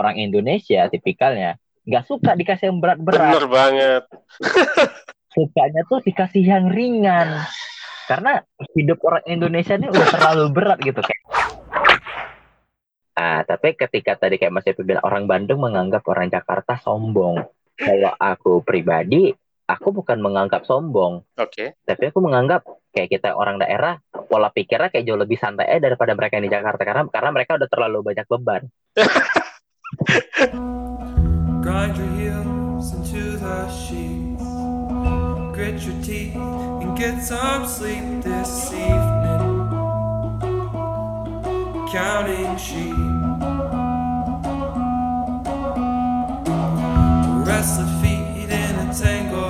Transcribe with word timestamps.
orang 0.00 0.16
Indonesia 0.16 0.88
tipikalnya 0.88 1.60
nggak 1.84 2.04
suka 2.08 2.32
dikasih 2.36 2.72
yang 2.72 2.78
berat-berat. 2.80 3.36
Bener 3.36 3.46
banget. 3.48 4.02
Sukanya 5.34 5.82
tuh 5.86 6.00
dikasih 6.00 6.42
yang 6.42 6.66
ringan. 6.72 7.44
Karena 8.08 8.42
hidup 8.74 8.98
orang 9.06 9.24
Indonesia 9.30 9.78
ini 9.78 9.86
udah 9.86 10.08
terlalu 10.10 10.44
berat 10.50 10.78
gitu 10.82 10.98
kayak. 10.98 11.22
Ah, 13.14 13.44
tapi 13.44 13.76
ketika 13.76 14.16
tadi 14.16 14.40
kayak 14.40 14.50
Mas 14.50 14.66
Epi 14.66 14.82
bilang 14.82 15.04
orang 15.04 15.28
Bandung 15.28 15.60
menganggap 15.62 16.02
orang 16.08 16.32
Jakarta 16.32 16.80
sombong. 16.80 17.44
Kalau 17.80 18.12
aku 18.16 18.60
pribadi, 18.64 19.30
aku 19.64 19.88
bukan 19.94 20.20
menganggap 20.20 20.68
sombong, 20.68 21.24
Oke. 21.40 21.80
tapi 21.80 22.12
aku 22.12 22.20
menganggap 22.20 22.60
kayak 22.92 23.08
kita 23.08 23.32
orang 23.32 23.56
daerah 23.56 23.96
pola 24.28 24.52
pikirnya 24.52 24.92
kayak 24.92 25.06
jauh 25.08 25.16
lebih 25.16 25.40
santai 25.40 25.80
daripada 25.80 26.12
mereka 26.12 26.36
yang 26.36 26.44
di 26.44 26.52
Jakarta 26.52 26.82
karena 26.84 27.02
karena 27.08 27.30
mereka 27.32 27.56
udah 27.56 27.68
terlalu 27.70 27.98
banyak 28.04 28.26
beban. 28.28 28.62
Grind 31.62 31.96
your 31.96 32.06
heels 32.16 32.94
into 32.94 33.36
the 33.36 33.68
sheets. 33.70 34.44
Grit 35.54 35.82
your 35.82 36.02
teeth 36.02 36.36
and 36.36 36.96
get 36.96 37.20
some 37.22 37.66
sleep 37.66 38.22
this 38.22 38.72
evening. 38.72 39.68
Counting 41.90 42.56
sheep. 42.56 42.94
Restless 47.46 47.90
feet 48.00 48.48
in 48.48 48.76
a 48.78 48.94
tangled 48.94 49.49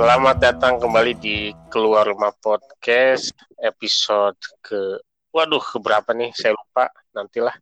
Selamat 0.00 0.40
datang 0.40 0.80
kembali 0.80 1.12
di 1.20 1.52
Keluar 1.68 2.08
Rumah 2.08 2.32
Podcast 2.40 3.36
episode 3.60 4.40
ke 4.64 4.96
Waduh, 5.28 5.60
keberapa 5.60 6.16
nih? 6.16 6.32
Saya 6.32 6.56
lupa. 6.56 6.88
Nantilah. 7.12 7.52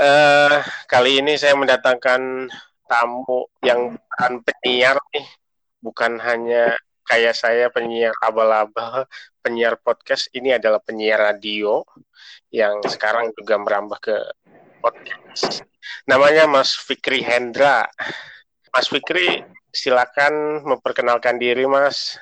Eh, 0.00 0.64
kali 0.88 1.20
ini 1.20 1.36
saya 1.36 1.52
mendatangkan 1.52 2.48
tamu 2.88 3.52
yang 3.60 4.00
bukan 4.00 4.32
penyiar 4.40 4.96
nih. 5.12 5.28
Bukan 5.84 6.24
hanya 6.24 6.72
kayak 7.04 7.36
saya 7.36 7.68
penyiar 7.68 8.16
abal-abal, 8.16 9.04
penyiar 9.44 9.76
podcast. 9.76 10.32
Ini 10.32 10.56
adalah 10.56 10.80
penyiar 10.80 11.20
radio 11.20 11.84
yang 12.48 12.80
sekarang 12.80 13.28
juga 13.36 13.60
merambah 13.60 14.00
ke 14.00 14.16
podcast. 14.80 15.60
Namanya 16.08 16.48
Mas 16.48 16.72
Fikri 16.72 17.20
Hendra. 17.20 17.84
Mas 18.74 18.90
Fikri, 18.90 19.46
silakan 19.70 20.66
memperkenalkan 20.66 21.38
diri, 21.38 21.62
Mas. 21.62 22.18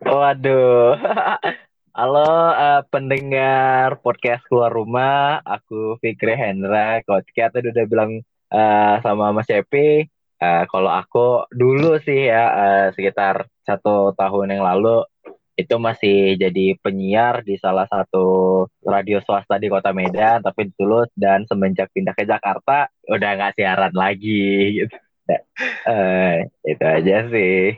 Waduh. 0.00 0.96
Halo 2.00 2.56
eh, 2.56 2.80
pendengar 2.88 4.00
podcast 4.00 4.40
keluar 4.48 4.72
rumah, 4.72 5.44
aku 5.44 6.00
Fikri 6.00 6.32
Hendra. 6.40 7.04
Coach 7.04 7.28
Kat 7.36 7.52
tadi 7.52 7.68
udah 7.68 7.84
bilang 7.84 8.16
eh, 8.48 8.94
sama 9.04 9.28
Mas 9.36 9.44
Cepi, 9.44 10.08
eh, 10.40 10.64
kalau 10.72 10.88
aku 10.88 11.44
dulu 11.52 12.00
sih 12.00 12.32
ya 12.32 12.48
eh, 12.48 12.86
sekitar 12.96 13.44
satu 13.68 14.16
tahun 14.16 14.56
yang 14.56 14.64
lalu 14.64 15.04
itu 15.52 15.76
masih 15.76 16.40
jadi 16.40 16.80
penyiar 16.80 17.44
di 17.44 17.60
salah 17.60 17.84
satu 17.84 18.64
radio 18.80 19.20
swasta 19.20 19.60
di 19.60 19.68
Kota 19.68 19.92
Medan, 19.92 20.40
tapi 20.40 20.72
dulu 20.72 21.04
dan 21.12 21.44
semenjak 21.44 21.92
pindah 21.92 22.16
ke 22.16 22.24
Jakarta 22.24 22.88
udah 23.04 23.30
nggak 23.36 23.52
siaran 23.60 23.92
lagi 23.92 24.48
gitu. 24.80 24.96
Eh, 25.86 26.34
itu 26.64 26.84
aja 26.84 27.16
sih. 27.28 27.76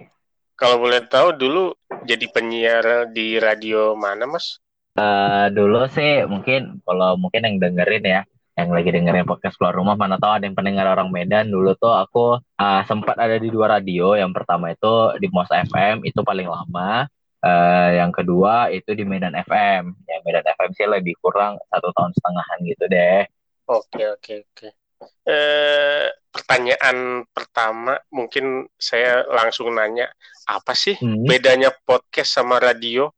Kalau 0.56 0.78
boleh 0.78 1.03
tahu 1.11 1.34
dulu 1.34 1.75
jadi 2.06 2.27
penyiar 2.31 3.11
di 3.11 3.36
radio 3.41 3.98
mana, 3.98 4.31
Mas? 4.31 4.62
Eh, 4.92 5.47
dulu 5.56 5.89
sih 5.89 6.28
mungkin 6.28 6.84
kalau 6.84 7.16
mungkin 7.16 7.49
yang 7.49 7.56
dengerin 7.56 8.04
ya, 8.04 8.21
yang 8.53 8.69
lagi 8.69 8.93
dengerin 8.93 9.25
podcast 9.25 9.56
keluar 9.56 9.72
rumah 9.72 9.97
mana 9.97 10.21
tahu 10.21 10.37
ada 10.37 10.44
yang 10.44 10.54
pendengar 10.54 10.87
orang 10.93 11.09
Medan. 11.09 11.49
Dulu 11.49 11.72
tuh 11.81 11.93
aku 11.97 12.37
eh, 12.38 12.82
sempat 12.84 13.16
ada 13.16 13.41
di 13.41 13.49
dua 13.49 13.81
radio. 13.81 14.12
Yang 14.15 14.32
pertama 14.37 14.71
itu 14.71 15.16
di 15.19 15.27
Mos 15.32 15.48
FM 15.48 16.04
itu 16.04 16.21
paling 16.21 16.47
lama. 16.47 17.09
Eh, 17.43 17.91
yang 17.98 18.12
kedua 18.15 18.71
itu 18.71 18.93
di 18.94 19.03
Medan 19.03 19.34
FM. 19.34 19.82
Ya 20.06 20.16
Medan 20.22 20.47
FM 20.47 20.71
sih 20.77 20.87
lebih 20.87 21.16
kurang 21.19 21.56
satu 21.72 21.91
tahun 21.91 22.12
setengahan 22.15 22.59
gitu 22.69 22.84
deh. 22.87 23.25
Oke, 23.66 24.03
oke, 24.12 24.34
oke. 24.47 24.81
Eh, 25.23 26.07
pertanyaan 26.33 27.23
pertama 27.31 28.01
mungkin 28.11 28.67
saya 28.75 29.23
langsung 29.29 29.71
nanya, 29.71 30.11
apa 30.49 30.73
sih 30.75 30.99
Hmm. 30.99 31.29
bedanya 31.29 31.71
podcast 31.85 32.35
sama 32.35 32.59
radio? 32.59 33.13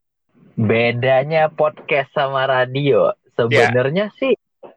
Bedanya 0.54 1.50
podcast 1.50 2.10
sama 2.14 2.46
radio 2.46 3.10
sebenarnya 3.34 4.10
sih 4.18 4.34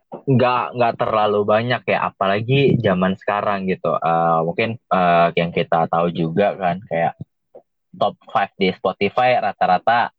nggak 0.07 0.63
nggak 0.75 0.93
terlalu 0.99 1.43
banyak 1.43 1.81
ya, 1.87 2.11
apalagi 2.11 2.75
zaman 2.79 3.15
sekarang 3.15 3.67
gitu. 3.67 3.91
Eh, 3.95 4.39
mungkin 4.43 4.75
eh, 4.79 5.27
yang 5.35 5.51
kita 5.51 5.87
tahu 5.87 6.11
juga 6.11 6.55
kan 6.55 6.79
kayak 6.83 7.15
top 7.95 8.15
5 8.29 8.51
di 8.59 8.69
Spotify 8.75 9.39
rata-rata 9.39 10.11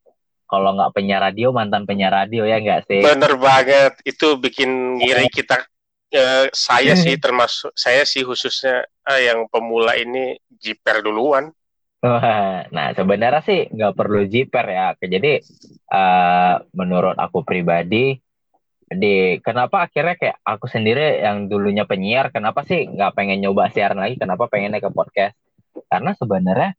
kalau 0.48 0.72
nggak 0.72 0.96
penyiar 0.96 1.20
radio 1.20 1.52
mantan 1.52 1.84
penyiar 1.84 2.12
radio 2.12 2.48
ya 2.48 2.56
nggak 2.60 2.88
sih? 2.88 3.04
Bener 3.04 3.36
banget, 3.36 4.00
itu 4.04 4.36
bikin 4.40 4.96
ngiri 4.96 5.28
kita. 5.28 5.60
Eh, 6.08 6.48
saya 6.56 6.96
sih 6.96 7.20
termasuk, 7.24 7.72
saya 7.76 8.08
sih 8.08 8.24
khususnya 8.24 8.88
eh, 9.04 9.28
yang 9.28 9.44
pemula 9.52 9.92
ini 10.00 10.40
jiper 10.48 11.04
duluan. 11.04 11.52
Wah, 11.98 12.64
Nah, 12.70 12.94
sebenarnya 12.94 13.42
sih 13.44 13.60
nggak 13.68 13.94
perlu 13.98 14.24
jiper 14.24 14.64
ya. 14.64 14.94
Jadi 14.96 15.32
eh, 15.92 16.54
menurut 16.72 17.16
aku 17.18 17.44
pribadi, 17.44 18.16
di 18.88 19.36
kenapa 19.44 19.84
akhirnya 19.84 20.16
kayak 20.16 20.36
aku 20.48 20.64
sendiri 20.64 21.20
yang 21.20 21.44
dulunya 21.52 21.84
penyiar, 21.84 22.32
kenapa 22.32 22.64
sih 22.64 22.88
nggak 22.88 23.12
pengen 23.12 23.44
nyoba 23.44 23.68
siaran 23.68 24.00
lagi? 24.00 24.16
Kenapa 24.16 24.48
pengennya 24.48 24.80
ke 24.80 24.88
podcast? 24.88 25.36
Karena 25.92 26.16
sebenarnya 26.16 26.70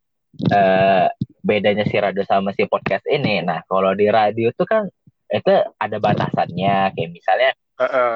eh, 0.50 1.08
bedanya 1.46 1.86
si 1.86 1.98
radio 2.02 2.26
sama 2.26 2.50
si 2.58 2.66
podcast 2.66 3.06
ini. 3.06 3.46
Nah, 3.46 3.62
kalau 3.70 3.94
di 3.94 4.10
radio 4.10 4.50
tuh 4.58 4.66
kan 4.66 4.84
itu 5.30 5.54
ada 5.78 5.98
batasannya. 6.02 6.98
Kayak 6.98 7.12
misalnya 7.14 7.52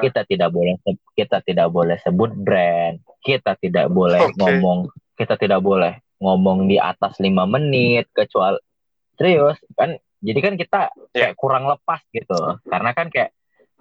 Kita 0.04 0.28
tidak 0.28 0.52
boleh 0.52 0.76
kita 1.16 1.40
tidak 1.40 1.68
boleh 1.72 1.96
sebut 2.04 2.30
brand, 2.36 3.00
kita 3.24 3.56
tidak 3.56 3.88
boleh 3.88 4.20
Oke. 4.20 4.36
ngomong, 4.36 4.92
kita 5.16 5.40
tidak 5.40 5.64
boleh 5.64 5.96
ngomong 6.20 6.68
di 6.68 6.76
atas 6.76 7.16
lima 7.20 7.48
menit 7.48 8.08
kecuali 8.12 8.60
serius 9.16 9.56
kan. 9.72 9.96
Jadi 10.24 10.38
kan 10.40 10.54
kita 10.56 10.80
kayak 11.12 11.36
kurang 11.36 11.68
lepas 11.68 12.00
gitu. 12.12 12.60
Karena 12.64 12.96
kan 12.96 13.12
kayak 13.12 13.32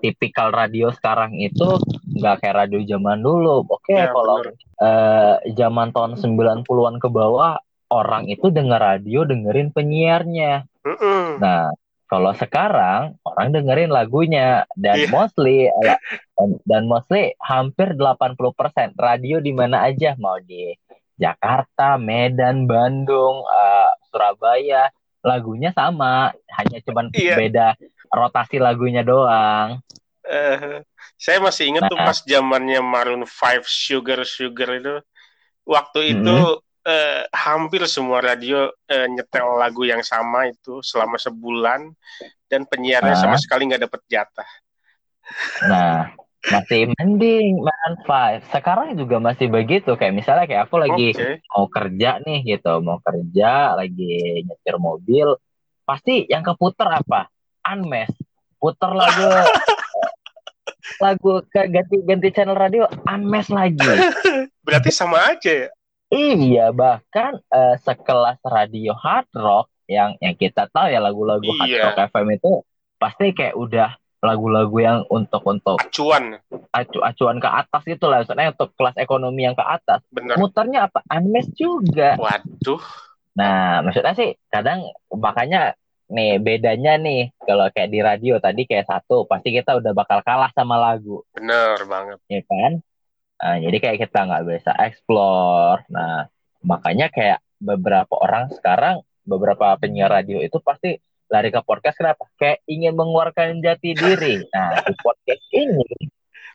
tipikal 0.04 0.52
radio 0.52 0.92
sekarang 0.92 1.40
itu 1.40 1.80
nggak 2.20 2.44
kayak 2.44 2.68
radio 2.68 2.84
zaman 2.84 3.24
dulu. 3.24 3.64
Oke, 3.72 3.96
Ya, 3.96 4.12
kalau 4.12 4.44
bener. 4.44 4.56
eh, 4.60 5.36
zaman 5.56 5.96
tahun 5.96 6.20
90-an 6.20 7.00
ke 7.00 7.08
bawah 7.08 7.64
orang 7.88 8.28
itu 8.28 8.52
denger 8.52 8.80
radio 8.82 9.24
dengerin 9.24 9.72
penyiarnya. 9.72 10.68
Mm-mm. 10.84 11.40
Nah, 11.40 11.72
kalau 12.14 12.30
sekarang 12.38 13.18
orang 13.26 13.50
dengerin 13.50 13.90
lagunya 13.90 14.70
dan 14.78 15.02
Iya. 15.02 15.10
mostly 15.10 15.66
ala- 15.66 15.98
dan, 16.38 16.50
dan 16.62 16.84
mostly 16.86 17.34
hampir 17.42 17.98
80% 17.98 18.94
radio 18.94 19.42
di 19.42 19.50
mana 19.50 19.82
aja 19.82 20.14
mau 20.22 20.38
di 20.38 20.78
Jakarta, 21.18 21.98
Medan, 21.98 22.70
Bandung, 22.70 23.42
eh, 23.42 23.90
Surabaya, 24.14 24.94
lagunya 25.26 25.74
sama, 25.74 26.30
hanya 26.54 26.78
cuman 26.86 27.10
Iya. 27.10 27.34
beda 27.34 27.68
rotasi 28.14 28.62
lagunya 28.62 29.02
doang. 29.02 29.82
Eh, 30.22 30.86
saya 31.18 31.42
masih 31.42 31.74
ingat 31.74 31.90
tuh 31.90 31.98
Nah. 31.98 32.14
pas 32.14 32.22
zamannya 32.22 32.78
Maroon 32.78 33.26
5 33.26 33.66
Sugar 33.66 34.22
Sugar 34.22 34.70
itu 34.78 35.02
waktu 35.66 36.14
itu 36.14 36.62
eh, 36.84 37.24
hampir 37.32 37.84
semua 37.88 38.20
radio 38.20 38.68
eh, 38.86 39.08
nyetel 39.08 39.56
lagu 39.56 39.84
yang 39.84 40.04
sama 40.04 40.48
itu 40.48 40.84
selama 40.84 41.16
sebulan 41.16 41.92
dan 42.48 42.68
penyiarnya 42.68 43.16
Ah. 43.16 43.22
sama 43.24 43.38
sekali 43.40 43.68
nggak 43.68 43.88
dapet 43.88 44.02
jatah. 44.08 44.50
Nah, 45.66 46.12
masih 46.44 46.92
mending 47.00 47.64
Maroon 47.64 47.96
5. 48.04 48.44
Sekarang 48.52 48.92
juga 49.00 49.18
masih 49.18 49.48
begitu 49.48 49.96
kayak 49.96 50.12
misalnya 50.12 50.46
kayak 50.46 50.68
aku 50.68 50.76
lagi 50.76 51.16
Oke. 51.16 51.40
mau 51.50 51.66
kerja 51.72 52.10
nih 52.20 52.40
gitu, 52.44 52.74
mau 52.84 53.00
kerja 53.00 53.74
lagi 53.74 54.44
nyetir 54.44 54.76
mobil, 54.76 55.40
pasti 55.88 56.28
yang 56.28 56.44
keputer 56.44 57.00
apa? 57.00 57.32
Unmesh. 57.64 58.12
Puter 58.60 58.92
lagu 58.92 59.24
lagu 61.04 61.42
ke 61.48 61.62
ganti 61.72 61.96
ganti 62.04 62.30
channel 62.32 62.60
radio 62.60 62.84
Unmesh 63.08 63.48
lagi. 63.48 63.80
Berarti 64.62 64.92
sama 64.92 65.32
aja 65.32 65.68
ya. 65.68 65.70
Iya, 66.14 66.70
bahkan 66.70 67.42
eh, 67.44 67.76
sekelas 67.80 68.38
radio 68.46 68.94
hard 68.94 69.26
rock 69.34 69.68
yang 69.86 70.14
yang 70.18 70.34
kita 70.34 70.70
tahu 70.70 70.88
ya 70.88 71.00
lagu-lagu 71.00 71.44
hard 71.52 71.68
Iya. 71.68 71.84
rock 71.90 72.00
FM 72.08 72.28
itu 72.34 72.52
pasti 72.96 73.34
kayak 73.34 73.58
udah 73.58 73.90
lagu-lagu 74.22 74.78
yang 74.78 75.00
untuk 75.10 75.44
untuk 75.44 75.76
Acuan, 75.76 76.40
acu 76.72 77.04
acuan 77.04 77.38
ke 77.38 77.50
atas 77.50 77.84
itu 77.86 78.06
lah, 78.06 78.24
maksudnya 78.24 78.56
untuk 78.56 78.72
kelas 78.74 78.96
ekonomi 78.96 79.44
yang 79.44 79.52
ke 79.52 79.60
atas. 79.62 80.00
bener. 80.08 80.40
Muternya 80.40 80.88
apa? 80.88 81.04
Unmesh 81.10 81.52
juga. 81.52 82.16
Waduh, 82.16 82.80
Nah, 83.34 83.82
maksudnya 83.82 84.14
sih 84.14 84.38
kadang 84.48 84.86
makanya 85.10 85.74
nih 86.06 86.38
bedanya 86.38 86.96
nih 86.96 87.34
kalau 87.42 87.66
kayak 87.68 87.90
di 87.90 88.00
radio 88.00 88.38
tadi 88.38 88.64
kayak 88.64 88.86
satu 88.86 89.26
pasti 89.26 89.50
kita 89.50 89.76
udah 89.76 89.92
bakal 89.92 90.22
kalah 90.22 90.54
sama 90.54 90.78
lagu, 90.78 91.26
Bener 91.34 91.82
banget. 91.84 92.22
ya 92.30 92.40
kan? 92.46 92.80
Nah, 93.44 93.60
jadi 93.60 93.78
kayak 93.84 93.98
kita 94.08 94.20
nggak 94.24 94.44
bisa 94.48 94.72
explore. 94.80 95.84
Nah, 95.92 96.32
makanya 96.64 97.12
kayak 97.12 97.44
beberapa 97.60 98.16
orang 98.16 98.48
sekarang 98.56 99.04
beberapa 99.28 99.76
penyiar 99.76 100.12
radio 100.12 100.40
itu 100.40 100.64
pasti 100.64 100.96
lari 101.28 101.52
ke 101.52 101.60
podcast 101.60 102.00
kenapa? 102.00 102.24
Kayak 102.40 102.64
ingin 102.72 102.96
mengeluarkan 102.96 103.60
jati 103.60 103.92
diri. 104.00 104.40
Nah, 104.56 104.80
di 104.88 104.96
podcast 104.96 105.44
ini 105.52 105.84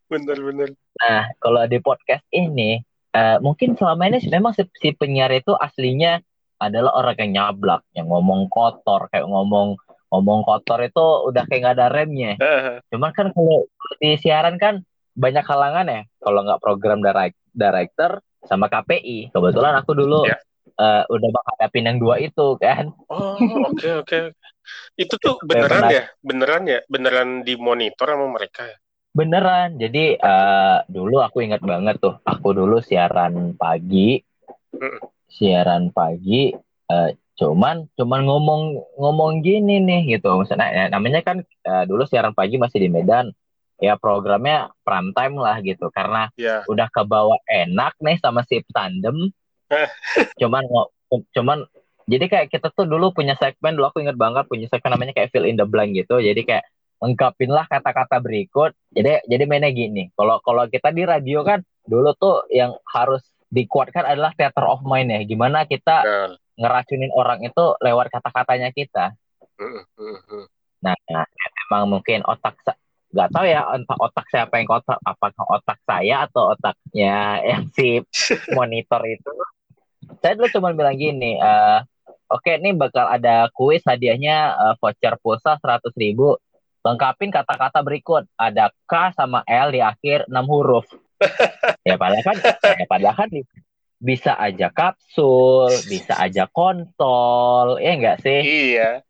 Bener-bener. 0.08 0.72
Nah, 1.04 1.28
kalau 1.36 1.68
di 1.68 1.78
podcast 1.84 2.24
ini, 2.32 2.80
eh, 3.12 3.38
mungkin 3.44 3.76
selama 3.76 4.08
ini 4.08 4.24
memang 4.32 4.56
si, 4.56 4.64
si 4.80 4.96
penyiar 4.96 5.28
itu 5.36 5.52
aslinya 5.52 6.24
adalah 6.58 6.96
orang 6.96 7.16
yang 7.20 7.30
nyablak, 7.36 7.84
yang 7.92 8.08
ngomong 8.08 8.48
kotor, 8.48 9.12
kayak 9.12 9.28
ngomong 9.28 9.76
ngomong 10.08 10.40
kotor 10.48 10.80
itu 10.80 11.04
udah 11.28 11.44
kayak 11.44 11.60
nggak 11.60 11.76
ada 11.76 11.88
remnya. 11.92 12.32
Cuman 12.88 13.12
kan 13.12 13.28
kalau 13.36 13.68
di 14.00 14.16
siaran 14.16 14.56
kan 14.56 14.80
banyak 15.18 15.42
halangan 15.42 15.86
ya. 15.90 16.02
Kalau 16.22 16.40
nggak 16.46 16.62
program 16.62 17.02
direct- 17.02 17.42
director 17.50 18.22
sama 18.46 18.70
KPI. 18.70 19.34
Kebetulan 19.34 19.74
aku 19.74 19.98
dulu 19.98 20.22
Ya. 20.24 20.38
eh, 20.78 21.02
udah 21.10 21.28
menghadapin 21.34 21.90
yang 21.90 21.98
dua 21.98 22.22
itu 22.22 22.54
kan. 22.62 22.94
Oh, 23.10 23.34
oke 23.66 24.06
oke. 24.06 24.18
Itu 24.94 25.18
tuh 25.18 25.42
beneran 25.42 25.90
ya? 25.90 26.06
Beneran 26.22 26.62
ya? 26.70 26.78
Beneran 26.86 27.42
dimonitor 27.42 28.14
sama 28.14 28.30
mereka 28.30 28.62
ya? 28.62 28.76
Beneran. 29.10 29.74
Jadi 29.74 30.14
eh, 30.14 30.78
dulu 30.86 31.18
aku 31.18 31.42
ingat 31.42 31.58
banget 31.66 31.98
tuh. 31.98 32.22
Aku 32.22 32.54
dulu 32.54 32.78
siaran 32.78 33.58
pagi. 33.58 34.22
Mm. 34.70 34.98
Siaran 35.26 35.90
pagi. 35.90 36.54
eh, 36.88 37.10
cuman 37.38 37.84
cuman 37.94 38.20
ngomong 38.24 38.62
ngomong 38.96 39.42
gini 39.42 39.82
nih 39.82 40.16
gitu. 40.16 40.30
Misalnya 40.40 40.68
ya, 40.72 40.84
namanya 40.88 41.20
kan 41.26 41.42
eh, 41.42 41.84
dulu 41.90 42.06
siaran 42.06 42.32
pagi 42.32 42.54
masih 42.56 42.86
di 42.86 42.88
Medan. 42.88 43.34
Ya 43.78 43.94
programnya 43.94 44.74
prime 44.82 45.14
time 45.14 45.34
lah 45.38 45.56
gitu. 45.62 45.86
Karena 45.94 46.30
Ya. 46.34 46.66
udah 46.66 46.90
kebawa 46.90 47.38
enak 47.46 47.94
nih 48.02 48.18
sama 48.18 48.42
si 48.46 48.62
tandem. 48.74 49.30
cuman 50.40 50.64
cuman 51.36 51.58
jadi 52.08 52.24
kayak 52.24 52.46
kita 52.48 52.72
tuh 52.72 52.88
dulu 52.88 53.12
punya 53.12 53.36
segmen 53.36 53.76
dulu 53.76 53.92
aku 53.92 54.00
inget 54.00 54.16
banget 54.16 54.48
punya 54.48 54.64
segmen 54.72 54.96
namanya 54.96 55.12
kayak 55.12 55.28
fill 55.28 55.44
in 55.44 55.54
the 55.60 55.68
blank 55.68 55.92
gitu. 55.94 56.18
Jadi 56.18 56.42
kayak 56.42 56.64
lengkapin 56.98 57.52
lah 57.54 57.68
kata-kata 57.70 58.18
berikut. 58.18 58.74
Jadi 58.90 59.22
jadi 59.28 59.44
mainnya 59.46 59.70
gini. 59.70 60.10
Kalau 60.18 60.42
kalau 60.42 60.66
kita 60.66 60.90
di 60.90 61.06
radio 61.06 61.44
kan 61.46 61.62
dulu 61.86 62.10
tuh 62.18 62.48
yang 62.50 62.74
harus 62.90 63.22
dikuatkan 63.52 64.04
adalah 64.04 64.32
theater 64.34 64.64
of 64.66 64.82
mind 64.82 65.12
ya. 65.12 65.20
Gimana 65.22 65.64
kita 65.68 66.02
Bener. 66.02 66.30
ngeracunin 66.58 67.12
orang 67.14 67.40
itu 67.44 67.64
lewat 67.84 68.10
kata-katanya 68.10 68.72
kita. 68.72 69.14
Mm, 69.58 69.84
mm, 69.84 70.18
mm. 70.32 70.44
Nah, 70.78 70.94
nah, 71.10 71.26
emang 71.68 71.98
mungkin 71.98 72.22
otak 72.22 72.54
nggak 73.08 73.28
tahu 73.32 73.46
ya 73.48 73.64
entah 73.72 73.98
otak 73.98 74.26
siapa 74.28 74.60
yang 74.60 74.68
kotak 74.68 75.00
apakah 75.00 75.44
otak 75.48 75.78
saya 75.88 76.28
atau 76.28 76.52
otaknya 76.52 77.16
yang 77.50 77.64
si 77.72 78.04
monitor 78.52 79.00
itu. 79.08 79.32
Saya 80.20 80.36
dulu 80.36 80.48
cuma 80.52 80.72
bilang 80.72 80.96
gini, 80.96 81.36
eh, 81.36 81.78
oke 82.28 82.52
nih 82.60 82.76
bakal 82.76 83.08
ada 83.08 83.48
kuis 83.52 83.80
hadiahnya 83.84 84.36
eh, 84.56 84.74
voucher 84.80 85.16
pulsa 85.20 85.56
100.000 85.60 85.96
ribu. 85.96 86.36
Lengkapin 86.84 87.34
kata-kata 87.34 87.82
berikut. 87.82 88.24
Ada 88.38 88.70
K 88.86 89.12
sama 89.12 89.42
L 89.44 89.74
di 89.74 89.80
akhir 89.82 90.30
6 90.30 90.32
huruf. 90.48 90.86
ya 91.88 91.98
padahal 91.98 92.22
kan, 92.22 92.36
ya 92.62 92.86
padahal 92.86 93.16
kan 93.18 93.28
bisa 93.98 94.38
aja 94.38 94.70
kapsul, 94.70 95.66
bisa 95.90 96.14
aja 96.14 96.46
kontol, 96.46 97.82
ya 97.82 97.90
enggak 97.98 98.22
sih? 98.22 98.40
Iya. 98.40 99.02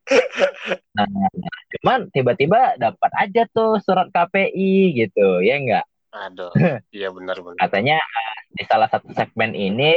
Cuman 1.76 2.08
tiba-tiba 2.08 2.80
dapat 2.80 3.12
aja 3.20 3.44
tuh 3.52 3.76
surat 3.84 4.08
KPI 4.08 4.96
gitu, 4.96 5.44
ya 5.44 5.60
enggak? 5.60 5.86
Aduh. 6.12 6.52
Iya 6.96 7.12
benar-benar. 7.12 7.60
Katanya 7.60 8.00
di 8.48 8.64
salah 8.64 8.88
satu 8.88 9.12
segmen 9.12 9.52
ini 9.52 9.92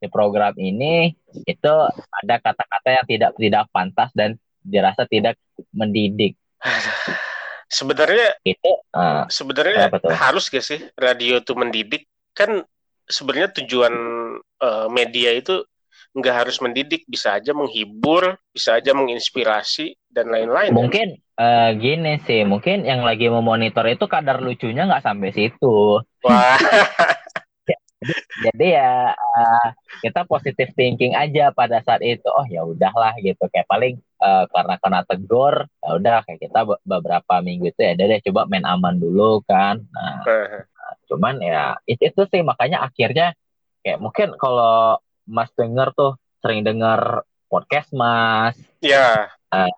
di 0.00 0.08
program 0.08 0.52
ini 0.56 1.12
itu 1.44 1.74
ada 2.24 2.36
kata-kata 2.40 2.88
yang 3.00 3.06
tidak 3.08 3.30
tidak 3.36 3.64
pantas 3.72 4.10
dan 4.16 4.36
dirasa 4.64 5.04
tidak 5.04 5.36
mendidik. 5.72 6.36
Sebenarnya 7.68 8.40
Itu 8.44 8.70
eh, 8.92 9.24
sebenarnya 9.28 9.92
harus 10.16 10.48
gak 10.48 10.64
sih 10.64 10.80
radio 10.96 11.40
itu 11.40 11.52
mendidik? 11.52 12.08
Kan 12.32 12.64
sebenarnya 13.08 13.50
tujuan 13.62 13.94
eh, 14.40 14.88
media 14.90 15.30
itu 15.36 15.64
nggak 16.14 16.46
harus 16.46 16.62
mendidik, 16.62 17.02
bisa 17.10 17.34
aja 17.34 17.50
menghibur, 17.50 18.38
bisa 18.54 18.78
aja 18.78 18.94
menginspirasi 18.94 19.98
dan 20.06 20.30
lain-lain. 20.30 20.70
mungkin 20.70 21.18
eh, 21.18 21.70
gini 21.82 22.22
sih, 22.22 22.46
mungkin 22.46 22.86
yang 22.86 23.02
lagi 23.02 23.26
memonitor 23.26 23.82
itu 23.90 24.06
kadar 24.06 24.38
lucunya 24.38 24.86
nggak 24.86 25.02
sampai 25.02 25.30
situ. 25.34 25.98
Wah, 26.22 26.54
Jadi 28.34 28.66
ya 28.76 29.14
eh, 29.14 29.68
kita 30.04 30.26
positive 30.28 30.70
thinking 30.76 31.14
aja 31.16 31.54
pada 31.54 31.80
saat 31.80 32.02
itu. 32.04 32.26
Oh 32.28 32.44
ya 32.46 32.66
udahlah 32.66 33.14
gitu. 33.22 33.46
Kayak 33.48 33.66
paling 33.70 33.94
eh, 33.98 34.44
karena 34.50 34.74
kena 34.82 35.00
tegur, 35.06 35.54
ya 35.80 35.88
udah 35.96 36.16
kayak 36.26 36.40
kita 36.42 36.60
be- 36.68 36.82
beberapa 36.84 37.34
minggu 37.40 37.70
itu 37.72 37.80
ya 37.80 37.92
deh 37.96 38.20
coba 38.30 38.46
main 38.50 38.66
aman 38.66 38.98
dulu 38.98 39.40
kan. 39.46 39.80
Nah, 39.94 40.26
cuman 41.08 41.38
ya 41.40 41.76
itu, 41.84 42.10
itu 42.10 42.22
sih 42.30 42.40
makanya 42.40 42.84
akhirnya 42.84 43.32
kayak 43.84 44.00
mungkin 44.00 44.32
kalau 44.40 44.98
Mas 45.24 45.52
denger 45.56 45.92
tuh 45.96 46.16
sering 46.40 46.64
denger 46.64 47.24
podcast 47.48 47.92
Mas, 47.92 48.56
ya, 48.84 49.28
eh, 49.52 49.70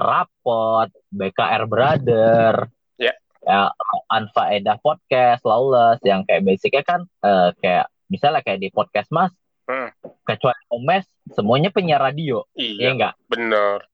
rapot, 0.00 0.88
BKR 1.12 1.68
Brother, 1.68 2.66
Ya. 2.98 3.14
ya 3.46 3.70
Anfaedah 4.10 4.82
Podcast, 4.82 5.46
Lawless, 5.46 6.02
yang 6.02 6.26
kayak 6.26 6.42
basicnya 6.42 6.82
kan 6.82 7.00
eh, 7.22 7.50
kayak 7.62 7.86
misalnya 8.08 8.42
kayak 8.42 8.58
di 8.58 8.68
podcast 8.72 9.12
Mas, 9.12 9.30
Hmm. 9.68 9.92
kecuali 10.24 10.56
Omes, 10.72 11.04
semuanya 11.36 11.68
penyiar 11.68 12.00
radio, 12.00 12.40
ya 12.56 12.64
iya, 12.64 12.88
enggak? 12.96 13.14
bener, 13.28 13.84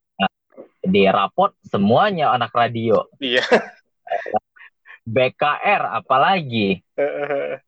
Di 0.86 1.02
rapot 1.10 1.50
semuanya 1.66 2.30
anak 2.30 2.54
radio, 2.54 3.10
iya. 3.18 3.42
BKR 5.04 5.82
apalagi, 6.02 6.80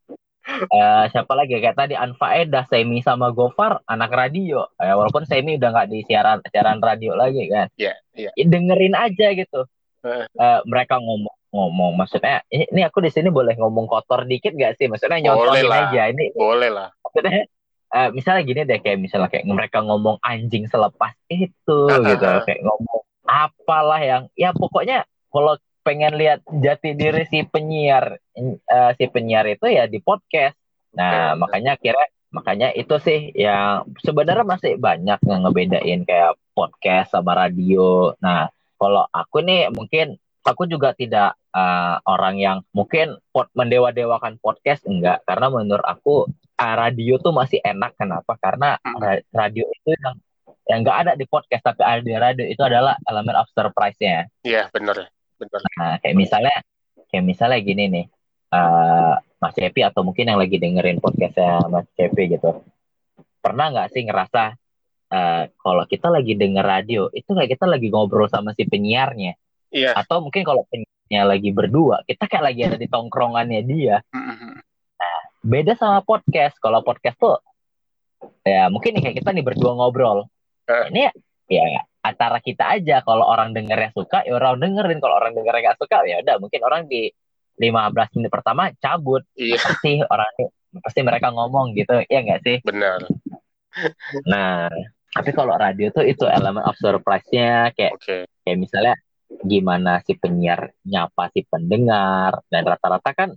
Eh, 0.47 1.05
siapa 1.11 1.35
lagi 1.35 1.59
kayak 1.59 1.75
tadi 1.75 1.99
Anfaedah, 1.99 2.71
Semi 2.71 3.03
sama 3.03 3.35
Gofar 3.35 3.83
anak 3.83 4.15
radio, 4.15 4.63
Eh, 4.79 4.95
walaupun 4.95 5.27
Semi 5.27 5.59
udah 5.59 5.75
nggak 5.75 5.89
di 5.91 6.07
siaran 6.07 6.39
siaran 6.47 6.79
radio 6.79 7.19
lagi 7.19 7.51
kan. 7.51 7.67
Iya, 7.75 7.99
iya. 8.15 8.31
Ya, 8.31 8.45
dengerin 8.47 8.95
aja 8.95 9.27
gitu. 9.35 9.67
Eh, 10.07 10.61
mereka 10.71 11.03
ngomong 11.03 11.35
ngomong 11.51 11.93
maksudnya 11.99 12.47
ini, 12.53 12.85
aku 12.87 13.03
di 13.03 13.11
sini 13.11 13.27
boleh 13.33 13.59
ngomong 13.59 13.89
kotor 13.89 14.23
dikit 14.29 14.53
gak 14.55 14.77
sih 14.77 14.87
maksudnya 14.87 15.19
nyontohin 15.25 15.67
aja 15.73 16.13
ini 16.13 16.29
Boleh 16.37 16.69
lah. 16.69 16.93
maksudnya 17.01 17.49
eh, 17.97 18.09
misalnya 18.13 18.43
gini 18.45 18.61
deh 18.69 18.79
kayak 18.83 18.99
misalnya 19.01 19.33
kayak 19.33 19.47
mereka 19.49 19.81
ngomong 19.81 20.21
anjing 20.21 20.69
selepas 20.69 21.17
itu 21.33 21.79
gitu 21.89 22.27
kayak 22.45 22.61
ngomong 22.61 23.01
apalah 23.25 23.99
yang 24.05 24.23
ya 24.37 24.53
pokoknya 24.53 25.09
kalau 25.33 25.57
pengen 25.87 26.19
lihat 26.19 26.43
jati 26.51 26.99
diri 26.99 27.23
si 27.31 27.47
penyiar 27.47 28.19
eh, 28.35 28.91
si 28.99 29.07
penyiar 29.07 29.47
itu 29.47 29.71
ya 29.71 29.87
di 29.87 30.03
podcast. 30.03 30.59
Nah 30.99 31.39
Oke. 31.39 31.47
makanya 31.47 31.73
kira 31.79 32.03
makanya 32.35 32.69
itu 32.75 32.99
sih 32.99 33.31
yang 33.39 33.87
sebenarnya 34.03 34.43
masih 34.43 34.73
banyak 34.77 35.23
yang 35.23 35.41
ngebedain 35.47 36.03
kayak 36.03 36.35
podcast 36.59 37.15
sama 37.15 37.39
radio. 37.39 38.11
Nah 38.19 38.51
kalau 38.77 39.07
aku 39.15 39.47
nih 39.47 39.71
mungkin 39.71 40.19
aku 40.43 40.67
juga 40.67 40.91
tidak 40.99 41.39
eh, 41.55 41.97
orang 42.11 42.37
yang 42.37 42.59
mungkin 42.75 43.17
pot 43.31 43.47
mendewa-dewakan 43.55 44.43
podcast 44.43 44.83
enggak. 44.91 45.23
Karena 45.23 45.47
menurut 45.55 45.87
aku 45.87 46.27
ah, 46.59 46.75
radio 46.75 47.17
tuh 47.23 47.31
masih 47.31 47.63
enak. 47.63 47.95
Kenapa? 47.95 48.35
Karena 48.43 48.75
Hmm. 48.83 48.99
ra- 49.01 49.25
radio 49.33 49.65
itu 49.71 49.95
yang 49.95 50.15
yang 50.67 50.79
enggak 50.83 50.99
ada 51.07 51.13
di 51.15 51.25
podcast 51.31 51.63
tapi 51.63 51.83
ada 51.87 52.03
di 52.03 52.11
radio 52.19 52.43
itu 52.43 52.59
adalah 52.59 52.99
elemen 53.07 53.39
of 53.39 53.47
surprise-nya. 53.55 54.27
Iya, 54.43 54.67
bener, 54.75 55.07
Nah, 55.77 56.01
kayak 56.01 56.17
misalnya, 56.17 56.57
kayak 57.13 57.25
misalnya 57.25 57.59
gini 57.61 57.85
nih, 57.93 58.05
eh 58.53 59.15
Mas 59.37 59.53
Cepi 59.53 59.85
atau 59.85 60.01
mungkin 60.01 60.33
yang 60.33 60.41
lagi 60.41 60.57
dengerin 60.57 60.97
podcastnya 60.97 61.69
Mas 61.69 61.85
Cepi 61.93 62.33
gitu, 62.33 62.65
pernah 63.45 63.69
nggak 63.69 63.93
sih 63.93 64.03
ngerasa 64.09 64.57
eh 65.07 65.45
kalau 65.61 65.85
kita 65.87 66.11
lagi 66.11 66.35
denger 66.35 66.65
radio, 66.67 67.07
itu 67.15 67.31
kayak 67.31 67.55
kita 67.55 67.69
lagi 67.69 67.93
ngobrol 67.93 68.27
sama 68.27 68.57
si 68.57 68.67
penyiarnya, 68.67 69.39
Iya. 69.71 69.95
atau 69.95 70.19
mungkin 70.25 70.43
kalau 70.43 70.67
penyiarnya 70.67 71.23
lagi 71.23 71.51
berdua, 71.55 72.03
kita 72.09 72.27
kayak 72.27 72.45
lagi 72.51 72.61
ada 72.67 72.79
di 72.81 72.89
tongkrongannya 72.91 73.61
dia. 73.63 74.03
Mm-mm. 74.11 74.59
Beda 75.47 75.79
sama 75.79 76.03
podcast, 76.03 76.59
kalau 76.59 76.83
podcast 76.83 77.15
tuh 77.23 77.39
ya 78.43 78.67
mungkin 78.67 78.99
nih 78.99 79.03
kayak 79.07 79.17
kita 79.23 79.31
nih 79.31 79.45
berdua 79.47 79.79
ngobrol, 79.79 80.27
Eh. 80.67 80.91
ini 80.91 81.07
ya 81.47 81.83
antara 82.07 82.39
kita 82.39 82.79
aja 82.79 83.03
kalau 83.03 83.27
orang 83.27 83.51
dengernya 83.51 83.91
suka 83.91 84.23
ya 84.23 84.39
orang 84.39 84.63
dengerin. 84.63 84.99
Kalau 85.03 85.15
orang 85.19 85.35
dengernya 85.35 85.73
nggak 85.73 85.79
suka 85.83 86.07
ya 86.07 86.23
udah 86.23 86.37
mungkin 86.39 86.61
orang 86.63 86.83
di 86.87 87.11
15 87.59 88.17
menit 88.21 88.31
pertama 88.31 88.71
cabut. 88.79 89.23
Iya, 89.35 89.57
pasti 89.59 89.99
orang 90.05 90.31
pasti 90.85 91.01
mereka 91.03 91.33
ngomong 91.33 91.73
gitu 91.75 92.05
ya 92.07 92.21
nggak 92.23 92.41
sih? 92.47 92.57
Bener. 92.63 93.03
nah 94.25 94.71
Tapi 95.17 95.33
kalau 95.33 95.57
radio 95.57 95.89
tuh 95.89 96.05
itu 96.05 96.29
elemen 96.29 96.61
of 96.61 96.77
surprise-nya 96.77 97.73
kayak 97.73 97.97
Oke. 97.97 98.29
kayak 98.45 98.59
misalnya 98.61 98.95
gimana 99.49 100.05
si 100.05 100.13
penyiar 100.13 100.77
nyapa 100.85 101.33
si 101.33 101.41
pendengar 101.49 102.45
dan 102.53 102.69
rata-rata 102.69 103.17
kan 103.17 103.33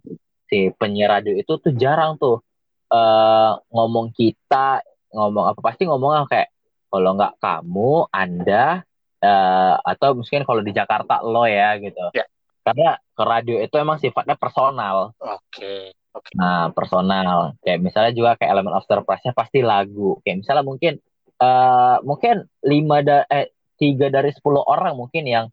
si 0.52 0.76
penyiar 0.76 1.24
radio 1.24 1.40
itu 1.40 1.56
tuh 1.56 1.72
jarang 1.72 2.20
tuh 2.20 2.44
eh 2.92 3.52
ngomong 3.72 4.12
kita 4.12 4.84
ngomong 5.16 5.56
apa 5.56 5.60
pasti 5.64 5.88
ngomongnya 5.88 6.28
kayak 6.28 6.52
kalau 6.90 7.16
nggak 7.16 7.38
kamu 7.38 7.92
anda 8.10 8.84
eh 9.20 9.76
atau 9.78 10.16
mungkin 10.16 10.44
kalau 10.44 10.60
di 10.60 10.72
Jakarta 10.72 11.20
lo 11.22 11.44
ya 11.44 11.76
gitu 11.78 12.12
Ya. 12.12 12.24
karena 12.62 12.96
ke 13.12 13.24
radio 13.24 13.58
itu 13.60 13.76
emang 13.76 13.98
sifatnya 13.98 14.36
personal 14.36 15.12
Oke. 15.20 15.92
Oke. 16.10 16.34
Nah, 16.34 16.74
personal. 16.74 17.54
Kayak 17.62 17.86
misalnya 17.86 18.12
juga 18.12 18.34
kayak 18.34 18.50
elemen 18.50 18.74
of 18.74 18.82
surprise-nya 18.82 19.30
pasti 19.30 19.62
lagu. 19.62 20.18
Kayak 20.26 20.42
misalnya 20.42 20.66
mungkin 20.66 20.94
eh 21.38 21.98
mungkin 22.02 22.36
lima 22.66 23.06
da 23.06 23.30
eh 23.30 23.54
tiga 23.78 24.10
dari 24.10 24.34
10 24.34 24.42
orang 24.60 24.98
mungkin 24.98 25.24
yang 25.24 25.46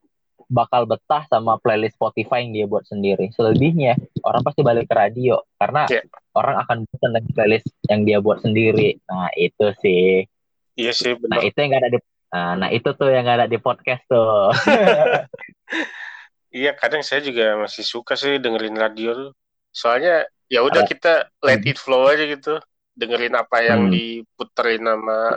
bakal 0.48 0.88
betah 0.88 1.28
sama 1.28 1.60
playlist 1.60 2.00
Spotify 2.00 2.40
yang 2.40 2.56
dia 2.56 2.66
buat 2.66 2.88
sendiri. 2.88 3.28
Selebihnya 3.36 4.00
orang 4.24 4.40
pasti 4.40 4.64
balik 4.64 4.88
ke 4.88 4.96
radio 4.96 5.36
karena 5.60 5.84
Iya. 5.92 6.08
orang 6.32 6.56
akan 6.64 6.76
bosan 6.88 7.10
dengan 7.12 7.32
playlist 7.34 7.68
yang 7.86 8.00
dia 8.02 8.18
buat 8.18 8.38
sendiri. 8.40 8.96
Nah, 9.06 9.28
itu 9.36 9.66
sih. 9.84 10.24
Iya 10.76 10.92
sih 10.92 11.12
Nah, 11.12 11.20
benar. 11.20 11.40
itu 11.42 11.56
yang 11.58 11.70
gak 11.72 11.82
ada 11.82 11.92
di 11.96 12.00
Nah, 12.26 12.52
nah, 12.58 12.68
itu 12.68 12.90
tuh 12.92 13.08
yang 13.08 13.24
gak 13.24 13.38
ada 13.40 13.48
di 13.48 13.58
podcast 13.58 14.02
tuh. 14.06 14.50
Iya, 16.52 16.72
kadang 16.72 17.04
saya 17.04 17.20
juga 17.20 17.52
masih 17.60 17.84
suka 17.84 18.16
sih 18.16 18.40
dengerin 18.40 18.76
radio 18.76 19.12
tuh. 19.12 19.30
Soalnya 19.68 20.24
ya 20.48 20.64
udah 20.64 20.82
Ah. 20.84 20.88
kita 20.88 21.12
let 21.44 21.60
it 21.68 21.76
flow 21.76 22.08
aja 22.08 22.24
gitu. 22.24 22.56
Dengerin 22.96 23.36
apa 23.36 23.60
yang 23.60 23.88
Hmm. 23.88 23.92
diputerin 23.92 24.80
sama 24.80 25.36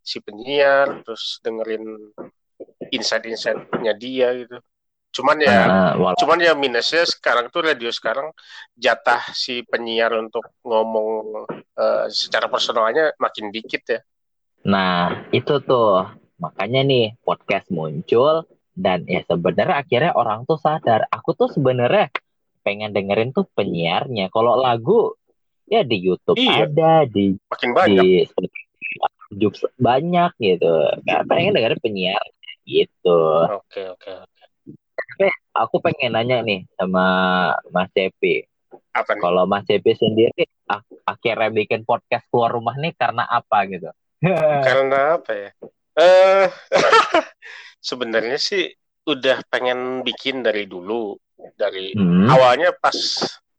si 0.00 0.22
penyiar, 0.22 1.02
terus 1.02 1.42
dengerin 1.42 1.82
insight-insightnya 2.88 3.92
dia 3.98 4.30
gitu. 4.36 4.62
Cuman 5.10 5.42
ya, 5.42 5.58
Nah, 5.66 5.92
wala- 5.98 6.18
cuman 6.22 6.38
ya 6.38 6.54
minusnya 6.54 7.02
sekarang 7.02 7.50
tuh 7.50 7.66
radio 7.66 7.90
sekarang 7.90 8.30
jatah 8.78 9.26
si 9.34 9.66
penyiar 9.66 10.14
untuk 10.14 10.54
ngomong 10.62 11.46
eh, 11.74 12.06
secara 12.12 12.46
personalnya 12.46 13.10
makin 13.18 13.50
dikit 13.50 13.82
ya. 13.88 14.00
Nah, 14.66 15.24
itu 15.32 15.60
tuh. 15.64 16.04
Makanya 16.40 16.80
nih 16.84 17.20
podcast 17.20 17.68
muncul 17.68 18.48
dan 18.72 19.04
ya 19.04 19.20
sebenarnya 19.28 19.76
akhirnya 19.84 20.12
orang 20.16 20.48
tuh 20.48 20.56
sadar, 20.56 21.04
aku 21.12 21.36
tuh 21.36 21.52
sebenarnya 21.52 22.08
pengen 22.64 22.96
dengerin 22.96 23.36
tuh 23.36 23.44
penyiarnya. 23.52 24.32
Kalau 24.32 24.56
lagu 24.56 25.12
ya 25.68 25.84
di 25.84 26.00
YouTube 26.00 26.40
Iya. 26.40 26.64
ada, 26.64 27.04
di 27.04 27.36
Makin 27.36 27.70
banyak. 27.76 28.04
di 29.36 29.46
banyak 29.78 30.30
gitu. 30.40 30.72
Nggak 31.04 31.22
pengen 31.28 31.52
dengerin 31.54 31.80
penyiar 31.84 32.24
gitu. 32.64 33.20
Oke, 33.60 33.84
oke. 33.92 34.12
Aku 35.52 35.76
pengen 35.84 36.16
nanya 36.16 36.40
nih 36.40 36.64
sama 36.80 37.04
Mas 37.68 37.92
Cepi. 37.92 38.48
Apa 38.96 39.12
nih? 39.12 39.20
Kalau 39.20 39.44
Mas 39.44 39.68
Cepi 39.68 39.92
sendiri 39.92 40.48
ak- 40.64 41.04
akhirnya 41.04 41.52
bikin 41.52 41.84
podcast 41.84 42.24
keluar 42.32 42.48
rumah 42.54 42.74
nih 42.80 42.96
karena 42.96 43.28
apa 43.28 43.68
gitu? 43.68 43.92
Karena 44.64 45.16
apa 45.16 45.32
ya? 45.32 45.50
Eh, 45.96 46.46
sebenarnya 47.88 48.36
sih 48.36 48.68
udah 49.08 49.42
pengen 49.48 50.04
bikin 50.04 50.44
dari 50.44 50.68
dulu. 50.68 51.16
Dari 51.56 51.96
Hmm, 51.96 52.28
awalnya 52.28 52.76
pas 52.76 52.96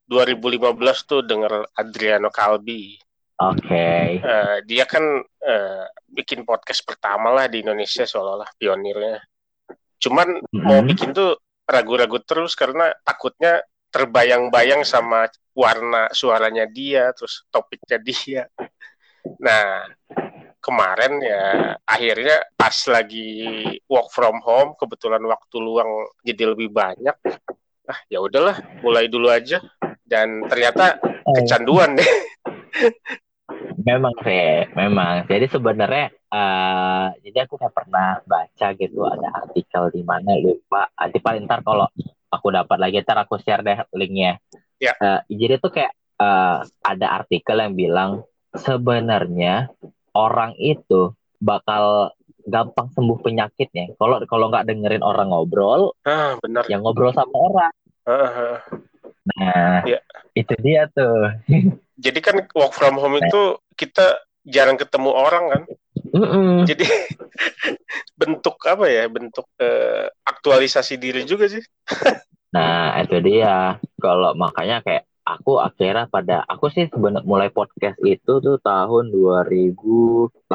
2015 0.06 1.10
tuh 1.10 1.22
denger 1.26 1.66
Adriano 1.74 2.30
Calbi. 2.30 2.94
Oke. 3.42 4.22
Eh, 4.22 4.58
dia 4.70 4.86
kan 4.86 5.02
eh, 5.26 5.86
bikin 6.06 6.46
podcast 6.46 6.86
pertama 6.86 7.34
lah 7.34 7.50
di 7.50 7.66
Indonesia 7.66 8.06
seolah-olah 8.06 8.54
pionirnya. 8.54 9.18
Cuman 9.98 10.42
mau 10.62 10.82
Mm-mm. 10.82 10.90
bikin 10.94 11.10
tuh 11.14 11.42
ragu-ragu 11.66 12.22
terus 12.22 12.54
karena 12.54 12.94
takutnya 13.02 13.66
terbayang-bayang 13.92 14.86
sama 14.86 15.28
warna 15.58 16.08
suaranya 16.14 16.70
dia, 16.70 17.12
terus 17.18 17.44
topiknya 17.50 17.98
dia. 18.00 18.44
Nah, 19.42 19.90
kemarin 20.62 21.18
ya 21.20 21.76
akhirnya 21.84 22.46
pas 22.54 22.78
lagi 22.88 23.28
work 23.90 24.14
from 24.14 24.38
home, 24.46 24.78
kebetulan 24.78 25.22
waktu 25.26 25.58
luang 25.58 26.08
jadi 26.22 26.54
lebih 26.54 26.70
banyak. 26.70 27.18
Ah, 27.90 28.00
ya 28.08 28.22
udahlah, 28.22 28.62
mulai 28.86 29.10
dulu 29.10 29.28
aja. 29.28 29.60
Dan 30.06 30.46
ternyata 30.48 31.02
kecanduan 31.26 31.98
deh. 31.98 32.12
Memang 33.82 34.14
sih, 34.22 34.70
memang. 34.78 35.26
Jadi 35.26 35.46
sebenarnya, 35.50 36.08
eh 36.14 37.08
jadi 37.26 37.50
aku 37.50 37.58
kayak 37.58 37.74
pernah 37.74 38.22
baca 38.24 38.68
gitu 38.78 39.02
ada 39.10 39.28
artikel 39.44 39.90
di 39.92 40.06
mana 40.06 40.38
lupa. 40.38 40.88
Nanti 40.94 41.18
paling 41.18 41.50
ntar 41.50 41.66
kalau 41.66 41.90
aku 42.30 42.48
dapat 42.54 42.78
lagi 42.78 43.02
ntar 43.02 43.26
aku 43.26 43.42
share 43.42 43.66
deh 43.66 43.82
linknya. 43.98 44.38
Ya. 44.78 44.94
Eh, 45.02 45.20
jadi 45.34 45.58
tuh 45.58 45.74
kayak 45.74 45.94
eh, 46.22 46.58
ada 46.86 47.08
artikel 47.18 47.58
yang 47.58 47.74
bilang 47.74 48.12
sebenarnya 48.54 49.72
orang 50.14 50.56
itu 50.58 51.14
bakal 51.40 52.12
gampang 52.42 52.90
sembuh 52.94 53.22
penyakitnya. 53.22 53.94
Kalau 53.98 54.18
kalau 54.26 54.50
nggak 54.50 54.66
dengerin 54.66 55.06
orang 55.06 55.30
ngobrol, 55.30 55.94
Ah, 56.04 56.38
benar. 56.42 56.66
yang 56.68 56.82
ngobrol 56.82 57.14
sama 57.14 57.34
orang. 57.34 57.74
Ah. 58.06 58.58
Nah, 59.22 59.86
Ya. 59.86 60.02
itu 60.34 60.54
dia 60.60 60.90
tuh. 60.90 61.38
Jadi 62.02 62.20
kan 62.20 62.42
work 62.58 62.74
from 62.74 62.98
home 62.98 63.22
itu 63.22 63.62
kita 63.78 64.18
jarang 64.42 64.74
ketemu 64.74 65.14
orang 65.14 65.44
kan. 65.54 65.62
Mm-mm. 66.18 66.66
Jadi 66.66 66.82
bentuk 68.20 68.58
apa 68.66 68.90
ya? 68.90 69.06
Bentuk 69.06 69.46
eh, 69.62 70.10
aktualisasi 70.26 70.98
diri 70.98 71.22
juga 71.30 71.46
sih. 71.46 71.62
Nah, 72.52 72.98
itu 73.06 73.22
dia. 73.22 73.78
Kalau 74.02 74.34
makanya 74.34 74.82
kayak 74.82 75.06
aku 75.36 75.60
akhirnya 75.60 76.08
pada 76.08 76.44
aku 76.44 76.68
sih 76.68 76.88
sebenarnya 76.92 77.24
mulai 77.24 77.50
podcast 77.50 77.96
itu 78.04 78.40
tuh 78.40 78.58
tahun 78.60 79.12
2018 79.12 80.52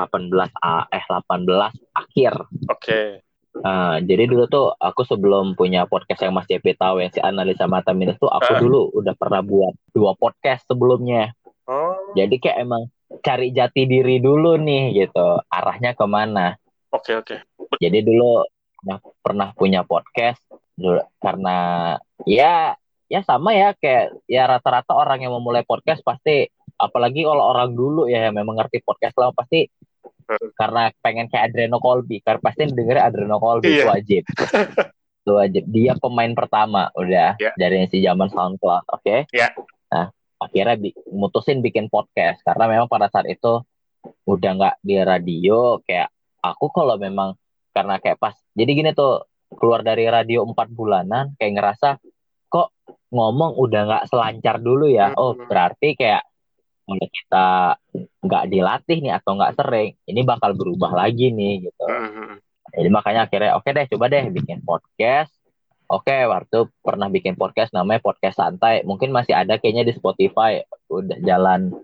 ah, 0.61 0.85
eh 0.93 1.05
18 1.05 1.47
akhir. 1.95 2.33
Oke. 2.69 3.25
Nah, 3.57 3.97
jadi 4.05 4.29
dulu 4.29 4.45
tuh 4.53 4.69
aku 4.77 5.09
sebelum 5.09 5.57
punya 5.57 5.89
podcast 5.89 6.21
yang 6.29 6.37
Mas 6.37 6.45
JP 6.45 6.77
tahu 6.77 7.01
yang 7.01 7.09
si 7.09 7.25
analisa 7.25 7.65
mata 7.65 7.97
minus 7.97 8.21
tuh 8.21 8.29
aku 8.29 8.53
Ah. 8.53 8.61
dulu 8.61 8.93
udah 8.93 9.17
pernah 9.17 9.41
buat 9.41 9.73
dua 9.97 10.13
podcast 10.13 10.69
sebelumnya. 10.69 11.33
Oh, 11.67 12.13
Jadi 12.13 12.37
kayak 12.37 12.63
emang 12.63 12.93
cari 13.25 13.51
jati 13.51 13.89
diri 13.89 14.21
dulu 14.21 14.61
nih 14.61 14.93
gitu. 14.95 15.41
Arahnya 15.49 15.97
ke 15.97 16.05
mana? 16.05 16.55
oke 16.93 17.13
oke. 17.17 17.37
Jadi 17.81 17.99
dulu 18.05 18.45
pernah, 18.81 18.99
pernah 19.25 19.49
punya 19.57 19.81
podcast 19.83 20.41
dulu, 20.77 21.01
karena 21.19 21.57
ya 22.29 22.77
ya 23.07 23.21
sama 23.23 23.55
ya 23.55 23.73
kayak 23.73 24.19
ya 24.27 24.47
rata-rata 24.47 24.93
orang 24.93 25.23
yang 25.23 25.33
memulai 25.33 25.63
podcast 25.63 26.03
pasti 26.03 26.47
apalagi 26.75 27.23
kalau 27.23 27.55
orang 27.55 27.73
dulu 27.73 28.05
ya 28.07 28.29
yang 28.29 28.35
memang 28.35 28.59
ngerti 28.59 28.83
podcast 28.83 29.15
lama 29.17 29.33
pasti 29.33 29.71
Hmm. 30.27 30.51
karena 30.59 30.91
pengen 30.99 31.31
kayak 31.31 31.55
Adreno 31.55 31.79
Colby 31.79 32.19
karena 32.19 32.43
pasti 32.43 32.67
dengerin 32.67 32.99
Adreno 32.99 33.39
Colby 33.39 33.71
itu 33.71 33.87
Iya. 33.87 33.95
wajib 33.95 34.23
itu 35.23 35.31
wajib 35.31 35.65
dia 35.71 35.95
pemain 35.95 36.35
pertama 36.35 36.91
udah 36.99 37.39
Ya. 37.39 37.55
dari 37.55 37.87
si 37.87 38.03
zaman 38.03 38.27
SoundCloud 38.27 38.91
oke 38.91 39.31
Ya. 39.31 39.55
nah 39.87 40.11
akhirnya 40.43 40.75
bi- 40.75 40.99
mutusin 41.15 41.63
bikin 41.63 41.87
podcast 41.87 42.43
karena 42.43 42.67
memang 42.67 42.91
pada 42.91 43.07
saat 43.07 43.31
itu 43.31 43.63
udah 44.27 44.51
nggak 44.59 44.75
di 44.83 44.99
radio 44.99 45.79
kayak 45.87 46.11
aku 46.43 46.75
kalau 46.75 46.99
memang 46.99 47.39
karena 47.71 48.03
kayak 48.03 48.19
pas 48.19 48.35
jadi 48.51 48.71
gini 48.75 48.91
tuh 48.99 49.23
keluar 49.55 49.87
dari 49.87 50.11
radio 50.11 50.43
empat 50.43 50.67
bulanan 50.75 51.39
kayak 51.39 51.55
ngerasa 51.55 51.89
kok 52.47 52.69
ngomong 53.09 53.55
udah 53.57 53.81
nggak 53.85 54.05
selancar 54.07 54.59
dulu 54.59 54.87
ya 54.87 55.13
oh 55.13 55.33
Hmm. 55.33 55.47
berarti 55.47 55.95
kayak 55.95 56.23
kalau 56.83 57.07
kita 57.09 57.47
nggak 58.21 58.45
dilatih 58.47 58.99
nih 59.01 59.13
atau 59.13 59.35
nggak 59.35 59.55
sering 59.55 59.99
ini 60.05 60.21
bakal 60.23 60.53
berubah 60.53 60.93
lagi 60.93 61.31
nih 61.31 61.67
gitu 61.67 61.85
Mhm. 61.85 62.39
jadi 62.73 62.89
makanya 62.89 63.21
akhirnya 63.25 63.53
oke 63.55 63.67
deh 63.67 63.87
coba 63.89 64.05
deh 64.07 64.25
bikin 64.29 64.61
podcast 64.61 65.35
oke 65.87 66.15
waktu 66.27 66.57
pernah 66.81 67.07
bikin 67.07 67.35
podcast 67.35 67.71
namanya 67.73 67.99
podcast 68.01 68.37
santai 68.37 68.83
mungkin 68.83 69.11
masih 69.11 69.35
ada 69.35 69.55
kayaknya 69.57 69.83
di 69.83 69.93
Spotify 69.93 70.63
udah 70.87 71.19
jalan 71.21 71.75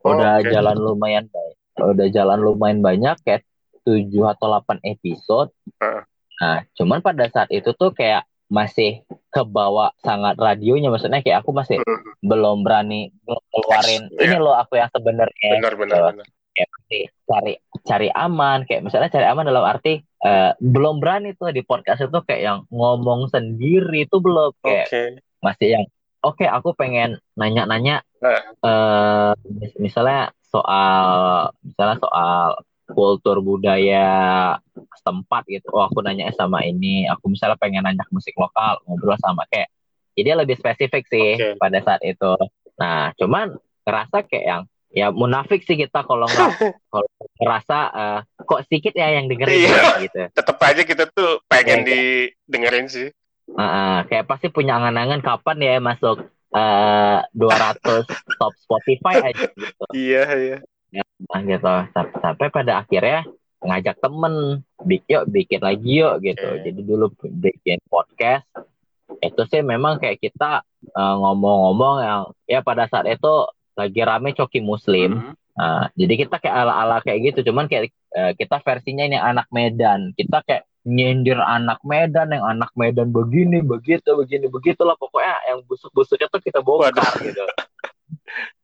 Oh, 0.00 0.12
udah 0.12 0.38
oke. 0.38 0.50
jalan 0.50 0.76
lumayan 0.76 1.26
baik 1.26 1.56
udah 1.76 2.06
jalan 2.08 2.38
lumayan 2.38 2.78
banyak 2.78 3.16
kayak 3.22 3.42
7 3.82 4.06
atau 4.28 4.46
8 4.48 4.78
episode 4.82 5.48
Heeh. 5.76 6.02
nah 6.36 6.58
cuman 6.72 7.00
pada 7.00 7.24
saat 7.26 7.48
itu 7.48 7.72
tuh 7.72 7.90
kayak 7.90 8.22
masih 8.46 9.02
kebawa 9.28 9.90
sangat 9.98 10.36
radionya 10.36 10.88
maksudnya 10.88 11.20
kayak 11.20 11.42
aku 11.42 11.50
masih 11.50 11.80
Mhm. 11.80 12.22
belum 12.22 12.60
berani 12.60 13.10
ngeluarin 13.24 14.02
Yes, 14.08 14.20
ini 14.20 14.36
iya. 14.36 14.40
loh 14.40 14.54
aku 14.54 14.76
yang 14.76 14.90
sebenarnya 14.90 15.50
Benar 15.58 15.74
benar 15.74 15.96
gitu 15.96 16.08
benar. 16.12 16.26
kayak 16.54 16.68
pasti 16.70 16.98
cari 17.24 17.52
cari 17.82 18.08
aman 18.10 18.58
kayak 18.62 18.82
misalnya 18.82 19.10
cari 19.10 19.26
aman 19.26 19.44
dalam 19.44 19.64
arti 19.64 19.94
eh, 19.98 20.50
belum 20.56 20.98
berani 20.98 21.32
tuh 21.32 21.50
di 21.50 21.60
podcast 21.60 22.00
itu 22.00 22.18
kayak 22.22 22.42
yang 22.42 22.58
ngomong 22.68 23.26
sendiri 23.26 24.04
itu 24.04 24.16
belum 24.16 24.54
kayak 24.60 24.86
Oke. 24.86 25.02
masih 25.40 25.68
yang 25.72 25.84
oke 26.20 26.40
aku 26.42 26.72
pengen 26.72 27.18
nanya-nanya 27.34 28.00
Nah. 28.18 28.40
eh 28.62 29.32
mis- 29.50 29.76
misalnya 29.78 30.30
soal 30.44 31.04
misalnya 31.60 31.98
soal 31.98 32.56
kultur 32.94 33.42
budaya 33.42 34.06
setempat 34.94 35.42
gitu. 35.50 35.68
Oh 35.74 35.84
aku 35.84 36.00
nanya 36.00 36.30
sama 36.32 36.62
ini, 36.62 37.04
aku 37.04 37.28
misalnya 37.28 37.58
pengen 37.58 37.82
nanya 37.82 38.06
musik 38.08 38.32
lokal, 38.38 38.78
ngobrol 38.86 39.18
sama 39.18 39.44
kayak. 39.50 39.68
Jadi 40.14 40.30
lebih 40.30 40.54
spesifik 40.54 41.04
sih 41.10 41.34
Oke. 41.34 41.58
pada 41.58 41.82
saat 41.82 42.00
itu. 42.00 42.32
Nah 42.78 43.10
cuman 43.18 43.52
ngerasa 43.82 44.22
kayak 44.24 44.46
yang 44.46 44.62
ya 44.94 45.10
munafik 45.10 45.66
sih 45.66 45.74
kita 45.74 46.06
kalau 46.06 46.24
nggak 46.24 46.50
kalau 46.94 47.08
ngerasa 47.42 47.78
eh, 47.92 48.20
kok 48.46 48.62
sedikit 48.70 48.94
ya 48.94 49.10
yang 49.10 49.26
dengerin 49.26 49.58
Iya. 49.58 49.74
ya, 49.74 49.84
gitu. 50.00 50.20
Tetap 50.38 50.56
aja 50.62 50.82
kita 50.86 51.04
tuh 51.10 51.42
pengen 51.50 51.82
Iya. 51.82 52.30
didengerin 52.46 52.86
sih. 52.86 53.08
Heeh, 53.44 53.96
kayak 54.08 54.24
pasti 54.24 54.48
punya 54.48 54.78
angan-angan 54.78 55.20
kapan 55.20 55.58
ya 55.60 55.74
masuk 55.76 56.22
eh 56.54 57.18
200 57.34 58.06
top 58.40 58.54
Spotify 58.56 59.34
aja 59.34 59.50
gitu. 59.50 59.84
Iya, 59.90 60.22
iya. 60.38 60.58
Nah, 61.02 61.40
gitu. 61.42 61.74
Sampai, 61.94 62.48
pada 62.50 62.84
akhirnya 62.84 63.26
ngajak 63.64 63.96
temen, 63.98 64.60
bikin 64.84 65.08
yuk 65.08 65.24
bikin 65.32 65.60
lagi 65.64 65.90
yuk 66.04 66.14
gitu. 66.20 66.46
Oke. 66.46 66.62
Jadi 66.68 66.80
dulu 66.84 67.06
bikin 67.16 67.78
podcast. 67.88 68.44
Itu 69.24 69.42
sih 69.48 69.64
memang 69.64 70.02
kayak 70.02 70.20
kita 70.20 70.62
eh, 70.84 71.16
ngomong-ngomong 71.16 71.96
yang 72.04 72.22
ya 72.44 72.60
pada 72.60 72.84
saat 72.90 73.08
itu 73.08 73.48
lagi 73.74 74.00
rame 74.04 74.36
coki 74.36 74.60
muslim. 74.60 75.20
Mhm. 75.20 75.32
Nah, 75.54 75.86
jadi 75.94 76.26
kita 76.26 76.42
kayak 76.42 76.56
ala-ala 76.66 76.98
kayak 76.98 77.30
gitu, 77.30 77.50
cuman 77.50 77.70
kayak 77.70 77.94
eh, 78.14 78.32
kita 78.34 78.58
versinya 78.60 79.06
ini 79.06 79.16
anak 79.16 79.46
Medan. 79.54 80.10
Kita 80.18 80.42
kayak 80.42 80.66
nyindir 80.84 81.40
anak 81.40 81.80
Medan 81.86 82.34
yang 82.34 82.44
anak 82.44 82.70
Medan 82.76 83.08
begini, 83.14 83.64
begitu, 83.64 84.12
begini, 84.18 84.50
begitulah 84.52 84.98
pokoknya 85.00 85.34
yang 85.48 85.64
busuk-busuknya 85.64 86.28
tuh 86.28 86.42
kita 86.44 86.60
bongkar 86.60 87.16
gitu. 87.24 87.40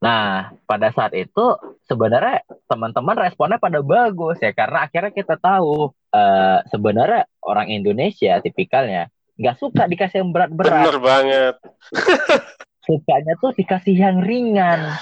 Nah, 0.00 0.52
pada 0.64 0.88
saat 0.92 1.12
itu 1.12 1.44
sebenarnya 1.85 2.44
teman-teman 2.68 3.16
responnya 3.18 3.59
pada 3.61 3.80
bagus 3.85 4.40
ya 4.40 4.52
karena 4.52 4.87
akhirnya 4.88 5.12
kita 5.12 5.37
tahu 5.37 5.90
eh, 6.12 6.59
sebenarnya 6.68 7.28
orang 7.44 7.68
Indonesia 7.68 8.40
tipikalnya 8.40 9.09
nggak 9.40 9.56
suka 9.56 9.88
dikasih 9.88 10.20
yang 10.20 10.30
berat-berat 10.37 10.85
Bener 10.85 11.00
banget. 11.00 11.54
sukanya 12.87 13.32
tuh 13.40 13.52
dikasih 13.56 13.97
yang 13.97 14.20
ringan 14.25 14.97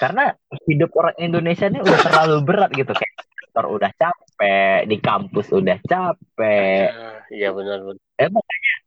karena 0.00 0.32
hidup 0.64 0.88
orang 0.96 1.16
Indonesia 1.20 1.68
ini 1.68 1.80
udah 1.80 2.00
terlalu 2.00 2.36
berat 2.44 2.72
gitu 2.72 2.92
kayak 2.92 3.14
kantor 3.36 3.64
udah 3.76 3.90
capek 3.92 4.78
di 4.88 4.96
kampus 4.98 5.46
udah 5.52 5.76
capek 5.84 6.88
Iya, 7.30 7.54
benar 7.54 7.78
benar. 7.84 8.00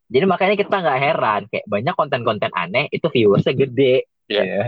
jadi 0.10 0.26
makanya 0.28 0.56
kita 0.60 0.76
nggak 0.76 1.00
heran 1.00 1.42
kayak 1.48 1.66
banyak 1.70 1.94
konten-konten 1.96 2.52
aneh 2.52 2.90
itu 2.90 3.06
viewersnya 3.08 3.54
gede 3.54 4.10
Iya. 4.28 4.44
ya. 4.44 4.64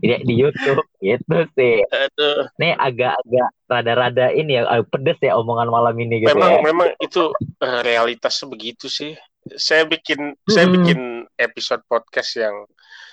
Jadi 0.00 0.24
di 0.24 0.34
YouTube 0.40 0.80
gitu 1.04 1.36
sih 1.52 1.84
Aduh, 1.84 2.48
ini 2.56 2.72
agak-agak 2.72 3.48
rada-rada 3.68 4.32
ini 4.32 4.56
ya 4.56 4.64
eh, 4.72 4.84
pedes 4.88 5.20
ya 5.20 5.36
omongan 5.36 5.68
malam 5.68 5.92
ini 6.00 6.24
gitu 6.24 6.32
memang 6.32 6.50
ya 6.50 6.58
memang 6.64 6.88
itu 6.96 7.22
eh, 7.60 7.80
realitasnya 7.84 8.48
begitu 8.48 8.88
sih. 8.88 9.12
Saya 9.60 9.84
bikin 9.84 10.36
saya 10.48 10.68
Hmm. 10.68 10.74
bikin 10.80 11.00
episode 11.36 11.84
podcast 11.84 12.32
yang 12.40 12.64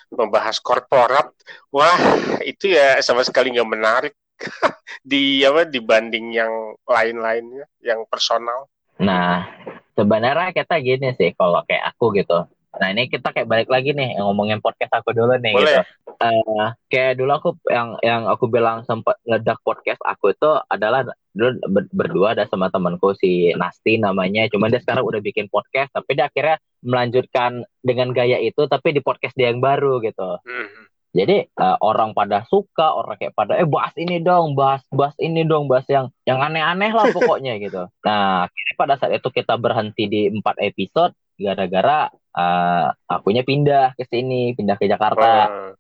membahas 0.07 0.63
korporat. 0.63 1.27
Wah, 1.75 1.99
itu 2.47 2.71
ya 2.71 2.95
sama 3.03 3.27
sekali 3.27 3.51
nggak 3.51 3.67
menarik 3.67 4.15
di 5.03 5.43
apa 5.43 5.67
dibanding 5.67 6.31
yang 6.31 6.51
lain-lainnya, 6.87 7.67
yang 7.83 8.07
personal. 8.07 8.71
Nah, 8.97 9.43
sebenarnya 9.91 10.55
kita 10.55 10.79
gini 10.79 11.11
sih 11.19 11.35
kalau 11.35 11.59
kayak 11.67 11.91
aku 11.91 12.15
gitu. 12.15 12.47
Nah, 12.75 12.87
ini 12.91 13.07
kita 13.07 13.31
kayak 13.31 13.47
balik 13.47 13.69
lagi 13.71 13.95
nih 13.95 14.19
yang 14.19 14.27
ngomongin 14.29 14.59
podcast 14.59 14.99
aku 14.99 15.15
dulu 15.15 15.39
nih 15.39 15.55
gitu. 15.55 15.63
Boleh. 15.63 15.83
Eh, 16.17 16.67
kayak 16.89 17.13
dulu 17.21 17.31
aku 17.31 17.49
yang 17.69 17.95
yang 18.01 18.25
aku 18.25 18.49
bilang 18.49 18.81
sempat 18.89 19.21
ngedak 19.23 19.61
podcast 19.61 20.01
aku 20.01 20.33
itu 20.33 20.49
adalah 20.67 21.05
dulu 21.31 21.61
ber- 21.69 21.93
berdua 21.93 22.33
ada 22.33 22.49
sama 22.49 22.67
temanku 22.73 23.13
si 23.17 23.53
Nasti 23.53 24.01
namanya. 24.01 24.49
Cuman 24.49 24.73
dia 24.73 24.81
sekarang 24.81 25.05
udah 25.05 25.21
bikin 25.21 25.47
podcast 25.47 25.93
tapi 25.93 26.17
dia 26.17 26.27
akhirnya 26.27 26.57
melanjutkan 26.83 27.65
dengan 27.81 28.13
gaya 28.13 28.37
itu 28.41 28.65
tapi 28.69 28.93
di 28.93 29.01
podcast 29.01 29.33
dia 29.37 29.49
yang 29.49 29.61
baru 29.61 30.03
gitu. 30.03 30.41
Mhm. 30.43 30.83
Jadi 31.17 31.37
eh, 31.49 31.77
orang 31.81 32.13
pada 32.13 32.45
suka, 32.45 32.93
orang 32.93 33.17
kayak 33.17 33.33
pada 33.33 33.57
eh 33.57 33.65
bahas 33.65 33.93
ini 33.97 34.21
dong, 34.21 34.53
bahas 34.53 34.85
bahas 34.93 35.17
ini 35.17 35.41
dong, 35.47 35.65
bahas 35.65 35.87
yang 35.89 36.13
yang 36.29 36.37
aneh-aneh 36.43 36.93
lah 36.93 37.09
pokoknya 37.09 37.57
gitu. 37.57 37.89
Nah, 38.05 38.45
akhirnya 38.45 38.75
pada 38.77 38.93
saat 39.01 39.17
itu 39.17 39.29
kita 39.33 39.57
berhenti 39.57 40.05
di 40.05 40.21
empat 40.29 40.61
episode 40.61 41.17
gara-gara 41.37 42.09
eh, 42.37 42.85
akunya 43.09 43.41
pindah 43.41 43.97
ke 43.97 44.05
sini, 44.05 44.53
pindah 44.53 44.77
ke 44.77 44.85
Jakarta, 44.85 45.31
Wah, 45.49 45.73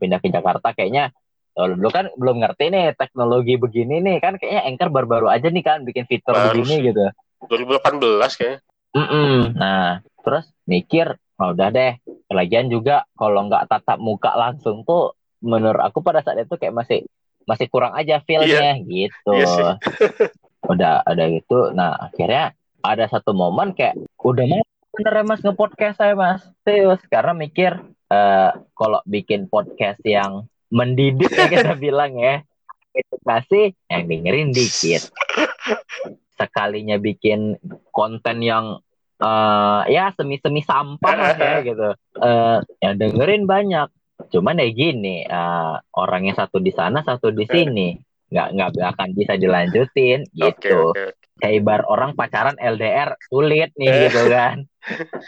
pindah 0.00 0.18
ke 0.22 0.28
Jakarta 0.32 0.72
kayaknya 0.72 1.12
kalau 1.60 1.76
dulu 1.76 1.88
kan 1.90 2.06
belum 2.14 2.40
ngerti 2.40 2.70
nih 2.70 2.94
teknologi 2.94 3.58
begini 3.58 3.98
nih 4.00 4.16
kan 4.22 4.38
kayaknya 4.38 4.62
Anchor 4.70 4.88
baru-baru 4.94 5.26
aja 5.28 5.50
nih 5.50 5.64
kan 5.66 5.82
bikin 5.82 6.06
fitur 6.06 6.32
Baru 6.32 6.62
begini 6.62 6.74
sih. 6.78 6.86
gitu. 6.88 7.04
2018 7.50 8.38
kayaknya. 8.38 8.58
Mm-mm. 8.90 9.54
Nah, 9.54 10.02
terus 10.22 10.46
mikir, 10.66 11.14
oh, 11.38 11.50
udah 11.52 11.68
deh. 11.68 11.92
Lagian 12.30 12.70
juga 12.70 13.04
kalau 13.18 13.50
nggak 13.50 13.66
tatap 13.66 13.98
muka 13.98 14.32
langsung 14.38 14.86
tuh, 14.86 15.18
menurut 15.42 15.82
aku 15.82 16.00
pada 16.00 16.22
saat 16.22 16.42
itu 16.42 16.54
kayak 16.54 16.74
masih 16.74 16.98
masih 17.44 17.66
kurang 17.66 17.92
aja 17.98 18.22
feel-nya 18.22 18.78
gitu. 18.86 19.34
Iya 19.34 19.46
sih. 19.50 19.68
Udah 20.72 21.02
ada 21.02 21.24
gitu. 21.28 21.74
Nah, 21.74 21.98
akhirnya 21.98 22.54
ada 22.80 23.04
satu 23.10 23.36
momen 23.36 23.76
kayak 23.76 24.00
udah 24.24 24.44
mau 24.48 24.62
bener 24.90 25.22
ya 25.22 25.24
mas 25.24 25.40
nge-podcast 25.40 25.96
saya 25.96 26.14
mas. 26.18 26.42
Serius 26.66 27.00
karena 27.06 27.32
mikir 27.32 27.78
eh 28.10 28.52
kalau 28.74 29.00
bikin 29.06 29.46
podcast 29.46 30.02
yang 30.02 30.50
mendidik 30.70 31.30
ya 31.30 31.46
kita 31.46 31.72
bilang 31.84 32.18
ya. 32.18 32.42
Edukasi 32.90 33.70
yang 33.86 34.10
dengerin 34.10 34.50
dikit. 34.50 35.14
Sekalinya 36.34 36.98
bikin 36.98 37.54
konten 37.94 38.42
yang 38.42 38.82
eh 39.20 39.82
ya 39.94 40.10
semi-semi 40.16 40.66
sampah 40.66 41.14
lah 41.14 41.36
ya 41.38 41.54
gitu. 41.70 41.88
Eh 42.18 42.58
yang 42.82 42.94
dengerin 42.98 43.46
banyak. 43.46 43.88
Cuman 44.34 44.58
ya 44.58 44.68
gini 44.74 45.22
eh, 45.22 45.74
orangnya 45.94 46.34
satu 46.34 46.58
di 46.58 46.74
sana 46.74 47.06
satu 47.06 47.30
di 47.30 47.46
sini. 47.46 47.94
Nggak 48.30 48.48
nggak 48.58 48.70
akan 48.98 49.08
bisa 49.14 49.34
dilanjutin 49.38 50.26
gitu. 50.34 50.94
oke. 50.94 51.14
kayak 51.40 51.56
ibar 51.56 51.80
orang 51.88 52.12
pacaran 52.12 52.52
LDR 52.60 53.16
sulit 53.32 53.72
nih 53.78 53.90
gitu 54.10 54.28
kan. 54.28 54.69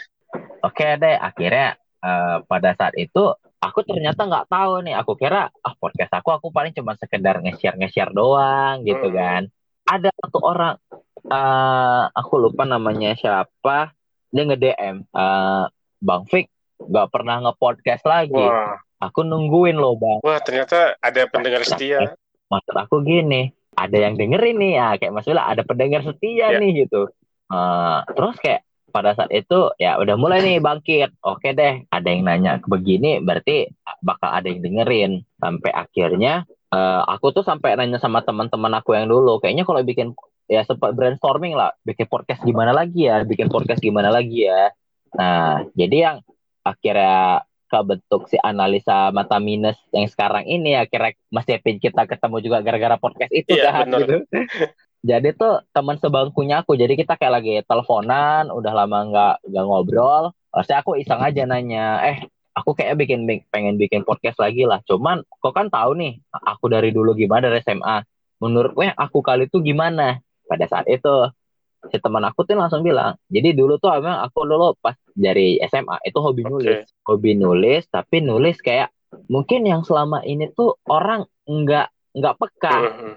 Oke 0.63 0.85
deh, 0.95 1.15
akhirnya 1.15 1.75
eh, 1.99 2.37
pada 2.43 2.73
saat 2.73 2.95
itu 2.95 3.23
aku 3.59 3.79
ternyata 3.81 4.21
nggak 4.21 4.47
tahu 4.47 4.81
nih. 4.81 4.95
Aku 4.97 5.13
kira 5.13 5.47
ah 5.53 5.73
podcast 5.73 6.11
aku 6.11 6.29
aku 6.31 6.47
paling 6.49 6.71
cuma 6.71 6.95
sekedar 6.95 7.39
nge-share 7.39 7.75
nge-share 7.75 8.11
doang 8.11 8.81
gitu 8.81 9.07
Hmm. 9.07 9.15
kan. 9.15 9.41
Ada 9.85 10.09
satu 10.11 10.39
orang 10.41 10.75
eh 11.25 12.03
aku 12.11 12.33
lupa 12.37 12.63
namanya 12.63 13.13
siapa 13.13 13.93
dia 14.27 14.43
nge-DM 14.43 15.05
eh, 15.05 15.65
Bang 15.99 16.23
Fik 16.25 16.47
nggak 16.81 17.07
pernah 17.09 17.39
nge-podcast 17.41 18.03
lagi. 18.03 18.35
Wah, 18.35 18.79
Aku 19.01 19.19
nungguin 19.21 19.75
loh 19.75 19.93
Bang. 19.93 20.19
wah 20.19 20.39
ternyata 20.39 20.95
ada 20.97 21.21
pendengar 21.25 21.59
setia. 21.61 22.15
maksud 22.45 22.71
aku 22.71 23.01
gini 23.01 23.49
ada 23.73 23.97
yang 23.97 24.13
dengerin 24.13 24.55
nih 24.55 24.73
ya 24.73 24.87
kayak 24.95 25.11
Mas 25.11 25.25
Wila 25.25 25.43
ada 25.43 25.59
pendengar 25.61 25.99
setia 26.01 26.47
Ya. 26.49 26.57
nih 26.57 26.87
gitu 26.87 27.11
Eh, 27.45 27.99
terus 28.09 28.35
kayak 28.37 28.63
pada 28.93 29.17
saat 29.17 29.33
itu 29.33 29.73
ya 29.81 29.97
udah 29.97 30.13
mulai 30.13 30.45
nih 30.45 30.61
bangkit 30.61 31.17
oke 31.25 31.49
deh 31.49 31.81
ada 31.89 32.07
yang 32.07 32.29
nanya 32.29 32.61
begini 32.61 33.17
berarti 33.17 33.73
bakal 34.05 34.29
ada 34.29 34.45
yang 34.45 34.61
dengerin 34.61 35.11
sampai 35.41 35.73
akhirnya 35.73 36.45
eh, 36.69 37.01
aku 37.09 37.33
tuh 37.33 37.41
sampai 37.41 37.73
nanya 37.73 37.97
sama 37.97 38.21
teman-teman 38.21 38.69
aku 38.77 38.93
yang 38.93 39.09
dulu 39.09 39.41
kayaknya 39.41 39.65
kalau 39.65 39.81
bikin 39.81 40.13
ya 40.45 40.61
sempat 40.61 40.93
brainstorming 40.93 41.57
lah 41.57 41.73
bikin 41.81 42.05
podcast 42.05 42.45
gimana 42.45 42.69
lagi 42.69 43.09
ya 43.09 43.25
bikin 43.25 43.49
podcast 43.49 43.81
gimana 43.81 44.13
lagi 44.13 44.45
ya 44.45 44.69
nah 45.17 45.65
jadi 45.73 45.97
yang 45.97 46.17
akhirnya 46.61 47.41
kebentuk 47.67 48.29
si 48.29 48.37
analisa 48.37 49.09
mata 49.09 49.41
minus 49.41 49.81
yang 49.89 50.05
sekarang 50.05 50.45
ini 50.45 50.77
akhirnya 50.77 51.17
Mas 51.33 51.49
Epin 51.49 51.81
kita 51.81 52.05
ketemu 52.05 52.37
juga 52.45 52.61
gara-gara 52.61 53.01
podcast 53.01 53.33
itu 53.33 53.57
Iya, 53.57 53.73
kan 53.73 53.89
bener. 53.89 53.99
gitu. 54.05 54.17
Jadi 55.03 55.35
tuh 55.35 55.59
teman 55.75 55.99
sebangkunya 55.99 56.63
aku. 56.63 56.79
Jadi 56.79 56.95
kita 56.95 57.19
kayak 57.19 57.33
lagi 57.43 57.53
teleponan, 57.67 58.47
udah 58.47 58.71
lama 58.71 58.97
nggak 59.11 59.33
nggak 59.51 59.65
ngobrol. 59.67 60.31
Saya 60.63 60.79
aku 60.79 60.95
iseng 60.95 61.19
aja 61.19 61.43
nanya, 61.43 61.99
eh 62.07 62.17
aku 62.55 62.71
kayak 62.71 62.95
bikin 62.95 63.27
pengen 63.51 63.75
bikin 63.75 64.07
podcast 64.07 64.39
lagi 64.39 64.63
lah. 64.63 64.79
Cuman 64.87 65.27
kok 65.27 65.51
kan 65.51 65.67
tahu 65.67 65.99
nih, 65.99 66.23
aku 66.31 66.71
dari 66.71 66.95
dulu 66.95 67.11
gimana 67.19 67.51
dari 67.51 67.59
SMA. 67.59 67.99
Menurut 68.39 68.71
gue 68.71 68.87
aku 68.95 69.19
kali 69.19 69.51
itu 69.51 69.59
gimana? 69.59 70.23
Pada 70.47 70.63
saat 70.71 70.87
itu 70.87 71.27
si 71.91 71.99
teman 71.99 72.23
aku 72.23 72.47
tuh 72.47 72.55
langsung 72.55 72.79
bilang, 72.79 73.19
jadi 73.27 73.51
dulu 73.51 73.75
tuh 73.75 73.91
emang 73.91 74.23
aku 74.23 74.47
dulu 74.47 74.71
pas 74.79 74.95
dari 75.11 75.59
SMA 75.67 75.99
itu 76.07 76.15
hobi 76.15 76.47
Oke. 76.47 76.51
nulis, 76.51 76.87
hobi 77.03 77.31
nulis, 77.35 77.83
tapi 77.91 78.23
nulis 78.23 78.55
kayak 78.63 78.87
mungkin 79.27 79.67
yang 79.67 79.83
selama 79.83 80.23
ini 80.23 80.47
tuh 80.55 80.79
orang 80.87 81.27
nggak 81.43 81.91
nggak 82.15 82.35
peka 82.39 82.77
Mhm. 82.79 83.13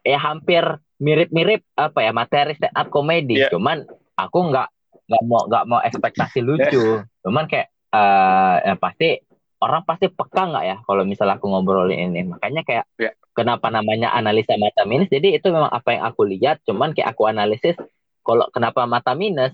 ya 0.00 0.18
hampir 0.18 0.64
mirip-mirip 0.98 1.62
apa 1.74 1.98
ya 2.00 2.10
materi 2.10 2.54
stand 2.54 2.74
up 2.74 2.88
comedy 2.88 3.40
Iya. 3.40 3.50
cuman 3.50 3.82
aku 4.14 4.38
nggak 4.50 4.68
nggak 5.04 5.22
mau 5.26 5.42
nggak 5.50 5.64
mau 5.66 5.80
ekspektasi 5.82 6.40
lucu 6.40 7.02
cuman 7.22 7.44
kayak 7.46 7.68
eh 7.90 8.56
ya 8.62 8.74
pasti 8.74 9.18
orang 9.58 9.82
pasti 9.82 10.06
peka 10.08 10.42
nggak 10.50 10.64
ya 10.64 10.76
kalau 10.82 11.02
misalnya 11.02 11.38
aku 11.38 11.46
ngobrolin 11.48 12.10
ini 12.10 12.22
makanya 12.24 12.62
kayak 12.62 12.84
Iya. 12.96 13.12
kenapa 13.34 13.66
namanya 13.66 14.14
analisa 14.14 14.54
mata 14.54 14.86
minus. 14.86 15.10
Jadi 15.10 15.34
itu 15.34 15.50
memang 15.50 15.66
apa 15.66 15.90
yang 15.90 16.06
aku 16.06 16.22
lihat, 16.22 16.62
cuman 16.62 16.94
kayak 16.94 17.18
aku 17.18 17.26
analisis 17.26 17.74
kalau 18.22 18.46
kenapa 18.54 18.86
mata 18.86 19.10
minus 19.18 19.50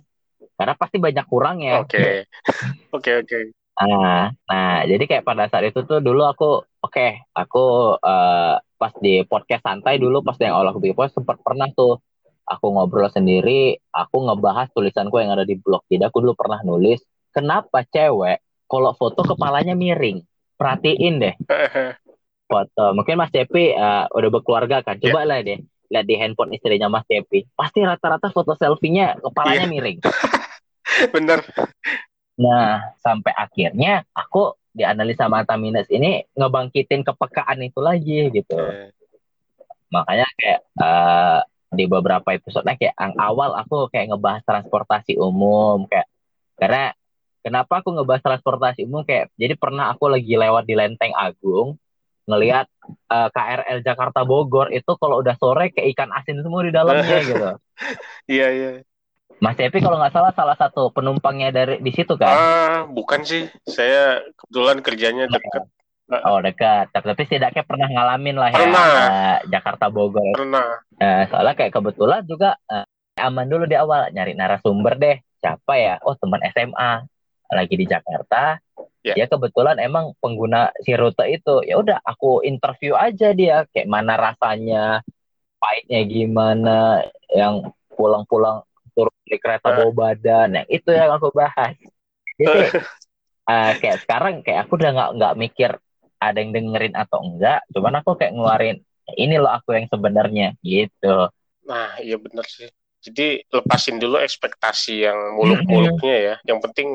karena 0.60 0.76
pasti 0.76 1.00
banyak 1.00 1.24
kurangnya. 1.24 1.80
Oke. 1.80 2.28
Oke, 2.96 3.22
oke. 3.22 3.54
Nah, 3.80 4.28
nah, 4.44 4.84
jadi 4.84 5.00
kayak 5.08 5.24
pada 5.24 5.48
saat 5.48 5.64
itu 5.64 5.80
tuh 5.88 6.04
dulu 6.04 6.26
aku 6.26 6.68
oke, 6.80 7.08
aku 7.32 7.64
eh, 8.00 8.54
pas 8.80 8.92
di 9.00 9.20
podcast 9.28 9.62
santai 9.64 10.00
dulu 10.00 10.24
pas 10.24 10.36
yang 10.40 10.56
aku 10.56 10.80
bikin 10.80 10.96
podcast 10.96 11.20
sempat 11.20 11.36
pernah 11.44 11.68
tuh 11.72 12.00
aku 12.44 12.66
ngobrol 12.74 13.06
sendiri, 13.12 13.78
aku 13.94 14.26
ngebahas 14.26 14.66
tulisanku 14.74 15.20
yang 15.22 15.30
ada 15.36 15.46
di 15.46 15.54
blog. 15.54 15.86
Jadi 15.86 16.02
aku 16.02 16.18
dulu 16.24 16.34
pernah 16.34 16.58
nulis, 16.66 16.98
kenapa 17.30 17.86
cewek 17.86 18.42
kalau 18.66 18.90
foto 18.96 19.22
kepalanya 19.22 19.78
miring? 19.78 20.24
Perhatiin 20.58 21.14
deh 21.22 21.34
foto. 22.50 22.84
Mungkin 22.92 23.16
Mas 23.16 23.30
Cepi 23.30 23.72
eh, 23.72 24.04
udah 24.10 24.30
berkeluarga 24.34 24.82
kan? 24.82 24.98
Coba 24.98 25.22
lah 25.24 25.40
deh 25.40 25.60
lihat 25.90 26.06
di 26.06 26.14
handphone 26.14 26.54
istrinya 26.54 26.86
Mas 26.86 27.06
Cepi. 27.06 27.46
Pasti 27.54 27.82
rata-rata 27.82 28.30
foto 28.30 28.54
selfie-nya 28.54 29.18
kepalanya 29.22 29.66
Iya. 29.66 29.70
miring. 29.70 29.98
Bener. 31.14 31.38
Nah, 32.40 32.94
sampai 32.98 33.32
akhirnya 33.34 34.02
aku 34.14 34.54
di 34.70 34.86
analisa 34.86 35.26
mata 35.26 35.58
minus 35.58 35.90
ini 35.90 36.22
ngebangkitin 36.34 37.02
kepekaan 37.02 37.58
itu 37.62 37.80
lagi 37.82 38.30
gitu. 38.30 38.58
Makanya 39.90 40.26
kayak 40.38 40.60
eh, 40.78 41.40
di 41.74 41.84
beberapa 41.86 42.34
episode 42.34 42.66
kayak 42.66 42.94
yang 42.98 43.14
awal 43.18 43.54
aku 43.54 43.86
kayak 43.90 44.10
ngebahas 44.10 44.42
transportasi 44.42 45.14
umum 45.18 45.86
kayak 45.86 46.10
karena 46.58 46.94
kenapa 47.46 47.78
aku 47.78 47.94
ngebahas 47.94 48.22
transportasi 48.26 48.86
umum 48.86 49.06
kayak 49.06 49.30
jadi 49.38 49.54
pernah 49.54 49.94
aku 49.94 50.10
lagi 50.10 50.34
lewat 50.34 50.66
di 50.66 50.74
Lenteng 50.74 51.14
Agung 51.14 51.78
ngelihat 52.26 52.66
eh, 53.10 53.28
KRL 53.30 53.78
Jakarta 53.82 54.22
Bogor 54.22 54.70
itu 54.70 54.94
kalau 54.98 55.22
udah 55.22 55.34
sore 55.38 55.70
kayak 55.74 55.94
ikan 55.94 56.10
asin 56.14 56.42
semua 56.42 56.62
di 56.62 56.70
dalamnya 56.74 57.18
gitu. 57.30 57.48
Iya, 58.30 58.48
iya. 58.54 58.70
Mas 59.40 59.56
Epi 59.56 59.80
kalau 59.80 59.96
nggak 59.96 60.12
salah 60.12 60.32
salah 60.36 60.56
satu 60.60 60.92
penumpangnya 60.92 61.48
dari 61.48 61.80
di 61.80 61.92
situ 61.96 62.12
kan? 62.20 62.28
Ah, 62.28 62.78
bukan 62.84 63.24
sih. 63.24 63.48
Saya 63.64 64.20
kebetulan 64.36 64.84
kerjanya 64.84 65.24
deket. 65.32 65.64
Oh 66.26 66.42
dekat, 66.42 66.90
tapi 66.90 67.22
setidaknya 67.22 67.62
pernah 67.62 67.86
ngalamin 67.86 68.34
lah 68.34 68.50
ya 68.50 68.58
Pernah. 68.58 68.86
eh, 68.90 69.36
Jakarta 69.46 69.86
Bogor. 69.88 70.34
Pernah. 70.34 70.82
Eh, 70.98 71.22
soalnya 71.30 71.54
kayak 71.54 71.72
kebetulan 71.72 72.26
juga 72.26 72.58
eh, 72.66 72.84
aman 73.22 73.46
dulu 73.46 73.64
di 73.64 73.78
awal 73.78 74.10
nyari 74.12 74.34
narasumber 74.34 74.98
deh. 74.98 75.16
Siapa 75.40 75.72
ya? 75.78 75.96
Oh 76.04 76.18
teman 76.18 76.42
SMA 76.50 77.06
lagi 77.48 77.74
di 77.78 77.86
Jakarta. 77.86 78.58
Ya. 79.00 79.16
Dia 79.16 79.26
kebetulan 79.30 79.80
emang 79.80 80.12
pengguna 80.20 80.68
si 80.84 80.92
rute 80.92 81.24
itu. 81.32 81.64
Ya 81.64 81.80
udah 81.80 82.02
aku 82.04 82.44
interview 82.44 82.92
aja 82.98 83.32
dia 83.32 83.64
kayak 83.72 83.88
mana 83.88 84.18
rasanya, 84.20 85.00
pahitnya 85.56 86.04
gimana, 86.04 87.06
yang 87.32 87.72
pulang-pulang 87.94 88.66
di 89.30 89.38
kereta 89.38 89.70
Eh. 89.70 89.76
bawa 89.78 89.92
badan, 89.94 90.48
yang 90.58 90.66
itu 90.68 90.90
yang 90.90 91.10
aku 91.14 91.30
bahas. 91.30 91.78
Jadi 92.34 92.60
eh, 93.46 93.72
kayak 93.80 93.98
sekarang 94.02 94.34
kayak 94.42 94.66
aku 94.66 94.74
udah 94.74 94.90
nggak 94.90 95.10
nggak 95.16 95.34
mikir 95.38 95.70
ada 96.18 96.36
yang 96.36 96.50
dengerin 96.50 96.92
atau 96.92 97.22
enggak, 97.22 97.62
cuman 97.70 98.02
aku 98.02 98.18
kayak 98.18 98.34
ngeluarin 98.34 98.76
ini 99.14 99.38
loh 99.38 99.50
aku 99.50 99.72
yang 99.72 99.86
sebenarnya 99.86 100.52
gitu. 100.60 101.30
Nah, 101.64 101.96
iya 101.98 102.14
bener 102.14 102.44
sih. 102.44 102.68
Jadi 103.00 103.40
lepasin 103.48 103.96
dulu 103.96 104.20
ekspektasi 104.20 105.08
yang 105.08 105.16
muluk-muluknya 105.32 106.16
ya. 106.20 106.34
Yang 106.44 106.58
penting 106.68 106.88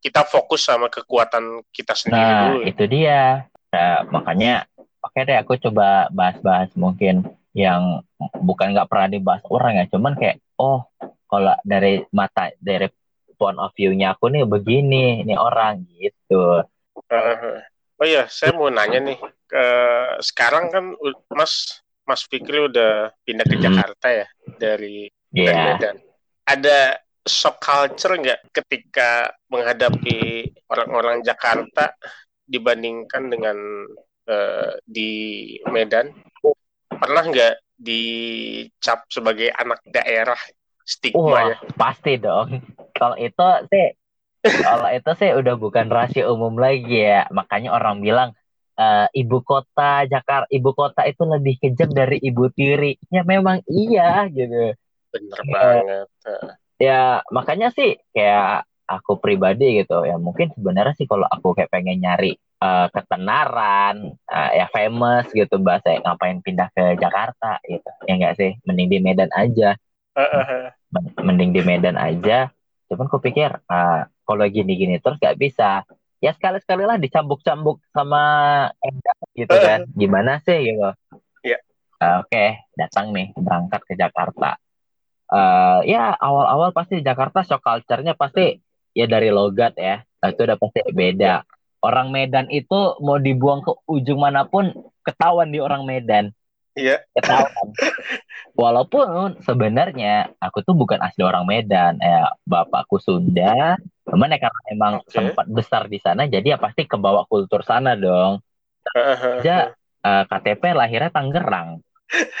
kita 0.00 0.24
fokus 0.24 0.64
sama 0.64 0.88
kekuatan 0.88 1.60
kita 1.68 1.92
sendiri 1.92 2.16
Nah, 2.24 2.40
dulu. 2.48 2.58
ya. 2.58 2.66
itu 2.72 2.84
dia. 2.88 3.20
Nah, 3.68 3.96
makanya 4.08 4.64
oke 5.00 5.20
deh 5.20 5.36
aku 5.36 5.60
coba 5.60 6.08
bahas-bahas 6.10 6.72
mungkin 6.72 7.22
yang 7.52 8.00
bukan 8.40 8.72
nggak 8.72 8.88
pernah 8.88 9.08
dibahas 9.10 9.44
orang 9.46 9.76
ya, 9.76 9.84
cuman 9.92 10.16
kayak 10.16 10.40
oh 10.56 10.86
kalau 11.30 11.54
dari 11.62 12.02
mata 12.10 12.50
dari 12.58 12.90
point 13.38 13.56
of 13.56 13.72
view-nya 13.72 14.12
aku 14.12 14.28
nih 14.28 14.44
begini, 14.44 15.22
ini 15.24 15.32
orang 15.32 15.86
gitu. 15.96 16.60
Heeh. 17.08 17.62
Oh 17.96 18.04
iya, 18.04 18.28
saya 18.28 18.52
mau 18.52 18.68
nanya 18.68 19.00
nih. 19.00 19.16
Eh, 19.50 20.10
sekarang 20.20 20.68
kan 20.68 20.84
Mas 21.32 21.80
Mas 22.04 22.26
Fikri 22.26 22.66
udah 22.66 23.14
pindah 23.22 23.46
ke 23.46 23.56
Hmm. 23.56 23.64
Jakarta 23.64 24.06
ya 24.10 24.26
dari 24.58 25.08
Iya. 25.30 25.78
Medan. 25.78 25.96
Ada 26.42 26.98
shock 27.22 27.62
culture 27.62 28.18
nggak 28.18 28.40
ketika 28.50 29.30
menghadapi 29.46 30.48
orang-orang 30.66 31.22
Jakarta 31.22 31.94
dibandingkan 32.42 33.30
dengan 33.30 33.56
eh, 34.26 34.72
di 34.82 35.10
Medan? 35.70 36.10
Pernah 36.90 37.24
nggak 37.24 37.54
dicap 37.80 39.08
sebagai 39.08 39.48
anak 39.56 39.80
daerah 39.88 40.36
stigma 40.94 41.20
Wah, 41.32 41.50
ya? 41.50 41.56
pasti 41.80 42.10
dong. 42.24 42.48
Kalau 42.98 43.16
itu 43.26 43.46
sih, 43.70 43.86
kalau 44.66 44.88
itu 44.96 45.10
sih 45.20 45.30
udah 45.40 45.54
bukan 45.64 45.86
rahasia 45.94 46.24
umum 46.34 46.54
lagi 46.64 46.96
ya. 47.10 47.26
Makanya 47.38 47.68
orang 47.76 47.96
bilang 48.06 48.28
eh, 48.80 49.06
ibu 49.20 49.36
kota 49.50 50.06
Jakarta, 50.12 50.46
ibu 50.56 50.70
kota 50.80 51.00
itu 51.10 51.22
lebih 51.34 51.54
kejam 51.62 51.90
dari 52.00 52.16
ibu 52.28 52.44
tiri. 52.56 52.98
Ya 53.14 53.22
memang 53.32 53.56
iya 53.70 54.26
gitu. 54.30 54.74
Bener 55.12 55.40
Iya. 55.46 55.54
banget. 55.54 56.06
Ya 56.80 57.00
makanya 57.36 57.68
sih 57.76 57.88
kayak 58.14 58.64
aku 58.94 59.12
pribadi 59.22 59.64
gitu. 59.84 59.94
Ya 60.10 60.16
mungkin 60.26 60.48
sebenarnya 60.56 60.94
sih 60.98 61.06
kalau 61.10 61.26
aku 61.34 61.48
kayak 61.56 61.70
pengen 61.74 61.98
nyari 62.04 62.32
eh, 62.64 62.86
ketenaran, 62.94 63.96
eh, 64.34 64.50
ya 64.60 64.66
famous 64.74 65.26
gitu 65.32 65.54
bahasa 65.66 65.88
ngapain 66.02 66.38
pindah 66.44 66.68
ke 66.76 66.82
Jakarta 67.02 67.60
gitu. 67.68 67.90
Ya 68.08 68.12
enggak 68.16 68.34
sih, 68.40 68.50
mending 68.66 68.88
di 68.92 68.98
Medan 69.04 69.30
aja. 69.34 69.76
eh, 70.16 70.20
eh, 70.22 70.46
eh. 70.50 70.79
Men- 70.90 71.14
mending 71.16 71.50
di 71.54 71.62
Medan 71.62 71.96
aja. 71.96 72.50
Cuman 72.90 73.06
aku 73.06 73.22
pikir 73.22 73.54
ah, 73.70 74.10
kalau 74.26 74.44
gini-gini 74.50 74.98
terus 74.98 75.18
gak 75.22 75.38
bisa. 75.38 75.86
Ya 76.20 76.36
sekali-sekali 76.36 76.84
lah 76.84 77.00
dicambuk-cambuk 77.00 77.80
sama 77.94 78.22
Enda 78.82 79.14
gitu 79.32 79.54
kan. 79.56 79.86
Gimana 79.94 80.42
sih 80.44 80.74
gitu. 80.74 80.90
Iya. 81.46 81.58
Ah, 82.00 82.24
Oke, 82.24 82.60
datang 82.76 83.12
nih 83.14 83.32
berangkat 83.36 83.80
ke 83.86 83.94
Jakarta. 83.96 84.60
Eh, 85.30 85.78
ya 85.94 86.10
awal-awal 86.18 86.74
pasti 86.74 86.98
di 86.98 87.04
Jakarta 87.06 87.46
shock 87.46 87.62
culture-nya 87.62 88.18
pasti 88.18 88.58
ya 88.92 89.06
dari 89.06 89.30
logat 89.30 89.78
ya. 89.78 90.02
Nah, 90.02 90.28
itu 90.34 90.42
udah 90.42 90.58
pasti 90.58 90.82
beda. 90.90 91.46
Orang 91.80 92.12
Medan 92.12 92.50
itu 92.52 92.98
mau 93.00 93.16
dibuang 93.16 93.62
ke 93.64 93.72
ujung 93.88 94.20
mana 94.20 94.44
pun 94.44 94.74
ketahuan 95.06 95.48
di 95.48 95.62
orang 95.62 95.86
Medan 95.86 96.34
Iya. 96.78 97.02
ketahuan. 97.18 97.68
Walaupun 98.60 99.42
sebenarnya 99.42 100.30
aku 100.38 100.62
tuh 100.62 100.74
bukan 100.76 101.00
asli 101.02 101.26
orang 101.26 101.46
Medan, 101.48 101.98
ya 101.98 102.30
bapakku 102.46 103.02
Sunda, 103.02 103.74
cuman 104.06 104.34
ya 104.34 104.38
karena 104.38 104.60
emang 104.70 104.94
Oke. 105.02 105.10
sempat 105.10 105.46
besar 105.50 105.82
di 105.90 105.98
sana, 105.98 106.30
jadi 106.30 106.54
ya 106.54 106.58
pasti 106.60 106.86
kebawa 106.86 107.26
kultur 107.26 107.66
sana 107.66 107.98
dong. 107.98 108.42
Eh, 108.86 108.98
eh, 108.98 109.18
eh. 109.18 109.34
Aja 109.40 109.56
eh, 110.02 110.24
KTP 110.28 110.62
lahirnya 110.76 111.10
Tangerang, 111.10 111.82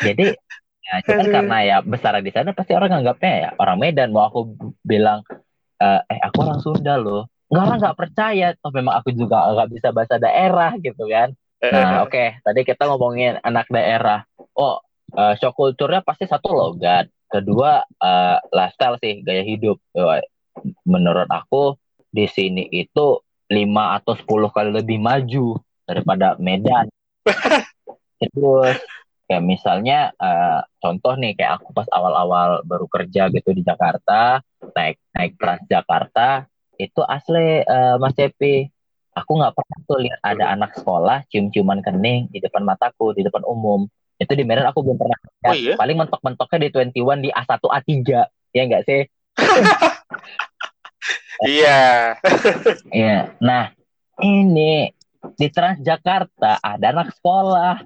jadi 0.02 0.34
ya 0.80 0.94
cuman 1.06 1.26
karena 1.30 1.56
ya 1.62 1.76
besar 1.84 2.18
di 2.18 2.32
sana 2.34 2.50
pasti 2.56 2.72
orang 2.74 2.90
nganggapnya 2.98 3.32
ya 3.34 3.50
orang 3.58 3.78
Medan. 3.78 4.10
Mau 4.10 4.26
aku 4.26 4.54
bilang 4.82 5.22
eh, 5.78 6.00
eh 6.06 6.20
aku 6.22 6.36
orang 6.42 6.60
Sunda 6.62 6.94
loh, 6.98 7.26
nggak 7.50 7.64
orang 7.64 7.78
nggak 7.82 7.98
percaya. 7.98 8.46
Toh 8.58 8.72
memang 8.74 8.94
aku 8.98 9.10
juga 9.14 9.46
nggak 9.56 9.70
bisa 9.74 9.88
bahasa 9.90 10.16
daerah 10.22 10.74
gitu 10.78 11.06
kan. 11.06 11.34
Eh, 11.60 11.68
eh, 11.68 11.72
Nah, 11.72 12.08
oke. 12.08 12.24
Tadi 12.40 12.60
kita 12.64 12.88
ngomongin 12.88 13.36
anak 13.44 13.68
daerah. 13.68 14.24
Oh, 14.56 14.80
eh, 15.12 15.36
shock 15.36 15.54
culture-nya 15.56 16.00
pasti 16.00 16.24
satu 16.24 16.56
logat. 16.56 17.12
Kedua, 17.28 17.84
eh, 17.84 18.38
lifestyle 18.50 18.96
sih, 18.98 19.20
gaya 19.20 19.44
hidup. 19.44 19.76
Eh, 19.94 20.24
Menurut 20.84 21.30
aku, 21.30 21.78
di 22.10 22.26
sini 22.28 22.68
itu 22.68 23.22
5 23.48 23.96
atau 23.96 24.12
10 24.18 24.50
kali 24.52 24.74
lebih 24.74 25.00
maju 25.00 25.56
daripada 25.88 26.36
Medan. 26.36 26.90
Terus, 28.20 28.76
kayak 29.24 29.44
misalnya, 29.46 30.12
eh, 30.20 30.60
contoh 30.82 31.16
nih, 31.16 31.32
kayak 31.38 31.62
aku 31.62 31.72
pas 31.72 31.88
awal-awal 31.88 32.60
baru 32.66 32.84
kerja 32.90 33.30
gitu 33.32 33.56
di 33.56 33.62
Jakarta, 33.64 34.42
naik 34.74 35.00
naik 35.16 35.32
Transjakarta, 35.40 36.44
itu 36.76 37.00
asli 37.04 37.64
eh, 37.64 37.94
Mas 37.96 38.12
Cepi 38.16 38.68
aku 39.20 39.32
nggak 39.36 39.54
pernah 39.54 39.78
tuh 39.84 39.98
lihat 40.00 40.20
ada 40.24 40.44
anak 40.56 40.72
sekolah 40.74 41.24
cium-ciuman 41.28 41.84
kening 41.84 42.32
di 42.32 42.40
depan 42.40 42.64
mataku 42.64 43.12
di 43.12 43.20
depan 43.22 43.44
umum 43.44 43.84
itu 44.20 44.32
di 44.36 44.44
Medan 44.44 44.68
aku 44.68 44.84
belum 44.84 44.96
pernah 45.00 45.16
lihat 45.16 45.52
Oh 45.52 45.56
iya? 45.56 45.74
paling 45.76 45.96
mentok-mentoknya 45.96 46.58
di 46.64 46.68
21 46.92 47.24
di 47.24 47.30
A1 47.32 47.60
A3 47.60 47.90
ya 48.52 48.62
nggak 48.66 48.84
sih 48.88 49.00
Iya. 51.44 52.16
Iya. 52.92 53.32
Nah, 53.40 53.72
ini 54.20 54.92
di 55.36 55.48
Transjakarta 55.48 56.60
ada 56.60 56.86
anak 56.92 57.16
sekolah. 57.16 57.80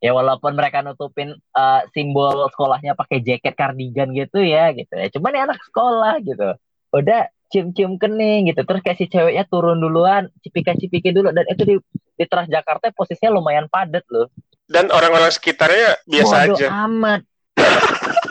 Ya 0.00 0.16
walaupun 0.16 0.56
mereka 0.56 0.80
nutupin 0.80 1.36
eh, 1.36 1.82
simbol 1.92 2.48
sekolahnya 2.48 2.96
pakai 2.96 3.20
jaket 3.20 3.52
kardigan 3.52 4.10
gitu 4.16 4.40
ya 4.40 4.72
gitu 4.72 4.96
ya. 4.96 5.06
Cuman 5.12 5.36
ya 5.36 5.42
anak 5.44 5.60
sekolah 5.68 6.14
gitu. 6.24 6.56
Udah 6.90 7.28
cium-cium 7.50 7.98
kening 7.98 8.48
gitu. 8.48 8.62
Terus 8.62 8.80
kayak 8.80 8.96
si 8.96 9.06
ceweknya 9.06 9.44
turun 9.44 9.78
duluan, 9.78 10.30
cipika-cipiki 10.40 11.10
dulu 11.10 11.30
dan 11.30 11.44
itu 11.46 11.62
di 11.62 11.74
di 12.14 12.24
Transjakarta 12.24 12.92
posisinya 12.92 13.34
lumayan 13.34 13.66
padat 13.66 14.06
loh. 14.08 14.30
dan 14.64 14.86
orang-orang 14.88 15.28
sekitarnya 15.28 15.98
biasa 16.06 16.34
Bodo 16.46 16.54
aja. 16.54 16.66
amat. 16.86 17.20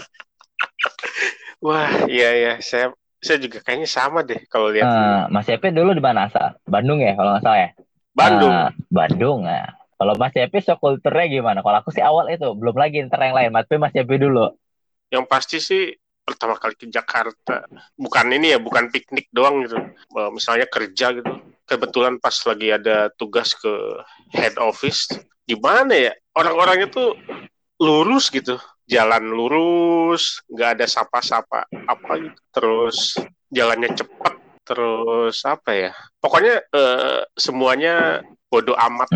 Wah, 1.59 2.07
iya 2.07 2.31
ya, 2.31 2.53
saya 2.63 2.95
saya 3.19 3.35
juga 3.37 3.59
kayaknya 3.59 3.83
sama 3.85 4.23
deh 4.23 4.39
kalau 4.47 4.71
lihat 4.71 4.87
Eh, 4.87 5.21
Mas 5.27 5.51
Epe 5.51 5.75
dulu 5.75 5.91
di 5.91 5.99
mana 5.99 6.31
asal? 6.31 6.55
Bandung 6.63 7.03
ya 7.03 7.11
kalau 7.13 7.35
nggak 7.35 7.43
salah 7.43 7.59
ya? 7.59 7.69
Bandung. 8.15 8.53
Eh, 8.55 8.69
Bandung 8.87 9.39
ya. 9.43 9.67
Kalau 9.99 10.13
Mas 10.15 10.31
Epe 10.33 10.63
shock 10.63 10.79
kulturnya 10.79 11.27
gimana? 11.27 11.59
Kalau 11.59 11.77
aku 11.77 11.91
sih 11.91 11.99
awal 11.99 12.31
itu 12.31 12.47
belum 12.55 12.71
lagi 12.73 13.03
ntar 13.03 13.19
yang 13.19 13.35
lain. 13.35 13.51
Tapi 13.51 13.75
Mas 13.75 13.91
Epe 13.91 14.15
dulu. 14.15 14.55
Yang 15.11 15.25
pasti 15.27 15.57
sih 15.59 15.83
pertama 16.29 16.53
kali 16.61 16.77
ke 16.77 16.85
Jakarta, 16.85 17.65
bukan 17.97 18.29
ini 18.29 18.53
ya, 18.53 18.59
bukan 18.61 18.93
piknik 18.93 19.25
doang 19.33 19.65
gitu. 19.65 19.81
Eh, 20.13 20.29
Misalnya 20.29 20.69
kerja 20.69 21.17
gitu. 21.17 21.33
Kebetulan 21.65 22.21
pas 22.21 22.33
lagi 22.45 22.69
ada 22.69 23.09
tugas 23.17 23.57
ke 23.57 23.73
head 24.37 24.53
office, 24.61 25.09
gimana 25.49 25.93
ya? 25.97 26.13
Orang-orangnya 26.37 26.93
tuh 26.93 27.17
lurus 27.81 28.29
gitu, 28.29 28.61
jalan 28.85 29.33
lurus, 29.33 30.45
nggak 30.49 30.77
ada 30.77 30.85
sapa-sapa 30.85 31.65
apa 31.69 32.11
gitu. 32.21 32.39
Terus 32.53 32.97
jalannya 33.49 33.89
cepat, 33.97 34.33
terus 34.61 35.41
apa 35.45 35.71
ya? 35.73 35.91
Pokoknya 36.21 36.61
eh, 36.69 37.21
semuanya 37.33 38.21
bodoh 38.49 38.77
amat. 38.77 39.09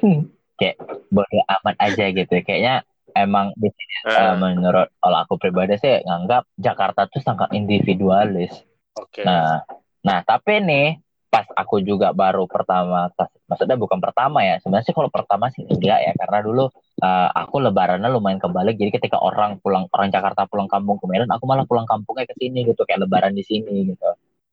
Hmm. 0.00 0.28
Kayak 0.56 0.76
bodo 1.12 1.40
amat 1.60 1.76
aja 1.80 2.04
gitu. 2.12 2.34
Kayaknya 2.44 2.84
emang 3.16 3.56
di 3.56 3.68
sini 3.72 3.86
Eh, 4.06 4.12
eh, 4.12 4.34
menurut 4.38 4.88
kalau 5.02 5.18
aku 5.24 5.34
pribadi 5.40 5.74
sih 5.80 6.04
nganggap 6.04 6.46
Jakarta 6.54 7.08
tuh 7.10 7.18
sangat 7.24 7.50
individualis. 7.56 8.52
Oke. 8.94 9.26
Nah, 9.26 9.64
nah 10.04 10.22
tapi 10.22 10.62
nih 10.62 11.00
pas 11.26 11.44
aku 11.52 11.82
juga 11.82 12.14
baru 12.14 12.46
pertama, 12.46 13.10
maksudnya 13.50 13.74
bukan 13.74 13.98
pertama 13.98 14.46
ya. 14.46 14.62
Sebenarnya 14.62 14.86
sih 14.88 14.94
kalau 14.94 15.10
pertama 15.10 15.50
sih 15.50 15.66
enggak 15.66 15.98
ya, 16.06 16.12
karena 16.14 16.38
dulu 16.44 16.64
eh, 17.02 17.28
aku 17.34 17.56
lebarannya 17.66 18.08
lumayan 18.12 18.38
kebalik. 18.38 18.78
Jadi 18.78 18.90
ketika 18.94 19.18
orang 19.18 19.58
pulang 19.58 19.90
orang 19.90 20.08
Jakarta 20.12 20.46
pulang 20.46 20.70
kampung 20.70 21.00
ke 21.02 21.06
Medan, 21.10 21.28
aku 21.32 21.44
malah 21.48 21.66
pulang 21.66 21.88
kampungnya 21.88 22.30
ke 22.30 22.34
sini 22.38 22.62
gitu, 22.68 22.84
kayak 22.86 23.08
lebaran 23.08 23.34
di 23.34 23.42
sini 23.42 23.90
gitu. 23.90 24.06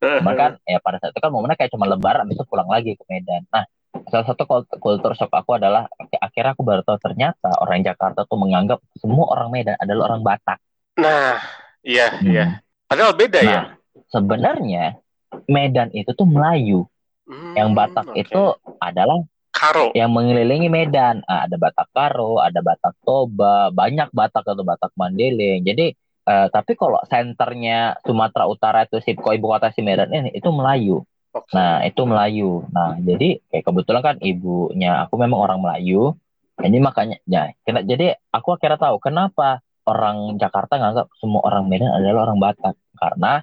Cuman 0.03 0.35
kan 0.35 0.51
ya 0.67 0.83
pada 0.83 0.99
saat 0.99 1.15
itu 1.15 1.21
kan 1.23 1.31
momennya 1.31 1.55
kayak 1.55 1.71
cuma 1.71 1.87
lebaran, 1.87 2.25
itu 2.27 2.43
pulang 2.43 2.67
lagi 2.67 2.97
ke 2.99 3.03
Medan. 3.07 3.47
Nah, 3.53 3.63
salah 4.09 4.25
satu 4.25 4.43
kul- 4.45 4.69
kultur 4.81 5.13
shock 5.13 5.29
aku 5.29 5.57
adalah 5.57 5.85
ak- 5.97 6.17
akhirnya 6.21 6.57
aku 6.57 6.65
baru 6.65 6.81
tahu 6.81 6.97
ternyata 6.97 7.49
orang 7.61 7.85
Jakarta 7.85 8.25
tuh 8.25 8.37
menganggap 8.41 8.81
semua 8.97 9.29
orang 9.29 9.53
Medan 9.53 9.77
adalah 9.77 10.13
orang 10.13 10.21
Batak. 10.25 10.57
Nah, 10.97 11.37
iya, 11.85 12.09
Hmm. 12.17 12.25
iya. 12.25 12.45
Padahal 12.89 13.13
beda 13.13 13.39
ya. 13.41 13.49
Nah, 13.49 13.65
sebenarnya 14.09 14.97
Medan 15.45 15.89
itu 15.93 16.13
tuh 16.13 16.25
Melayu. 16.25 16.85
Hmm, 17.23 17.53
Yang 17.55 17.69
Batak 17.73 18.05
oke. 18.11 18.19
itu 18.19 18.43
adalah 18.77 19.17
Karo. 19.53 19.93
yang 19.95 20.09
mengelilingi 20.11 20.67
Medan. 20.67 21.21
Ah, 21.25 21.45
ada 21.45 21.55
Batak 21.55 21.87
Karo, 21.93 22.41
ada 22.41 22.59
Batak 22.59 22.93
Toba, 23.05 23.69
banyak 23.69 24.09
Batak 24.11 24.43
atau 24.43 24.65
Batak 24.65 24.91
Mandailing. 24.97 25.61
Jadi 25.63 25.93
eh, 26.23 26.47
tapi 26.49 26.73
kalau 26.73 27.03
senternya 27.05 27.99
Sumatera 28.07 28.47
Utara 28.47 28.87
itu 28.87 28.97
si 29.03 29.11
ibu 29.11 29.45
kota 29.47 29.69
si 29.75 29.83
Medan 29.83 30.07
ini 30.11 30.31
itu 30.31 30.49
Melayu. 30.49 31.03
Oke. 31.33 31.49
Nah, 31.57 31.81
itu 31.81 32.01
Melayu. 32.05 32.63
Nah, 32.69 32.93
jadi 33.01 33.41
kayak 33.49 33.65
kebetulan 33.65 34.01
kan 34.05 34.15
ibunya 34.21 35.03
aku 35.05 35.17
memang 35.17 35.39
orang 35.41 35.59
Melayu. 35.61 36.13
Jadi 36.61 36.77
makanya 36.77 37.17
ya, 37.25 37.49
kena- 37.65 37.81
jadi 37.85 38.15
aku 38.29 38.53
akhirnya 38.53 38.77
tahu 38.77 39.01
kenapa 39.01 39.59
orang 39.89 40.37
Jakarta 40.37 40.77
nganggap 40.77 41.09
semua 41.17 41.41
orang 41.43 41.65
Medan 41.65 41.89
adalah 41.89 42.29
orang 42.29 42.39
Batak. 42.39 42.75
Karena 42.93 43.41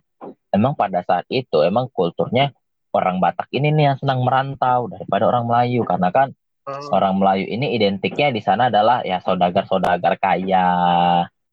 emang 0.54 0.78
pada 0.78 1.02
saat 1.02 1.26
itu 1.28 1.66
emang 1.66 1.90
kulturnya 1.90 2.54
orang 2.94 3.18
Batak 3.18 3.50
ini 3.50 3.74
nih 3.74 3.84
yang 3.94 3.96
senang 3.98 4.22
merantau 4.22 4.86
daripada 4.86 5.26
orang 5.26 5.46
Melayu 5.50 5.82
karena 5.86 6.10
kan 6.14 6.30
Oh, 6.68 6.92
orang 6.94 7.16
Melayu 7.18 7.48
ini 7.50 7.72
identiknya 7.74 8.30
di 8.30 8.38
sana 8.44 8.68
adalah 8.70 9.00
ya 9.02 9.18
saudagar-saudagar 9.24 10.20
kaya 10.20 10.68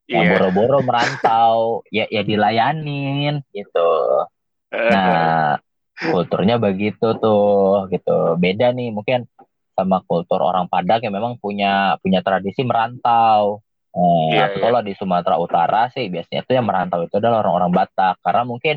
yang 0.06 0.24
iya. 0.24 0.30
boro-boro 0.36 0.78
merantau 0.84 1.82
ya 1.90 2.04
ya 2.12 2.22
dilayanin 2.22 3.42
gitu. 3.50 3.90
Eh, 4.68 4.92
Nah, 4.92 5.56
kulturnya 5.98 6.56
begitu 6.62 7.18
tuh, 7.18 7.90
gitu. 7.90 8.38
Beda 8.38 8.70
nih 8.70 8.94
mungkin 8.94 9.26
sama 9.74 10.02
kultur 10.06 10.42
orang 10.42 10.66
Padang 10.66 11.02
yang 11.02 11.14
memang 11.14 11.38
punya 11.38 11.98
punya 12.02 12.22
tradisi 12.22 12.62
merantau. 12.62 13.62
Eh, 13.94 14.30
Iya, 14.34 14.52
tapi 14.52 14.58
iya. 14.60 14.64
kalau 14.68 14.80
di 14.84 14.92
Sumatera 14.94 15.36
Utara 15.40 15.82
sih 15.90 16.06
biasanya 16.06 16.42
tuh 16.46 16.54
yang 16.54 16.66
merantau 16.66 17.02
itu 17.02 17.14
adalah 17.18 17.42
orang-orang 17.42 17.72
Batak 17.72 18.20
karena 18.22 18.42
mungkin 18.46 18.76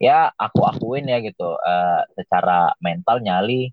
ya 0.00 0.30
aku 0.34 0.64
akuin 0.64 1.06
ya 1.06 1.18
gitu 1.22 1.54
eh, 1.54 2.00
secara 2.18 2.72
mental 2.82 3.20
nyali 3.22 3.70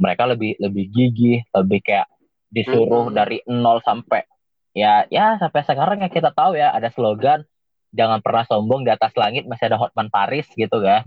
mereka 0.00 0.24
lebih 0.24 0.56
lebih 0.56 0.84
gigih, 0.92 1.38
lebih 1.52 1.80
kayak 1.84 2.08
disuruh 2.48 3.10
Hmm. 3.10 3.16
dari 3.16 3.42
nol 3.50 3.82
sampai 3.82 4.22
ya 4.72 5.04
ya 5.10 5.36
sampai 5.42 5.60
sekarang 5.66 5.98
ya 6.02 6.08
kita 6.08 6.30
tahu 6.32 6.56
ya 6.56 6.70
ada 6.70 6.88
slogan 6.94 7.42
jangan 7.90 8.22
pernah 8.22 8.46
sombong 8.46 8.82
di 8.86 8.90
atas 8.90 9.14
langit 9.18 9.46
masih 9.46 9.66
ada 9.70 9.78
Hotman 9.78 10.08
Paris 10.08 10.46
gitu 10.54 10.78
kan. 10.80 11.04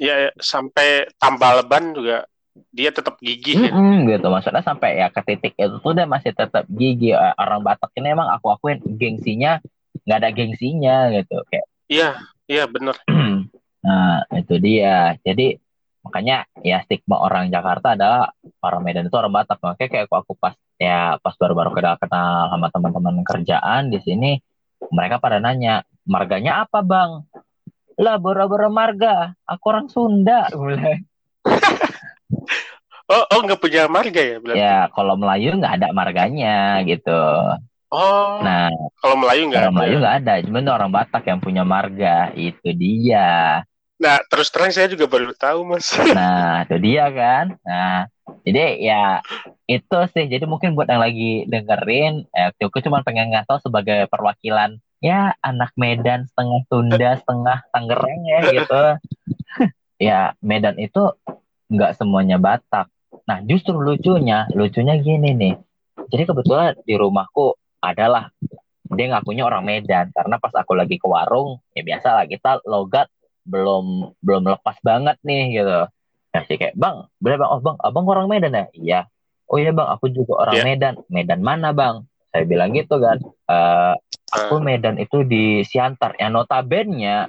Iya, 0.00 0.32
sampai 0.40 1.12
tambal 1.20 1.60
ban 1.68 1.92
juga 1.92 2.24
dia 2.72 2.90
tetap 2.90 3.20
gigih 3.20 3.68
ya. 3.68 3.72
Mm-mm, 3.72 4.08
gitu. 4.08 4.26
Maksudnya 4.32 4.64
sampai 4.64 4.96
ya 4.96 5.12
ke 5.12 5.20
titik 5.22 5.54
itu 5.60 5.76
tuh 5.76 5.92
dia 5.92 6.08
masih 6.08 6.32
tetap 6.32 6.64
gigi 6.72 7.12
Eh, 7.12 7.34
orang 7.36 7.60
Batak 7.60 7.92
ini 8.00 8.16
emang 8.16 8.32
aku 8.32 8.48
akuin 8.48 8.80
gengsinya 8.96 9.60
nggak 10.08 10.18
ada 10.24 10.30
gengsinya 10.32 11.12
gitu. 11.12 11.36
Kayak 11.52 11.66
Iya, 11.90 12.10
iya 12.48 12.64
bener. 12.64 12.96
nah 13.86 14.24
itu 14.32 14.56
dia. 14.56 15.20
Jadi 15.20 15.60
makanya 16.00 16.48
ya 16.64 16.80
stigma 16.88 17.20
orang 17.20 17.52
Jakarta 17.52 17.92
adalah 17.92 18.32
orang 18.64 18.80
Medan 18.80 19.06
itu 19.12 19.16
orang 19.20 19.36
Batak. 19.36 19.60
Makanya 19.60 19.90
kayak 19.92 20.04
aku, 20.08 20.16
aku 20.16 20.32
pas 20.40 20.56
ya 20.80 21.20
pas 21.20 21.36
baru-baru 21.36 21.76
kenal 21.76 22.00
kenal 22.00 22.48
sama 22.48 22.72
teman-teman 22.72 23.20
kerjaan 23.20 23.92
di 23.92 24.00
sini 24.00 24.40
mereka 24.88 25.20
pada 25.20 25.36
nanya 25.36 25.84
marganya 26.08 26.64
apa 26.64 26.80
bang 26.80 27.20
lah 28.00 28.16
bora-bora 28.16 28.72
marga 28.72 29.36
aku 29.44 29.64
orang 29.68 29.86
Sunda 29.92 30.48
mulai 30.56 31.04
Oh, 33.10 33.26
oh 33.26 33.40
nggak 33.42 33.58
punya 33.58 33.90
marga 33.90 34.22
ya 34.22 34.36
berarti? 34.38 34.62
ya 34.62 34.86
kalau 34.94 35.18
Melayu 35.18 35.58
nggak 35.58 35.82
ada 35.82 35.88
marganya 35.90 36.78
gitu 36.86 37.18
Oh, 37.90 38.38
nah 38.38 38.70
kalau 39.02 39.18
Melayu 39.18 39.50
nggak 39.50 39.66
Orang 39.66 39.74
ada. 39.74 39.78
Melayu 39.82 39.96
nggak 39.98 40.16
ada, 40.22 40.32
cuma 40.46 40.62
orang 40.62 40.90
Batak 40.94 41.26
yang 41.26 41.42
punya 41.42 41.66
marga 41.66 42.30
itu 42.38 42.70
dia. 42.70 43.66
Nah, 43.98 44.16
terus 44.30 44.46
terang 44.54 44.70
saya 44.70 44.86
juga 44.86 45.10
baru 45.10 45.34
tahu, 45.34 45.66
Mas. 45.66 45.90
Nah 46.14 46.62
itu 46.70 46.78
dia 46.78 47.10
kan. 47.10 47.58
Nah 47.66 48.06
jadi 48.46 48.78
ya 48.78 49.02
itu 49.66 49.98
sih. 50.14 50.30
Jadi 50.30 50.46
mungkin 50.46 50.78
buat 50.78 50.86
yang 50.86 51.02
lagi 51.02 51.50
dengerin, 51.50 52.30
eh, 52.30 52.54
aku 52.62 52.78
cuma 52.78 53.02
pengen 53.02 53.34
ngasih 53.34 53.58
sebagai 53.58 54.06
perwakilan 54.06 54.78
ya 55.00 55.32
anak 55.40 55.72
Medan 55.80 56.28
setengah 56.28 56.60
Sunda 56.68 57.10
setengah 57.16 57.58
Tangerang 57.72 58.20
ya 58.24 58.38
gitu. 58.52 58.82
ya 60.08 60.20
Medan 60.40 60.76
itu 60.76 61.02
nggak 61.72 61.96
semuanya 61.96 62.36
Batak. 62.36 62.88
Nah 63.26 63.40
justru 63.44 63.76
lucunya, 63.76 64.46
lucunya 64.52 64.94
gini 65.00 65.32
nih. 65.34 65.54
Jadi 66.10 66.22
kebetulan 66.28 66.76
di 66.84 66.94
rumahku 66.94 67.56
adalah 67.80 68.28
dia 68.90 69.06
ngakunya 69.06 69.46
orang 69.46 69.62
Medan 69.62 70.10
karena 70.10 70.36
pas 70.36 70.50
aku 70.50 70.74
lagi 70.74 70.98
ke 70.98 71.06
warung 71.06 71.62
ya 71.72 71.86
biasa 71.86 72.08
lah 72.10 72.26
kita 72.26 72.58
logat 72.66 73.06
belum 73.46 74.10
belum 74.18 74.50
lepas 74.50 74.82
banget 74.82 75.14
nih 75.22 75.62
gitu 75.62 75.86
nah 76.30 76.42
sih 76.46 76.58
kayak 76.58 76.74
bang 76.74 77.06
boleh 77.22 77.36
bang 77.38 77.50
oh 77.54 77.62
bang 77.62 77.76
abang 77.86 78.06
orang 78.10 78.26
Medan 78.26 78.50
ya 78.50 78.66
iya 78.74 79.00
oh 79.46 79.62
iya 79.62 79.70
bang 79.70 79.88
aku 79.94 80.10
juga 80.10 80.42
orang 80.42 80.54
Iya. 80.58 80.64
Medan 80.66 80.94
Medan 81.06 81.40
mana 81.40 81.70
bang 81.70 82.02
saya 82.34 82.42
bilang 82.50 82.74
gitu 82.74 82.98
kan 82.98 83.22
"Eh, 83.46 83.94
aku 84.30 84.62
Medan 84.62 84.96
itu 84.96 85.22
di 85.22 85.60
Siantar 85.62 86.14
yang 86.16 86.32
notabene 86.32 87.26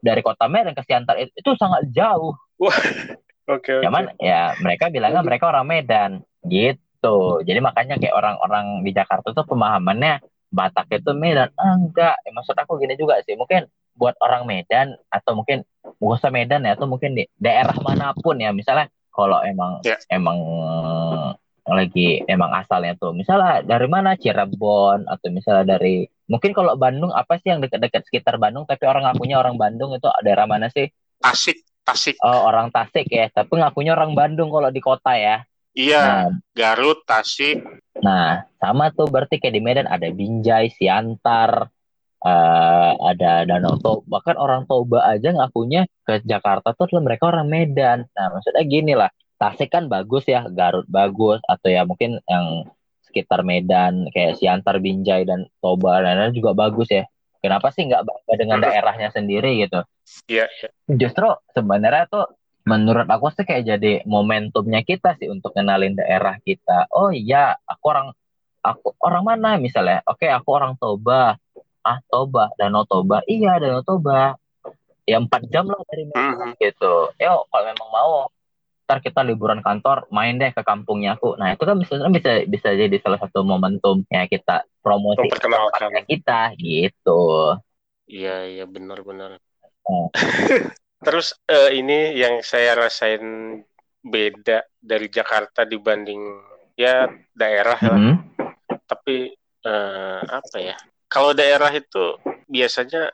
dari 0.00 0.20
kota 0.20 0.48
Medan 0.48 0.72
ke 0.72 0.82
Siantar 0.82 1.16
itu, 1.20 1.32
itu 1.32 1.50
sangat 1.56 1.88
jauh 1.92 2.32
Oke, 3.48 3.72
oke. 3.72 3.80
Cuman 3.80 4.12
ya 4.20 4.52
mereka 4.60 4.92
bilangnya 4.92 5.24
mereka 5.24 5.48
orang 5.48 5.64
Medan 5.64 6.10
gitu. 6.44 7.40
Jadi 7.40 7.64
makanya 7.64 7.96
kayak 7.96 8.12
orang-orang 8.12 8.84
di 8.84 8.92
Jakarta 8.92 9.32
tuh 9.32 9.48
pemahamannya 9.48 10.20
Batak 10.52 10.92
itu 10.92 11.16
Medan. 11.16 11.48
Ah, 11.56 11.72
enggak, 11.72 12.20
Eh, 12.28 12.32
maksud 12.32 12.52
aku 12.52 12.76
gini 12.76 12.92
juga 13.00 13.16
sih. 13.24 13.40
Mungkin 13.40 13.64
buat 13.96 14.20
orang 14.20 14.44
Medan 14.44 15.00
atau 15.08 15.32
mungkin 15.32 15.64
bukan 15.96 16.20
usah 16.20 16.28
Medan 16.28 16.68
ya 16.68 16.76
atau 16.76 16.84
mungkin 16.84 17.16
di 17.16 17.24
daerah 17.40 17.72
mana 17.80 18.12
pun 18.20 18.36
ya. 18.36 18.52
Misalnya 18.52 18.92
kalau 19.08 19.40
emang 19.40 19.80
Ya. 19.80 19.96
emang 20.12 20.36
lagi 21.68 22.24
emang 22.24 22.48
asalnya 22.56 22.96
tuh 22.96 23.12
misalnya 23.12 23.60
dari 23.60 23.88
mana 23.92 24.16
Cirebon 24.16 25.04
atau 25.04 25.28
misalnya 25.28 25.76
dari 25.76 26.08
mungkin 26.28 26.52
kalau 26.52 26.76
Bandung 26.76 27.10
apa 27.10 27.40
sih 27.40 27.50
yang 27.50 27.58
dekat-dekat 27.64 28.04
sekitar 28.06 28.36
Bandung 28.36 28.68
tapi 28.68 28.84
orang 28.84 29.08
ngakunya 29.08 29.40
orang 29.40 29.56
Bandung 29.56 29.96
itu 29.96 30.06
daerah 30.22 30.44
mana 30.44 30.68
sih 30.68 30.86
Tasik, 31.18 31.66
Tasik. 31.82 32.14
Oh, 32.22 32.46
orang 32.46 32.70
Tasik 32.70 33.10
ya, 33.10 33.26
tapi 33.32 33.58
ngakunya 33.58 33.90
orang 33.98 34.14
Bandung 34.14 34.54
kalau 34.54 34.70
di 34.70 34.78
kota 34.78 35.18
ya. 35.18 35.42
Iya, 35.74 36.02
Nah, 36.02 36.26
Garut, 36.54 37.02
Tasik. 37.06 37.62
nah, 38.02 38.46
sama 38.62 38.90
tuh 38.94 39.10
berarti 39.10 39.38
kayak 39.38 39.54
di 39.54 39.62
Medan 39.62 39.86
ada 39.90 40.06
Binjai, 40.10 40.70
Siantar, 40.74 41.70
eh, 42.22 42.92
ada 42.98 43.46
Danau 43.46 43.78
Toba, 43.78 44.02
bahkan 44.18 44.38
orang 44.38 44.66
Toba 44.66 45.06
aja 45.06 45.30
ngakunya 45.34 45.86
ke 46.06 46.22
Jakarta 46.22 46.70
tuh 46.74 46.86
adalah 46.90 47.02
mereka 47.14 47.30
orang 47.30 47.46
Medan. 47.50 48.06
Nah, 48.14 48.26
maksudnya 48.38 48.62
gini 48.66 48.94
lah, 48.94 49.10
Tasik 49.38 49.70
kan 49.70 49.86
bagus 49.86 50.26
ya, 50.26 50.46
Garut 50.50 50.86
bagus, 50.90 51.38
atau 51.46 51.68
ya 51.70 51.82
mungkin 51.86 52.18
yang 52.26 52.66
sekitar 53.18 53.42
Medan 53.42 54.06
kayak 54.14 54.38
Siantar, 54.38 54.78
Binjai 54.78 55.26
dan 55.26 55.50
Toba 55.58 55.98
dan 55.98 56.14
lain-lain 56.22 56.38
juga 56.38 56.54
bagus 56.54 56.86
ya. 56.86 57.02
Kenapa 57.42 57.74
sih 57.74 57.90
nggak 57.90 58.06
bangga 58.06 58.34
dengan 58.38 58.58
daerahnya 58.62 59.10
sendiri 59.10 59.58
gitu? 59.66 59.82
Iya. 60.30 60.46
Justru 60.86 61.26
sebenarnya 61.50 62.06
tuh 62.06 62.30
menurut 62.62 63.10
aku 63.10 63.34
sih 63.34 63.42
kayak 63.42 63.64
jadi 63.66 63.92
momentumnya 64.06 64.86
kita 64.86 65.18
sih 65.18 65.26
untuk 65.26 65.50
kenalin 65.50 65.98
daerah 65.98 66.38
kita. 66.42 66.86
Oh 66.94 67.10
iya, 67.10 67.58
aku 67.66 67.84
orang 67.90 68.08
aku 68.62 68.94
orang 69.02 69.22
mana 69.26 69.50
misalnya? 69.58 70.02
Oke, 70.06 70.30
aku 70.30 70.54
orang 70.54 70.78
Toba. 70.78 71.34
Ah, 71.82 71.98
Toba, 72.06 72.54
Danau 72.54 72.86
Toba. 72.86 73.24
Iya, 73.26 73.58
Danau 73.58 73.82
Toba. 73.82 74.38
Ya 75.08 75.16
empat 75.16 75.48
jam 75.48 75.64
lah 75.64 75.80
dari 75.88 76.04
Medan 76.04 76.52
Mhm. 76.52 76.60
gitu. 76.60 77.08
Yo, 77.16 77.48
kalau 77.48 77.64
memang 77.64 77.88
mau 77.88 78.12
ntar 78.88 79.04
kita 79.04 79.20
liburan 79.20 79.60
kantor 79.60 80.08
main 80.08 80.40
deh 80.40 80.48
ke 80.48 80.64
kampungnya 80.64 81.20
aku 81.20 81.36
nah 81.36 81.52
itu 81.52 81.60
kan 81.60 81.76
bisa 81.76 82.08
bisa 82.08 82.30
bisa 82.48 82.68
jadi 82.72 82.96
salah 83.04 83.20
satu 83.20 83.44
momentum 83.44 84.00
ya 84.08 84.24
kita 84.24 84.64
promosi 84.80 85.28
tempatnya 85.28 86.02
kita 86.08 86.56
gitu 86.56 87.52
Iya, 88.08 88.48
iya 88.48 88.64
benar-benar. 88.64 89.36
Oh. 89.84 90.08
Terus 91.06 91.36
eh, 91.46 91.78
ini 91.78 92.16
yang 92.16 92.40
saya 92.40 92.74
rasain 92.74 93.22
beda 94.00 94.64
dari 94.80 95.12
Jakarta 95.12 95.68
dibanding 95.68 96.18
ya 96.74 97.06
daerah 97.36 97.78
lah. 97.78 98.00
Mhm. 98.00 98.14
Tapi 98.88 99.36
eh, 99.62 100.20
apa 100.24 100.56
ya? 100.56 100.74
Kalau 101.06 101.36
daerah 101.36 101.70
itu 101.70 102.16
biasanya 102.48 103.12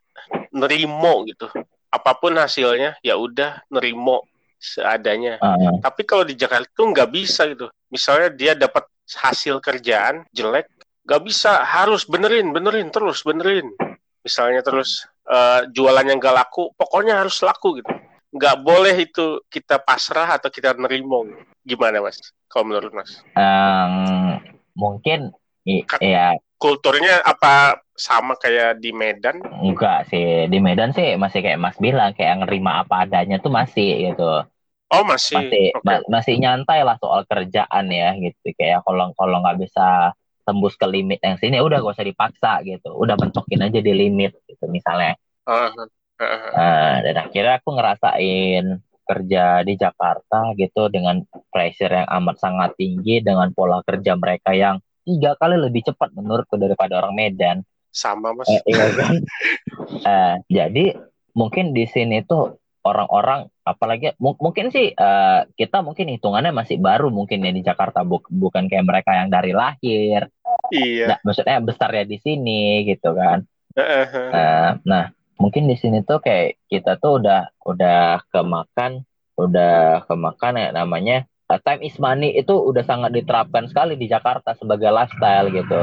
nerimo 0.54 1.26
gitu. 1.26 1.50
Apa 1.90 2.14
pun 2.18 2.38
hasilnya 2.38 2.98
ya 3.02 3.18
udah 3.18 3.66
nerimo 3.70 4.26
seadanya. 4.64 5.36
Ah, 5.44 5.76
Tapi 5.84 6.08
kalau 6.08 6.24
di 6.24 6.32
Jakarta 6.32 6.64
tuh 6.72 6.88
nggak 6.88 7.10
bisa 7.12 7.44
gitu. 7.52 7.68
Misalnya 7.92 8.28
dia 8.32 8.52
dapat 8.56 8.88
hasil 9.04 9.60
kerjaan 9.60 10.24
jelek, 10.32 10.72
nggak 11.04 11.22
bisa 11.22 11.60
harus 11.60 12.08
benerin, 12.08 12.48
benerin 12.56 12.88
terus, 12.88 13.20
benerin. 13.20 13.68
Misalnya 14.24 14.64
terus 14.64 15.04
eh, 15.28 15.68
jualannya 15.68 16.16
nggak 16.16 16.34
laku, 16.34 16.72
pokoknya 16.80 17.20
harus 17.20 17.36
laku 17.44 17.84
gitu. 17.84 17.92
Nggak 18.34 18.56
boleh 18.64 18.96
itu 18.98 19.44
kita 19.52 19.78
pasrah 19.78 20.40
atau 20.40 20.48
kita 20.48 20.72
nerimo. 20.74 21.28
Gimana 21.62 22.00
mas? 22.00 22.18
Kalau 22.48 22.64
menurut 22.66 22.90
mas? 22.96 23.20
Em, 23.36 24.40
mungkin 24.72 25.30
ya 26.00 26.34
Kulturnya 26.54 27.20
apa 27.20 27.76
sama 27.92 28.34
kayak 28.40 28.80
di 28.80 28.88
Medan? 28.90 29.36
enggak 29.60 30.08
sih 30.08 30.48
di 30.48 30.58
Medan 30.58 30.96
sih 30.96 31.14
masih 31.14 31.44
kayak 31.44 31.60
Mas 31.60 31.76
bilang 31.76 32.16
kayak 32.16 32.40
nerima 32.40 32.80
apa 32.80 33.04
adanya 33.04 33.36
tuh 33.36 33.52
masih 33.52 34.10
gitu 34.10 34.48
Oh 34.92 35.02
masih. 35.06 35.36
masih 35.40 35.66
Oke. 35.72 35.84
ma- 35.86 36.06
masih 36.10 36.34
nyantai 36.36 36.84
lah 36.84 36.96
soal 37.00 37.24
kerjaan 37.24 37.86
ya 37.88 38.12
gitu 38.20 38.52
kayak 38.58 38.84
kalau 38.84 39.10
kalau 39.16 39.40
nggak 39.40 39.64
bisa 39.64 40.12
tembus 40.44 40.76
ke 40.76 40.84
limit 40.84 41.18
yang 41.24 41.40
sini 41.40 41.56
udah 41.56 41.80
gak 41.80 41.96
usah 41.96 42.04
dipaksa 42.04 42.60
gitu 42.68 42.92
udah 42.92 43.16
bentokin 43.16 43.64
aja 43.64 43.80
di 43.80 43.92
limit 43.96 44.36
gitu 44.44 44.68
misalnya 44.68 45.16
ah, 45.48 45.72
ah. 45.72 46.52
Nah, 46.54 46.94
dan 47.00 47.16
akhirnya 47.16 47.58
aku 47.58 47.74
ngerasain 47.74 48.64
kerja 49.04 49.44
di 49.64 49.74
Jakarta 49.76 50.52
gitu 50.56 50.88
dengan 50.88 51.20
pressure 51.52 51.92
yang 51.92 52.08
amat 52.22 52.36
sangat 52.40 52.70
tinggi 52.76 53.20
dengan 53.20 53.52
pola 53.52 53.84
kerja 53.84 54.16
mereka 54.16 54.56
yang 54.56 54.80
tiga 55.04 55.36
kali 55.36 55.60
lebih 55.60 55.84
cepat 55.84 56.12
menurutku 56.16 56.56
daripada 56.56 57.04
orang 57.04 57.12
Medan. 57.16 57.58
sama 57.94 58.34
mas. 58.34 58.48
Eh, 58.50 58.62
iya 58.74 58.86
kan? 58.90 59.14
Eh, 60.04 60.34
jadi 60.50 60.96
mungkin 61.36 61.72
di 61.72 61.84
sini 61.86 62.24
tuh 62.24 62.58
orang-orang 62.84 63.48
apalagi 63.64 64.12
mu- 64.20 64.36
mungkin 64.36 64.68
sih 64.68 64.92
eh, 64.92 65.40
kita 65.56 65.80
mungkin 65.80 66.12
hitungannya 66.12 66.52
masih 66.52 66.76
baru 66.78 67.08
mungkin 67.08 67.42
ya 67.42 67.50
di 67.50 67.64
Jakarta 67.64 68.04
bu- 68.04 68.28
bukan 68.28 68.68
kayak 68.68 68.84
mereka 68.84 69.16
yang 69.16 69.32
dari 69.32 69.56
lahir. 69.56 70.28
Iya. 70.70 71.06
Nah, 71.10 71.18
maksudnya 71.24 71.58
besarnya 71.64 72.04
di 72.04 72.20
sini 72.20 72.84
gitu 72.84 73.16
kan. 73.16 73.42
Ah. 73.74 74.78
Nah, 74.86 75.10
mungkin 75.40 75.66
di 75.66 75.74
sini 75.74 76.04
tuh 76.06 76.22
kayak 76.22 76.60
kita 76.70 77.00
tuh 77.00 77.18
udah 77.24 77.50
udah 77.66 78.22
kemakan, 78.30 79.02
udah 79.34 80.06
kemakan 80.06 80.60
ya 80.60 80.68
namanya 80.70 81.26
uh, 81.50 81.60
time 81.60 81.82
is 81.84 81.96
money 82.00 82.32
itu 82.36 82.54
udah 82.54 82.84
sangat 82.86 83.12
diterapkan 83.12 83.68
sekali 83.68 83.98
di 83.98 84.06
Jakarta 84.08 84.54
sebagai 84.56 84.88
lifestyle 84.92 85.48
gitu. 85.52 85.80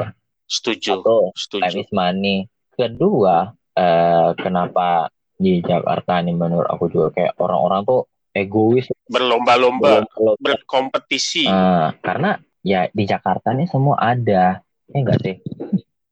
Setuju. 0.47 0.99
Satu, 0.99 1.17
time 1.31 1.71
Setuju. 1.71 1.77
is 1.83 1.89
money. 1.95 2.37
Kedua, 2.71 3.53
eh, 3.77 4.29
kenapa 4.39 5.11
di 5.41 5.65
Jakarta 5.65 6.21
ini 6.21 6.37
menurut 6.37 6.69
aku 6.69 6.85
juga 6.93 7.09
kayak 7.17 7.33
orang-orang 7.41 7.81
tuh 7.81 8.01
egois, 8.31 8.87
Berlomba-lomba, 9.09 10.05
belum- 10.07 10.37
berkompetisi. 10.39 11.49
Eh, 11.49 11.87
karena 11.99 12.37
ya 12.61 12.87
di 12.93 13.03
Jakarta 13.03 13.51
nih 13.51 13.67
semua 13.67 13.99
ada, 13.99 14.61
ya 14.61 14.95
enggak 14.95 15.19
sih? 15.25 15.35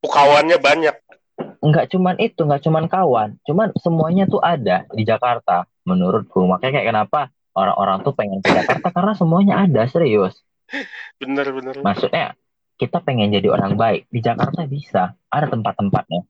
Kawannya 0.03 0.57
banyak. 0.59 0.95
Enggak 1.63 1.85
cuman 1.93 2.15
itu, 2.19 2.41
enggak 2.43 2.63
cuman 2.65 2.85
kawan, 2.91 3.29
cuman 3.47 3.71
semuanya 3.79 4.25
tuh 4.27 4.41
ada 4.43 4.83
di 4.91 5.07
Jakarta 5.07 5.69
menurutku. 5.87 6.43
Makanya 6.43 6.81
kayak 6.81 6.87
kenapa 6.91 7.21
orang-orang 7.55 8.03
tuh 8.03 8.13
pengen 8.17 8.39
ke 8.43 8.51
Jakarta 8.51 8.87
karena 8.91 9.13
semuanya 9.15 9.55
ada 9.63 9.87
serius. 9.87 10.43
Bener-bener. 11.19 11.79
Maksudnya 11.79 12.35
kita 12.79 13.03
pengen 13.03 13.31
jadi 13.35 13.51
orang 13.51 13.75
baik 13.75 14.07
di 14.07 14.19
Jakarta 14.23 14.63
bisa, 14.63 15.15
ada 15.27 15.47
tempat-tempatnya. 15.51 16.27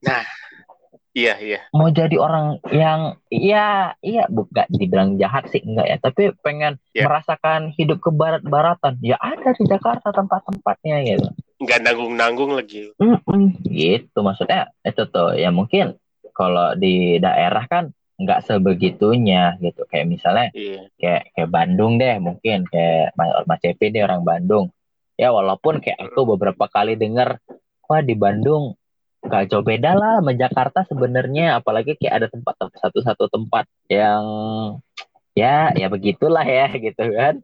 Iya, 1.10 1.34
iya. 1.42 1.60
Mau 1.74 1.90
jadi 1.90 2.14
orang 2.16 2.62
yang 2.70 3.18
iya 3.28 3.98
iya 3.98 4.30
bukan 4.30 4.62
dibilang 4.70 5.18
jahat 5.18 5.50
sih 5.50 5.58
enggak 5.58 5.86
ya, 5.86 5.96
tapi 5.98 6.30
pengen 6.38 6.78
Ya. 6.94 7.06
merasakan 7.06 7.74
hidup 7.74 7.98
ke 7.98 8.10
barat-baratan. 8.10 9.02
Ya 9.02 9.18
ada 9.18 9.50
di 9.50 9.66
Jakarta 9.66 10.14
tempat-tempatnya 10.14 11.02
gitu. 11.02 11.26
Nggak 11.58 11.80
nanggung-nanggung 11.82 12.54
lagi. 12.54 12.94
Mm-mm, 12.96 13.58
gitu 13.66 14.22
maksudnya 14.22 14.70
itu 14.80 15.02
tuh 15.06 15.34
ya 15.34 15.50
mungkin 15.50 15.98
kalau 16.30 16.78
di 16.78 17.18
daerah 17.18 17.66
kan 17.66 17.90
nggak 18.20 18.44
sebegitunya 18.44 19.56
gitu 19.58 19.82
kayak 19.88 20.06
misalnya 20.06 20.52
Iya. 20.52 20.92
kayak 20.94 21.22
kayak 21.34 21.50
Bandung 21.50 21.96
deh 21.96 22.20
mungkin 22.20 22.68
kayak 22.68 23.16
Mas 23.16 23.32
Mas 23.48 23.58
Cepi 23.58 23.88
deh 23.88 24.04
orang 24.04 24.22
Bandung 24.22 24.68
ya 25.16 25.32
walaupun 25.32 25.80
kayak 25.80 25.96
aku 25.98 26.28
beberapa 26.28 26.68
kali 26.68 26.94
dengar 26.94 27.40
wah 27.88 28.00
di 28.00 28.12
Bandung 28.12 28.76
nggak 29.20 29.44
jauh 29.48 29.60
beda 29.60 29.92
lah 29.92 30.18
sama 30.18 30.32
Jakarta 30.32 30.80
sebenarnya 30.84 31.60
apalagi 31.60 31.94
kayak 31.94 32.14
ada 32.24 32.28
tempat 32.28 32.54
satu-satu 32.72 33.28
tempat 33.28 33.68
yang 33.86 34.24
ya 35.32 35.70
ya 35.72 35.86
begitulah 35.86 36.42
ya 36.42 36.68
gitu 36.86 37.04
kan 37.12 37.38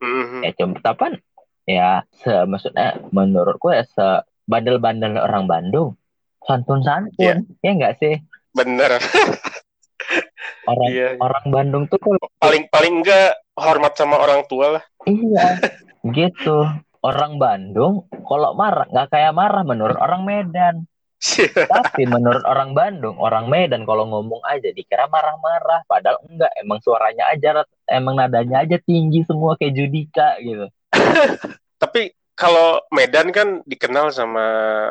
Mhm. 0.00 0.40
ya 0.46 0.50
cuma 0.56 0.78
tapi 0.80 1.20
ya 1.66 2.06
se 2.16 2.32
maksudnya 2.46 2.96
menurutku 3.10 3.68
ya 3.68 3.84
se 3.84 4.24
bandel-bandel 4.46 5.18
orang 5.18 5.44
Bandung 5.44 5.98
santun-santun 6.42 7.44
ya 7.60 7.70
enggak 7.70 7.98
sih 7.98 8.16
Bener. 8.50 8.96
orang 10.70 10.88
Iya. 10.88 11.08
orang 11.20 11.46
Bandung 11.50 11.84
tuh 11.86 11.98
Paling 12.38 12.70
paling 12.72 13.04
enggak 13.04 13.36
hormat 13.54 13.92
sama 13.92 14.16
orang 14.16 14.46
tua 14.48 14.80
lah. 14.80 14.84
iya 15.04 15.60
gitu 16.06 16.64
orang 17.00 17.40
Bandung 17.40 18.06
kalau 18.28 18.52
marah 18.52 18.86
nggak 18.88 19.08
kayak 19.12 19.32
marah 19.32 19.64
menurut 19.64 19.96
orang 19.96 20.22
Medan. 20.24 20.76
Tapi 21.76 22.08
menurut 22.08 22.40
orang 22.48 22.72
Bandung 22.72 23.20
orang 23.20 23.52
Medan 23.52 23.84
kalau 23.84 24.08
ngomong 24.08 24.40
aja 24.48 24.72
dikira 24.72 25.04
marah-marah 25.04 25.84
padahal 25.84 26.24
enggak. 26.24 26.48
Emang 26.56 26.80
suaranya 26.80 27.28
aja 27.28 27.60
emang 27.84 28.16
nadanya 28.16 28.64
aja 28.64 28.80
tinggi 28.80 29.20
semua 29.28 29.52
kayak 29.60 29.76
Judika 29.76 30.40
gitu. 30.40 30.66
Tapi 31.82 32.16
kalau 32.32 32.80
Medan 32.88 33.36
kan 33.36 33.60
dikenal 33.68 34.16
sama 34.16 34.46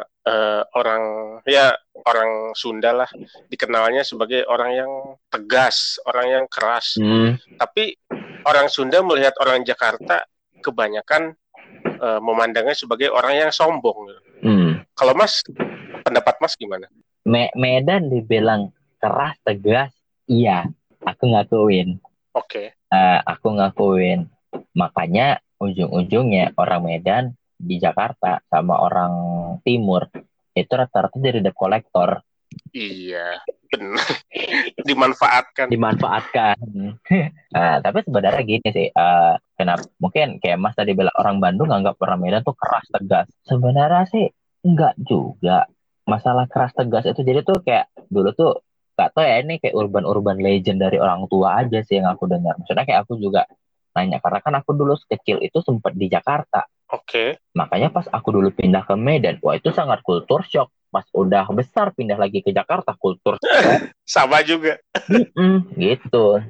eh, 0.05 0.61
orang 0.77 1.03
ya 1.49 1.73
orang 2.05 2.53
Sunda 2.53 2.93
lah, 2.93 3.09
dikenalnya 3.49 4.05
sebagai 4.05 4.45
orang 4.45 4.71
yang 4.77 4.91
tegas, 5.33 5.97
orang 6.05 6.25
yang 6.29 6.45
keras. 6.45 6.93
Tapi 7.57 7.97
orang 8.45 8.69
Sunda 8.69 9.01
melihat 9.01 9.33
orang 9.41 9.65
Jakarta 9.65 10.29
kebanyakan 10.61 11.38
eh, 11.99 12.19
memandangnya 12.23 12.73
sebagai 12.73 13.11
orang 13.11 13.35
yang 13.35 13.51
sombong. 13.51 14.09
Hmm. 14.39 14.81
Kalau 14.95 15.13
Mas, 15.13 15.43
pendapat 16.03 16.39
Mas 16.39 16.55
gimana? 16.55 16.87
Me- 17.27 17.53
Medan 17.53 18.07
dibilang 18.07 18.71
keras 18.99 19.35
tegas 19.43 19.91
iya 20.27 20.67
aku 21.03 21.31
ngakuin 21.31 21.99
Oke, 22.35 22.73
Eh, 22.89 23.19
aku 23.21 23.53
ngakuin 23.53 24.25
makanya 24.73 25.37
ujung-ujungnya 25.61 26.57
orang 26.57 26.81
Medan 26.81 27.23
di 27.53 27.77
Jakarta 27.77 28.41
sama 28.49 28.81
orang 28.81 29.13
Timur 29.61 30.09
itu 30.57 30.71
rata-rata 30.73 31.21
jadi 31.21 31.43
debt 31.45 31.53
collector 31.53 32.25
iya, 32.73 33.39
benar. 33.69 34.07
Dimanfaatkan. 34.89 35.67
dimanfaatkan 35.69 36.57
nah, 37.55 37.77
tapi 37.83 38.01
sebenarnya 38.05 38.43
gini 38.45 38.69
sih 38.69 38.87
eh, 38.89 39.33
kenapa 39.53 39.85
mungkin 40.01 40.41
kayak 40.41 40.57
Mas 40.57 40.73
tadi 40.73 40.97
bilang 40.97 41.13
orang 41.17 41.37
Bandung 41.37 41.69
nganggap 41.69 41.95
orang 42.01 42.19
Medan 42.21 42.41
tuh 42.41 42.57
keras 42.57 42.85
tegas 42.89 43.27
sebenarnya 43.45 44.05
sih 44.09 44.25
enggak 44.65 44.97
juga 44.97 45.69
masalah 46.09 46.49
keras 46.49 46.73
tegas 46.73 47.05
itu 47.05 47.21
jadi 47.21 47.45
tuh 47.45 47.61
kayak 47.61 47.93
dulu 48.09 48.33
tuh 48.33 48.51
gak 48.97 49.15
tau 49.15 49.23
ya 49.23 49.39
ini 49.39 49.61
kayak 49.61 49.77
urban-urban 49.77 50.41
legend 50.43 50.83
dari 50.83 50.99
orang 50.99 51.23
tua 51.31 51.63
aja 51.63 51.79
sih 51.85 52.01
yang 52.01 52.09
aku 52.11 52.27
dengar 52.27 52.57
maksudnya 52.59 52.83
kayak 52.83 53.07
aku 53.07 53.15
juga 53.15 53.47
nanya 53.95 54.19
karena 54.19 54.39
kan 54.43 54.53
aku 54.59 54.75
dulu 54.75 54.97
kecil 55.07 55.39
itu 55.39 55.63
sempat 55.63 55.95
di 55.95 56.11
Jakarta 56.11 56.67
Oke. 56.89 57.37
Makanya 57.53 57.93
pas 57.93 58.09
aku 58.09 58.33
dulu 58.33 58.49
pindah 58.49 58.81
ke 58.81 58.97
Medan, 58.97 59.37
wah 59.45 59.53
itu 59.53 59.69
sangat 59.69 60.01
kultur 60.01 60.41
shock. 60.41 60.73
Pas 60.89 61.05
udah 61.13 61.45
besar 61.53 61.93
pindah 61.93 62.17
lagi 62.17 62.41
ke 62.41 62.49
Jakarta, 62.49 62.97
kultur. 62.97 63.37
Sama 64.05 64.41
juga. 64.41 64.81
Mm-mm, 65.09 65.77
gitu. 65.77 66.41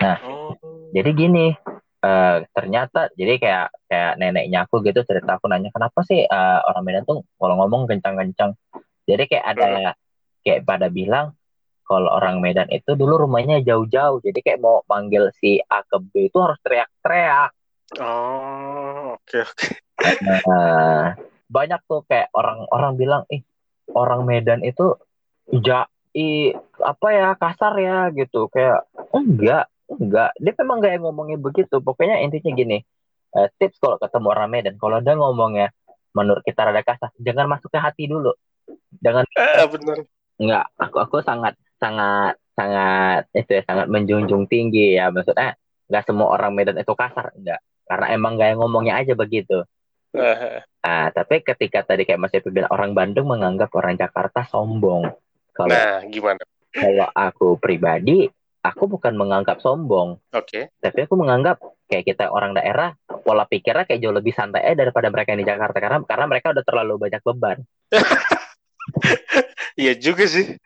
Oh. 0.00 0.52
Jadi 0.92 1.10
gini, 1.16 1.56
eh, 2.04 2.36
ternyata 2.52 3.08
jadi 3.16 3.40
kayak 3.40 3.66
kayak 3.88 4.12
neneknya 4.20 4.68
aku 4.68 4.84
gitu 4.84 5.00
cerita 5.08 5.40
aku 5.40 5.48
nanya 5.48 5.72
kenapa 5.72 6.04
sih 6.04 6.20
eh, 6.22 6.60
orang 6.68 6.84
Medan 6.84 7.04
tuh 7.08 7.24
kalau 7.40 7.56
ngomong 7.64 7.88
kencang-kencang. 7.88 8.52
Jadi 9.08 9.24
kayak 9.26 9.46
ada 9.56 9.96
kayak 10.44 10.68
pada 10.68 10.92
bilang 10.92 11.32
kalau 11.82 12.08
orang 12.12 12.38
Medan 12.40 12.70
itu 12.70 12.94
dulu 12.94 13.26
rumahnya 13.26 13.60
jauh-jauh. 13.64 14.22
Jadi 14.22 14.38
kayak 14.40 14.60
mau 14.62 14.84
panggil 14.86 15.32
si 15.36 15.58
A 15.60 15.82
ke 15.84 15.98
B 16.00 16.30
itu 16.30 16.38
harus 16.38 16.60
teriak-teriak. 16.62 17.50
Oh, 18.00 19.20
oke 19.20 19.36
oke. 19.44 19.68
Nah, 20.48 21.12
banyak 21.52 21.80
tuh 21.84 22.00
kayak 22.08 22.32
orang-orang 22.32 22.92
bilang, 22.96 23.22
ih 23.28 23.44
orang 23.94 24.24
Medan 24.24 24.60
itu 24.64 24.96
ja, 25.50 25.86
i, 26.16 26.52
apa 26.80 27.06
ya 27.12 27.28
kasar 27.36 27.72
ya 27.78 28.08
gitu. 28.12 28.48
Kayak 28.48 28.88
enggak, 29.12 29.64
enggak. 29.88 30.30
Dia 30.40 30.52
memang 30.60 30.76
gak 30.80 31.00
ngomongnya 31.00 31.38
begitu. 31.40 31.80
Pokoknya 31.80 32.20
intinya 32.20 32.52
gini, 32.52 32.78
eh, 33.36 33.48
tips 33.60 33.78
kalau 33.80 33.96
ketemu 34.00 34.26
orang 34.32 34.48
Medan, 34.48 34.74
kalau 34.80 34.98
dia 35.00 35.14
ngomongnya 35.16 35.68
menurut 36.12 36.44
kita 36.44 36.68
rada 36.68 36.84
kasar, 36.84 37.08
jangan 37.20 37.48
masuk 37.48 37.72
ke 37.72 37.78
hati 37.80 38.04
dulu. 38.08 38.32
Jangan 39.00 39.24
Eh, 39.32 39.66
bener. 39.68 40.04
enggak. 40.36 40.64
Aku 40.76 40.96
aku 41.00 41.16
sangat 41.24 41.56
sangat 41.80 42.36
sangat 42.52 43.26
itu 43.32 43.48
ya 43.58 43.62
sangat 43.64 43.88
menjunjung 43.88 44.44
tinggi 44.44 44.92
ya 44.94 45.08
maksudnya 45.08 45.56
nggak 45.88 46.04
semua 46.04 46.36
orang 46.36 46.52
Medan 46.52 46.76
itu 46.76 46.92
kasar 46.92 47.32
enggak 47.32 47.64
karena 47.88 48.06
emang 48.12 48.36
gaya 48.36 48.54
ngomongnya 48.60 49.00
aja 49.00 49.16
begitu 49.16 49.64
Eh, 50.12 50.60
Ah, 50.82 51.08
tapi 51.08 51.40
ketika 51.40 51.86
tadi 51.86 52.02
kayak 52.02 52.18
Mas 52.18 52.34
Epi 52.34 52.50
bilang 52.50 52.70
orang 52.74 52.90
Bandung 52.90 53.30
menganggap 53.30 53.70
orang 53.72 53.94
Jakarta 53.94 54.42
sombong. 54.44 55.06
Kalau 55.54 55.70
Nah, 55.70 56.02
gimana? 56.10 56.42
kalau 56.74 57.06
aku 57.12 57.54
pribadi, 57.56 58.26
aku 58.60 58.90
bukan 58.90 59.14
menganggap 59.14 59.60
sombong, 59.60 60.18
Oke. 60.32 60.74
tapi 60.80 60.98
aku 61.04 61.14
menganggap 61.14 61.60
kayak 61.86 62.08
kita 62.08 62.32
orang 62.32 62.56
daerah, 62.56 62.96
pola 63.22 63.44
pikirnya 63.44 63.84
kayak 63.84 64.00
jauh 64.00 64.10
lebih 64.10 64.32
santai 64.32 64.64
aja 64.64 64.82
daripada 64.82 65.06
mereka 65.06 65.36
yang 65.36 65.42
di 65.42 65.48
Jakarta 65.48 65.76
karena 65.78 65.98
karena 66.02 66.24
mereka 66.26 66.46
udah 66.50 66.64
terlalu 66.64 66.94
banyak 66.98 67.22
beban. 67.22 67.58
Iya 69.72 69.96
juga 69.96 70.28
sih. 70.28 70.58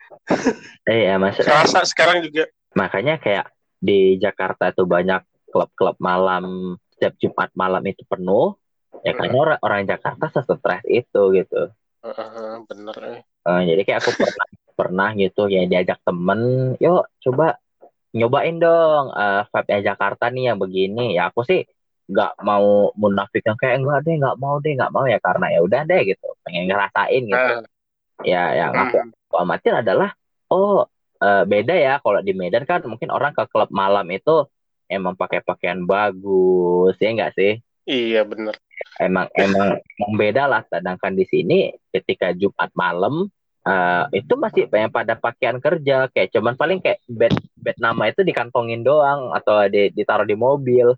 Iya, 0.83 1.15
maksudnya 1.15 1.63
Kerasa 1.63 1.87
sekarang 1.87 2.27
juga. 2.27 2.49
makanya 2.75 3.15
kayak 3.17 3.47
di 3.79 4.19
Jakarta 4.19 4.73
tuh 4.73 4.83
banyak 4.83 5.23
klub-klub 5.47 5.95
malam 5.97 6.75
setiap 6.91 7.15
Jumat 7.15 7.49
malam 7.55 7.79
itu 7.87 8.03
penuh. 8.03 8.57
Ya 9.05 9.11
karena 9.13 9.35
orang, 9.37 9.59
orang 9.61 9.81
Jakarta 9.85 10.25
sestres 10.33 10.83
itu 10.89 11.21
gitu. 11.37 11.61
Heeh, 12.03 12.53
bener. 12.67 12.95
eh. 13.13 13.19
Eh, 13.47 13.61
jadi 13.73 13.81
kayak 13.87 13.99
aku 14.03 14.11
pernah 14.19 14.47
pernah 14.77 15.09
gitu 15.17 15.41
ya 15.49 15.65
diajak 15.65 15.99
temen, 16.05 16.41
yuk 16.77 17.09
coba 17.23 17.57
nyobain 18.13 18.55
dong 18.57 19.11
eh 19.13 19.41
vibe 19.51 19.83
Jakarta 19.83 20.29
nih 20.33 20.53
yang 20.53 20.57
begini. 20.59 21.15
Ya 21.17 21.29
aku 21.31 21.43
sih 21.47 21.63
nggak 22.07 22.39
mau 22.39 22.91
munafik 22.95 23.43
yang 23.43 23.59
kayak 23.59 23.83
enggak 23.83 23.99
deh, 24.07 24.15
nggak 24.15 24.37
mau 24.39 24.55
deh, 24.63 24.73
nggak 24.79 24.91
mau 24.95 25.05
ya 25.05 25.19
karena 25.19 25.45
ya 25.51 25.59
udah 25.63 25.81
deh 25.83 26.01
gitu, 26.07 26.25
pengen 26.47 26.63
ngerasain 26.71 27.23
gitu. 27.27 27.53
Ah, 27.59 27.63
Ya 28.25 28.49
yang 28.57 28.73
aku, 28.73 28.97
hmm. 28.97 29.11
aku 29.29 29.35
amatin 29.37 29.73
adalah 29.85 30.09
oh 30.49 30.87
eh, 31.21 31.43
beda 31.45 31.75
ya 31.77 31.93
kalau 32.01 32.19
di 32.23 32.33
Medan 32.33 32.63
kan 32.65 32.81
mungkin 32.87 33.11
orang 33.13 33.35
ke 33.35 33.43
klub 33.51 33.69
malam 33.69 34.07
itu 34.09 34.47
emang 34.87 35.13
pakai 35.19 35.43
pakaian 35.43 35.83
bagus 35.83 36.95
ya 36.97 37.09
enggak 37.13 37.31
sih? 37.35 37.59
Iya 37.87 38.23
bener. 38.27 38.55
Emang 39.01 39.27
emang 39.37 39.79
beda 40.17 40.49
lah. 40.49 40.61
Sedangkan 40.67 41.13
di 41.13 41.25
sini 41.27 41.71
ketika 41.93 42.33
Jumat 42.33 42.69
malam 42.73 43.29
eh, 43.67 44.03
itu 44.17 44.33
masih 44.37 44.69
banyak 44.69 44.91
pada 44.93 45.13
pakaian 45.17 45.57
kerja. 45.61 46.09
Kayak 46.11 46.29
cuman 46.33 46.53
paling 46.57 46.79
kayak 46.81 46.99
bed 47.09 47.33
bed 47.57 47.77
nama 47.77 48.09
itu 48.09 48.21
dikantongin 48.25 48.81
doang 48.81 49.33
atau 49.33 49.65
di, 49.69 49.89
ditaruh 49.93 50.27
di 50.27 50.35
mobil. 50.37 50.93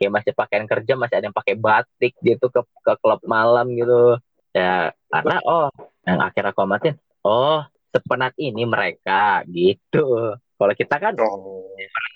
Kayak 0.00 0.12
masih 0.22 0.32
pakaian 0.32 0.64
kerja 0.64 0.92
masih 0.96 1.14
ada 1.20 1.26
yang 1.28 1.36
pakai 1.36 1.54
batik 1.60 2.16
gitu 2.24 2.46
ke 2.48 2.60
ke 2.64 2.92
klub 3.02 3.20
malam 3.28 3.68
gitu. 3.76 4.16
Ya 4.56 4.90
karena 5.12 5.36
oh 5.46 5.68
yang 6.08 6.18
akhirnya 6.24 6.50
aku 6.50 6.62
amatin 6.64 6.94
oh 7.22 7.62
sepenat 7.90 8.32
ini 8.40 8.64
mereka 8.64 9.42
gitu. 9.50 10.34
Kalau 10.60 10.74
kita 10.76 10.96
kan 11.00 11.16
Oh. 11.16 11.64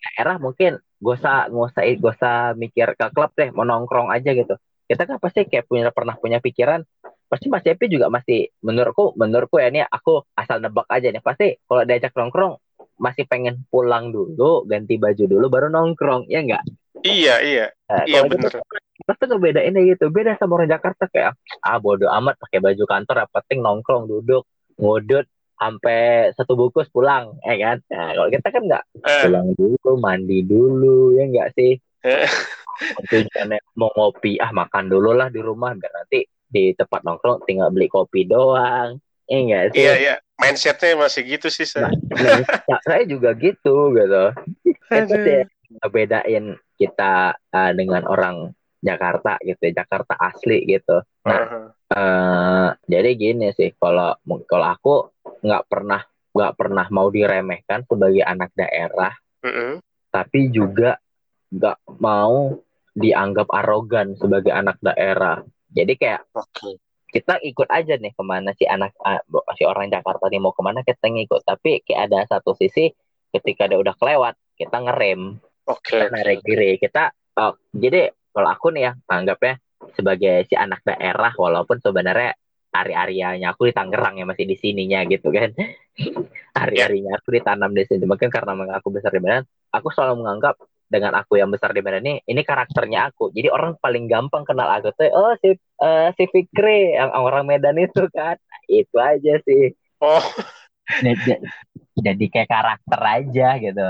daerah 0.05 0.37
mungkin 0.37 0.77
gak 1.01 1.15
usah 1.17 1.37
gak 1.49 1.65
usah 1.73 1.83
gak 1.97 2.15
usah 2.17 2.37
mikir 2.61 2.89
ke 2.97 3.07
klub 3.17 3.33
deh 3.37 3.49
mau 3.53 3.65
nongkrong 3.65 4.13
aja 4.13 4.31
gitu 4.37 4.55
kita 4.85 5.03
kan 5.09 5.17
pasti 5.17 5.49
kayak 5.49 5.65
punya 5.65 5.89
pernah 5.91 6.15
punya 6.17 6.39
pikiran 6.45 6.85
pasti 7.25 7.49
Mas 7.49 7.65
Epi 7.67 7.89
juga 7.91 8.13
masih 8.13 8.53
menurutku 8.63 9.17
menurutku 9.17 9.59
ya 9.59 9.73
ini 9.73 9.83
aku 9.83 10.23
asal 10.37 10.61
nebak 10.61 10.87
aja 10.93 11.09
nih. 11.11 11.25
Pasti 11.25 11.57
kalau 11.67 11.83
diajak 11.83 12.13
nongkrong 12.15 12.55
masih 12.95 13.27
pengen 13.27 13.67
pulang 13.73 14.15
dulu 14.15 14.63
ganti 14.71 14.95
baju 15.01 15.25
dulu 15.27 15.47
baru 15.51 15.67
nongkrong 15.67 16.31
ya 16.31 16.47
enggak 16.47 16.63
Iya 17.05 17.35
iya. 17.45 17.67
Nah, 17.91 18.07
Iya 18.09 18.25
gitu, 18.33 18.49
kita 18.97 19.13
tuh 19.19 19.27
ngebedainnya 19.29 19.83
gitu. 19.93 20.09
Beda 20.09 20.39
sama 20.41 20.57
orang 20.57 20.73
Jakarta 20.73 21.05
kayak 21.11 21.37
ah 21.61 21.77
bodo 21.77 22.09
amat 22.09 22.41
pakai 22.41 22.65
baju 22.65 22.85
kantor 22.89 23.17
yang 23.27 23.33
penting 23.35 23.59
nongkrong 23.61 24.05
duduk 24.09 24.49
ngudut 24.81 25.29
sampai 25.61 26.33
satu 26.33 26.57
bungkus 26.57 26.89
pulang 26.89 27.37
ya 27.45 27.55
kan? 27.61 27.77
Nah 27.93 28.09
kalau 28.17 28.29
kita 28.33 28.49
kan 28.49 28.63
nggak 28.65 28.85
Eh, 29.05 29.23
pulang 29.29 29.49
dulu 29.53 29.91
mandi 30.01 30.39
dulu 30.49 31.13
ya 31.13 31.29
enggak 31.29 31.53
sih? 31.59 31.77
Eh. 32.09 32.25
tujuannya 33.11 33.59
mau 33.79 33.91
ngopi 33.95 34.39
ah 34.39 34.51
makan 34.51 34.91
dulu 34.91 35.15
lah 35.15 35.29
di 35.31 35.41
rumah 35.41 35.75
biar 35.75 35.93
nanti 35.93 36.27
di 36.27 36.71
tempat 36.77 37.03
nongkrong 37.03 37.43
tinggal 37.49 37.71
beli 37.75 37.91
kopi 37.91 38.27
doang 38.27 38.99
ya 39.27 39.37
enggak 39.41 39.65
sih 39.73 39.81
iya 39.83 39.95
iya. 39.99 40.17
Mindsetnya 40.35 40.99
masih 40.99 41.23
gitu 41.31 41.47
sih. 41.47 41.63
Saya. 41.63 41.95
nah, 42.67 42.81
saya 42.83 43.07
juga 43.07 43.39
gitu 43.39 43.95
gitu 43.95 44.25
itu 44.91 45.15
sih 45.15 45.41
ngebedain 45.81 46.59
kita 46.79 47.39
uh, 47.39 47.73
dengan 47.75 48.03
orang 48.07 48.51
Jakarta 48.85 49.41
gitu 49.41 49.73
Jakarta 49.73 50.15
asli 50.21 50.67
gitu 50.69 51.01
nah 51.25 51.41
Heeh. 51.41 51.67
eh 51.95 52.69
jadi 52.91 53.11
gini 53.17 53.49
sih 53.57 53.73
kalau 53.81 54.13
kalau 54.45 54.69
aku 54.69 54.95
nggak 55.41 55.65
pernah 55.71 56.03
nggak 56.35 56.55
pernah 56.59 56.87
mau 56.91 57.09
diremehkan 57.09 57.87
sebagai 57.89 58.21
anak 58.27 58.51
daerah 58.53 59.15
Mm-mm. 59.41 59.81
tapi 60.13 60.51
juga 60.53 61.01
nggak 61.49 61.79
mau 62.03 62.59
dianggap 62.95 63.51
arogan 63.51 64.15
sebagai 64.15 64.55
anak 64.55 64.79
daerah. 64.79 65.43
Jadi 65.75 65.99
kayak 65.99 66.31
kita 67.11 67.39
ikut 67.43 67.69
aja 67.71 67.95
nih 67.99 68.15
ke 68.15 68.23
mana 68.23 68.55
si 68.55 68.67
anak 68.67 68.95
si 69.59 69.63
orang 69.67 69.91
Jakarta 69.91 70.31
nih 70.31 70.39
mau 70.43 70.55
ke 70.55 70.63
mana 70.63 70.87
kita 70.87 71.11
ngikut. 71.11 71.43
Tapi 71.43 71.83
kayak 71.83 72.01
ada 72.11 72.19
satu 72.31 72.55
sisi 72.55 72.91
ketika 73.35 73.67
dia 73.67 73.79
udah 73.83 73.95
kelewat 73.99 74.39
kita 74.55 74.79
ngerem, 74.79 75.43
Oke. 75.67 75.99
kita 75.99 76.07
narik 76.15 76.41
diri, 76.47 76.79
kita 76.79 77.11
oh, 77.43 77.59
jadi 77.75 78.15
kalau 78.31 78.49
aku 78.51 78.71
nih 78.71 78.91
ya 78.91 78.93
anggapnya 79.11 79.59
sebagai 79.99 80.47
si 80.47 80.55
anak 80.55 80.87
daerah 80.87 81.35
walaupun 81.35 81.83
sebenarnya 81.83 82.39
hari-harianya 82.75 83.55
aku 83.55 83.71
di 83.71 83.75
Tangerang 83.75 84.19
ya 84.19 84.27
masih 84.27 84.47
di 84.47 84.55
sininya 84.59 85.03
gitu 85.07 85.35
kan. 85.35 85.51
hari-harinya 86.59 87.19
aku 87.19 87.35
ditanam 87.35 87.75
di 87.75 87.83
sini 87.83 88.07
mungkin 88.07 88.31
karena 88.31 88.55
aku 88.79 88.95
besar 88.95 89.11
di 89.11 89.19
Medan 89.19 89.43
aku 89.75 89.91
selalu 89.91 90.23
menganggap 90.23 90.55
dengan 90.87 91.13
aku 91.15 91.37
yang 91.37 91.49
besar 91.49 91.71
di 91.71 91.81
Medan 91.81 92.03
ini 92.03 92.21
ini 92.25 92.41
karakternya 92.41 93.09
aku 93.09 93.31
jadi 93.31 93.49
orang 93.49 93.75
paling 93.79 94.07
gampang 94.07 94.45
kenal 94.45 94.69
aku 94.69 94.93
tuh 94.93 95.09
oh 95.09 95.35
si 95.39 95.53
eh, 95.57 96.09
si 96.15 96.25
Fikri 96.27 96.95
yang 96.95 97.11
orang 97.11 97.45
Medan 97.45 97.77
itu 97.77 98.07
kan 98.11 98.37
Nah, 98.37 98.61
itu 98.67 98.97
aja 98.97 99.35
sih 99.43 99.73
Oh. 99.99 100.21
jadi, 101.01 101.41
jadi 101.97 102.25
kayak 102.29 102.51
karakter 102.51 103.01
aja 103.01 103.49
gitu 103.57 103.89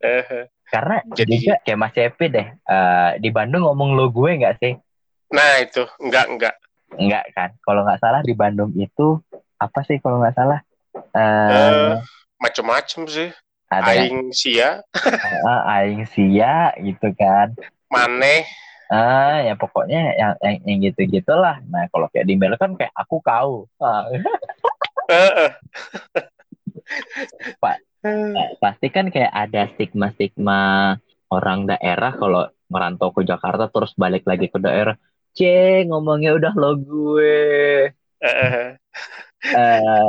eh. 0.00 0.44
karena 0.66 0.96
Jadi- 1.12 1.40
juga 1.40 1.56
kayak 1.60 1.78
Mas 1.78 1.92
Cepi 1.92 2.26
deh 2.28 2.46
eh, 2.52 3.10
di 3.18 3.28
Bandung 3.28 3.64
ngomong 3.64 3.92
lo 3.92 4.08
gue 4.08 4.30
nggak 4.36 4.56
sih 4.58 4.74
Nah 5.30 5.58
itu 5.58 5.82
enggak 5.98 6.26
enggak. 6.30 6.54
Enggak 6.94 7.24
kan 7.32 7.50
kalau 7.58 7.82
nggak 7.82 7.98
salah 7.98 8.20
di 8.20 8.32
Bandung 8.32 8.70
itu 8.76 9.18
apa 9.56 9.82
sih 9.82 9.98
kalau 9.98 10.20
nggak 10.20 10.36
salah 10.36 10.60
eh 11.10 11.50
Eh, 11.50 11.96
macem-macem 12.38 13.08
sih. 13.08 13.28
Ada 13.72 13.90
yang 13.96 14.30
Aing 14.30 14.30
sia, 14.30 14.70
ah, 15.48 15.62
aing 15.80 16.04
sia 16.08 16.72
gitu 16.80 17.08
kan. 17.16 17.52
Maneh. 17.88 18.44
ah 18.92 19.40
ya 19.40 19.56
pokoknya 19.56 20.12
yang 20.12 20.32
yang, 20.44 20.56
yang 20.68 20.78
gitu 20.92 21.08
gitulah 21.08 21.56
nah 21.72 21.88
kalau 21.88 22.04
kayak 22.12 22.28
di 22.28 22.36
kan 22.36 22.76
kayak 22.76 22.92
aku 22.92 23.16
kau. 23.24 23.64
Ah, 23.80 24.04
Heeh. 25.08 25.50
Pak. 27.60 27.76
Eh, 28.04 28.48
pasti 28.60 28.92
kan 28.92 29.08
kayak 29.08 29.32
ada 29.32 29.64
stigma 29.72 30.12
stigma 30.12 30.60
orang 31.32 31.64
daerah 31.64 32.12
kalau 32.12 32.44
merantau 32.68 33.16
ke 33.16 33.24
Jakarta 33.24 33.72
terus 33.72 33.96
balik 33.96 34.28
lagi 34.28 34.52
ke 34.52 34.60
daerah 34.60 34.92
c 35.32 35.40
ngomongnya 35.88 36.36
udah 36.36 36.52
lo 36.52 36.76
gue. 36.76 37.88
Eh, 38.20 38.76
eh 39.56 40.08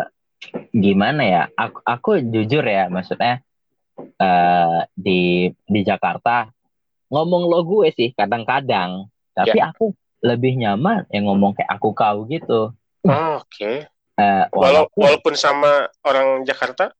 gimana 0.72 1.22
ya 1.24 1.43
aku 1.54 1.80
aku 1.84 2.10
jujur 2.22 2.62
ya 2.62 2.88
maksudnya 2.89 3.41
eh 4.20 4.80
di 4.91 5.50
di 5.66 5.82
Jakarta 5.82 6.52
ngomong 7.08 7.48
lo 7.48 7.64
gue 7.64 7.93
sih 7.93 8.12
kadang-kadang 8.12 9.08
tapi 9.32 9.60
aku 9.60 9.86
lebih 10.24 10.58
nyaman 10.58 11.06
yang 11.14 11.30
ngomong 11.30 11.54
kayak 11.54 11.70
aku 11.78 11.93
kau 11.93 12.26
gitu. 12.26 12.74
Oh, 13.06 13.34
Oke. 13.38 13.86
Eh, 14.16 14.46
Walau, 14.50 14.89
walaupun 14.89 15.02
walaupun 15.06 15.34
sama 15.38 15.86
orang 16.02 16.41
Jakarta. 16.48 16.96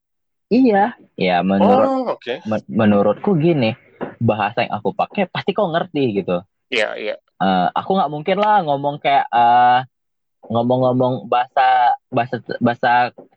iya, 0.46 0.94
ya 1.18 1.42
menurut 1.42 1.90
Oh, 1.90 2.14
oke. 2.14 2.44
men- 2.46 2.68
menurutku 2.70 3.34
gini, 3.40 3.74
bahasa 4.22 4.62
yang 4.68 4.78
aku 4.78 4.94
pakai 4.94 5.26
pasti 5.26 5.56
kau 5.58 5.72
ngerti 5.74 6.22
gitu. 6.22 6.44
Iya, 6.70 6.94
iya. 7.00 7.16
Eh, 7.18 7.68
aku 7.74 7.98
nggak 7.98 8.12
mungkin 8.14 8.38
lah 8.38 8.62
ngomong 8.62 9.02
kayak 9.02 9.26
eh, 9.32 9.80
ngomong-ngomong 10.50 11.26
bahasa 11.26 11.98
bahasa 12.10 12.38
bahasa 12.62 12.92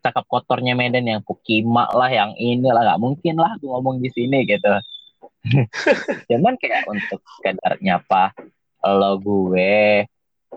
cakap 0.05 0.25
kotornya 0.29 0.77
Medan 0.77 1.09
yang 1.09 1.23
pukima 1.25 1.89
lah, 1.93 2.11
yang 2.13 2.37
inilah 2.37 2.85
nggak 2.85 3.03
mungkin 3.03 3.35
lah 3.41 3.57
aku 3.57 3.69
ngomong 3.69 4.01
di 4.05 4.11
sini 4.13 4.45
gitu. 4.45 4.69
Cuman 6.29 6.55
kayak 6.61 6.85
untuk 6.91 7.21
sekedar 7.39 7.81
nyapa 7.81 8.37
lo 8.85 9.19
gue 9.19 10.07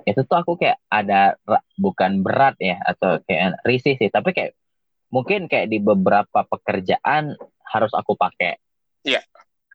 itu 0.08 0.22
tuh 0.24 0.38
aku 0.40 0.56
kayak 0.56 0.80
ada 0.88 1.36
bukan 1.76 2.24
berat 2.24 2.56
ya 2.62 2.80
atau 2.80 3.20
kayak 3.28 3.60
risih 3.68 4.00
sih 4.00 4.08
tapi 4.08 4.32
kayak 4.32 4.56
mungkin 5.12 5.52
kayak 5.52 5.68
di 5.68 5.84
beberapa 5.84 6.48
pekerjaan 6.48 7.36
harus 7.68 7.92
aku 7.92 8.16
pakai. 8.16 8.58
Iya. 9.04 9.22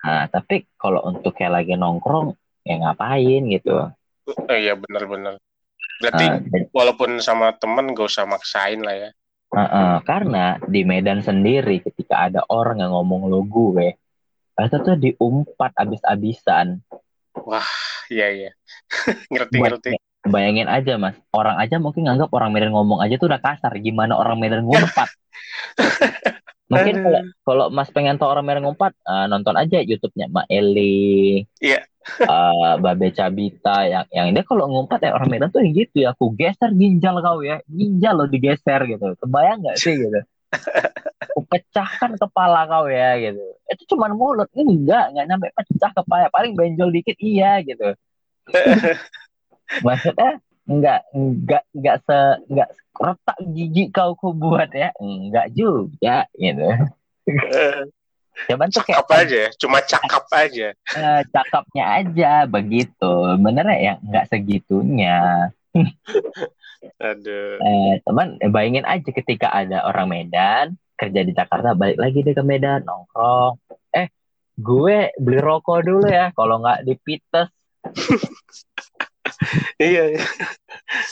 Nah, 0.02 0.28
tapi 0.32 0.64
kalau 0.80 1.04
untuk 1.04 1.36
kayak 1.36 1.62
lagi 1.62 1.74
nongkrong 1.76 2.32
ya 2.64 2.80
ngapain 2.80 3.42
gitu. 3.52 3.92
Oh, 4.26 4.56
iya, 4.56 4.74
benar-benar. 4.74 5.38
Berarti 6.02 6.24
dan- 6.28 6.68
walaupun 6.72 7.20
sama 7.24 7.56
temen 7.56 7.96
gak 7.96 8.08
usah 8.08 8.28
maksain 8.28 8.80
lah 8.84 8.96
ya. 8.96 9.10
Heeh, 9.56 9.94
karena 10.04 10.60
di 10.66 10.82
Medan 10.82 11.22
sendiri 11.22 11.80
ketika 11.80 12.28
ada 12.28 12.44
orang 12.50 12.82
yang 12.82 12.92
ngomong 12.92 13.30
lo 13.30 13.40
gue, 13.46 13.94
itu 14.58 14.76
tuh 14.82 14.96
diumpat 14.98 15.72
abis-abisan. 15.78 16.82
Iya, 18.10 18.26
iya. 18.32 18.50
Ngerti-ngerti. 19.32 19.96
Bayangin 20.26 20.66
aja 20.66 20.98
mas, 20.98 21.14
orang 21.30 21.54
aja 21.62 21.78
mungkin 21.78 22.10
nganggap 22.10 22.34
orang 22.34 22.50
Medan 22.50 22.74
ngomong 22.74 22.98
aja 22.98 23.14
tuh 23.14 23.30
udah 23.30 23.38
kasar. 23.38 23.78
Gimana 23.78 24.18
orang 24.18 24.42
Medan 24.42 24.66
ngumpat? 24.66 25.08
mungkin 26.66 26.94
kalau 26.98 27.20
kalau 27.46 27.64
mas 27.70 27.90
pengen 27.94 28.18
tahu 28.18 28.26
orang 28.30 28.46
Medan 28.46 28.64
ngumpat, 28.66 28.92
eh, 28.94 29.26
nonton 29.30 29.54
aja 29.54 29.78
YouTube-nya 29.82 30.26
Mak 30.30 30.46
Eli, 30.50 31.46
Iya. 31.62 31.80
eh, 32.26 32.74
Babe 32.82 33.08
Cabita 33.14 33.86
yang 33.86 34.06
yang 34.10 34.34
dia 34.34 34.42
kalau 34.42 34.66
ngumpat 34.66 34.98
ya 35.02 35.14
orang 35.14 35.30
Medan 35.30 35.54
tuh 35.54 35.62
yang 35.62 35.74
gitu 35.78 36.02
ya. 36.02 36.14
Aku 36.14 36.34
geser 36.34 36.74
ginjal 36.74 37.22
kau 37.22 37.38
ya, 37.42 37.62
ginjal 37.70 38.18
lo 38.18 38.26
digeser 38.26 38.82
gitu. 38.90 39.14
Kebayang 39.22 39.62
nggak 39.62 39.78
sih 39.78 39.94
gitu? 39.94 40.20
Aku 41.30 41.40
pecahkan 41.46 42.18
kepala 42.18 42.66
kau 42.66 42.86
ya 42.90 43.14
gitu. 43.18 43.42
Itu 43.70 43.82
cuman 43.94 44.14
mulut, 44.14 44.48
enggak, 44.54 45.14
enggak 45.14 45.26
nyampe 45.26 45.46
pecah 45.54 45.90
kepala, 45.94 46.30
paling 46.30 46.54
benjol 46.54 46.90
dikit 46.90 47.18
iya 47.22 47.62
gitu. 47.62 47.94
Maksudnya 49.86 50.38
enggak 50.66 51.00
enggak 51.14 51.62
enggak 51.72 51.96
se 52.04 52.18
enggak 52.50 52.68
retak 52.96 53.38
gigi 53.54 53.84
kau 53.94 54.12
ku 54.18 54.34
buat 54.34 54.70
ya, 54.74 54.90
enggak 54.98 55.46
juga 55.54 56.26
gitu. 56.36 56.68
Cuman 58.46 58.68
tuh 58.68 58.84
kayak 58.84 59.00
cakap 59.00 59.08
aja, 59.16 59.36
ya, 59.48 59.50
cuma 59.56 59.78
cakap 59.80 60.24
aja. 60.28 60.68
eh, 60.76 61.20
cakapnya 61.32 61.84
aja 62.04 62.32
begitu. 62.44 63.14
Bener 63.40 63.64
ya 63.80 63.94
enggak 64.02 64.28
segitunya. 64.28 65.50
Aduh. 67.00 67.56
Eh, 67.60 67.92
teman, 68.04 68.36
eh, 68.40 68.50
bayangin 68.52 68.86
aja 68.86 69.08
ketika 69.08 69.52
ada 69.52 69.84
orang 69.88 70.08
Medan 70.08 70.66
kerja 70.96 71.20
di 71.24 71.32
Jakarta, 71.36 71.76
balik 71.76 72.00
lagi 72.00 72.24
dia 72.24 72.32
ke 72.32 72.44
Medan 72.44 72.84
nongkrong. 72.84 73.60
Eh, 73.92 74.08
gue 74.56 75.12
beli 75.20 75.40
rokok 75.40 75.84
dulu 75.84 76.08
ya, 76.08 76.32
kalau 76.32 76.64
nggak 76.64 76.88
di 76.88 76.94
Pites, 76.96 77.48
Iya, 79.76 80.02
iya. 80.16 80.24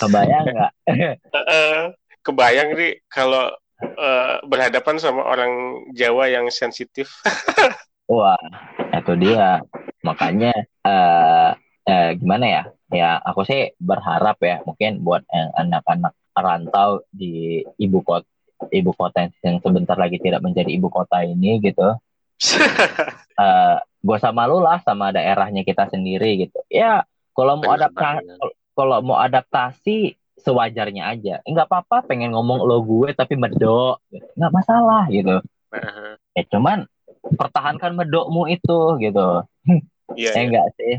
kebayang 0.00 0.46
nggak? 0.50 0.72
Kebayang 2.24 2.68
nih 2.72 2.92
kalau 3.12 3.52
eh, 3.84 4.34
berhadapan 4.48 4.96
sama 4.96 5.22
orang 5.28 5.52
Jawa 5.92 6.32
yang 6.32 6.48
sensitif. 6.48 7.12
Wah, 8.12 8.40
itu 8.92 9.12
dia. 9.20 9.60
Makanya 10.00 10.52
eh, 10.84 11.50
eh, 11.84 12.10
gimana 12.16 12.46
ya? 12.48 12.62
Ya, 12.94 13.10
aku 13.20 13.42
sih 13.44 13.74
berharap 13.82 14.38
ya, 14.38 14.62
mungkin 14.62 15.02
buat 15.02 15.26
yang 15.34 15.50
anak-anak 15.58 16.14
rantau 16.36 17.02
di 17.10 17.64
ibu 17.80 18.00
kota, 18.06 18.28
ibu 18.70 18.94
kota 18.94 19.26
yang 19.42 19.58
sebentar 19.58 19.98
lagi 19.98 20.22
tidak 20.22 20.40
menjadi 20.44 20.70
ibu 20.70 20.86
kota 20.88 21.26
ini 21.26 21.58
gitu. 21.58 21.98
eh 23.34 23.78
gue 24.04 24.18
sama 24.20 24.44
lu 24.44 24.60
lah 24.60 24.78
sama 24.84 25.10
daerahnya 25.10 25.64
kita 25.64 25.88
sendiri 25.88 26.46
gitu. 26.46 26.60
Ya, 26.68 27.08
kalau 27.34 27.58
mau 27.58 27.70
adaptasi, 27.70 28.24
banget. 28.24 28.50
kalau 28.72 28.96
mau 29.02 29.18
adaptasi 29.18 29.96
sewajarnya 30.36 31.04
aja. 31.08 31.34
Nggak 31.42 31.66
apa-apa 31.66 32.06
pengen 32.06 32.32
ngomong 32.32 32.62
lo 32.62 32.80
gue 32.80 33.12
tapi 33.12 33.34
medok, 33.34 33.98
gitu. 34.08 34.24
nggak 34.34 34.52
masalah 34.52 35.04
gitu. 35.08 35.42
Heeh. 35.70 36.14
Ya 36.32 36.42
cuman 36.48 36.86
pertahankan 37.34 37.92
medokmu 37.94 38.46
itu 38.48 38.78
gitu. 39.00 39.42
Iya, 40.12 40.30
Ya 40.30 40.36
iya. 40.36 40.42
enggak 40.44 40.66
sih. 40.76 40.94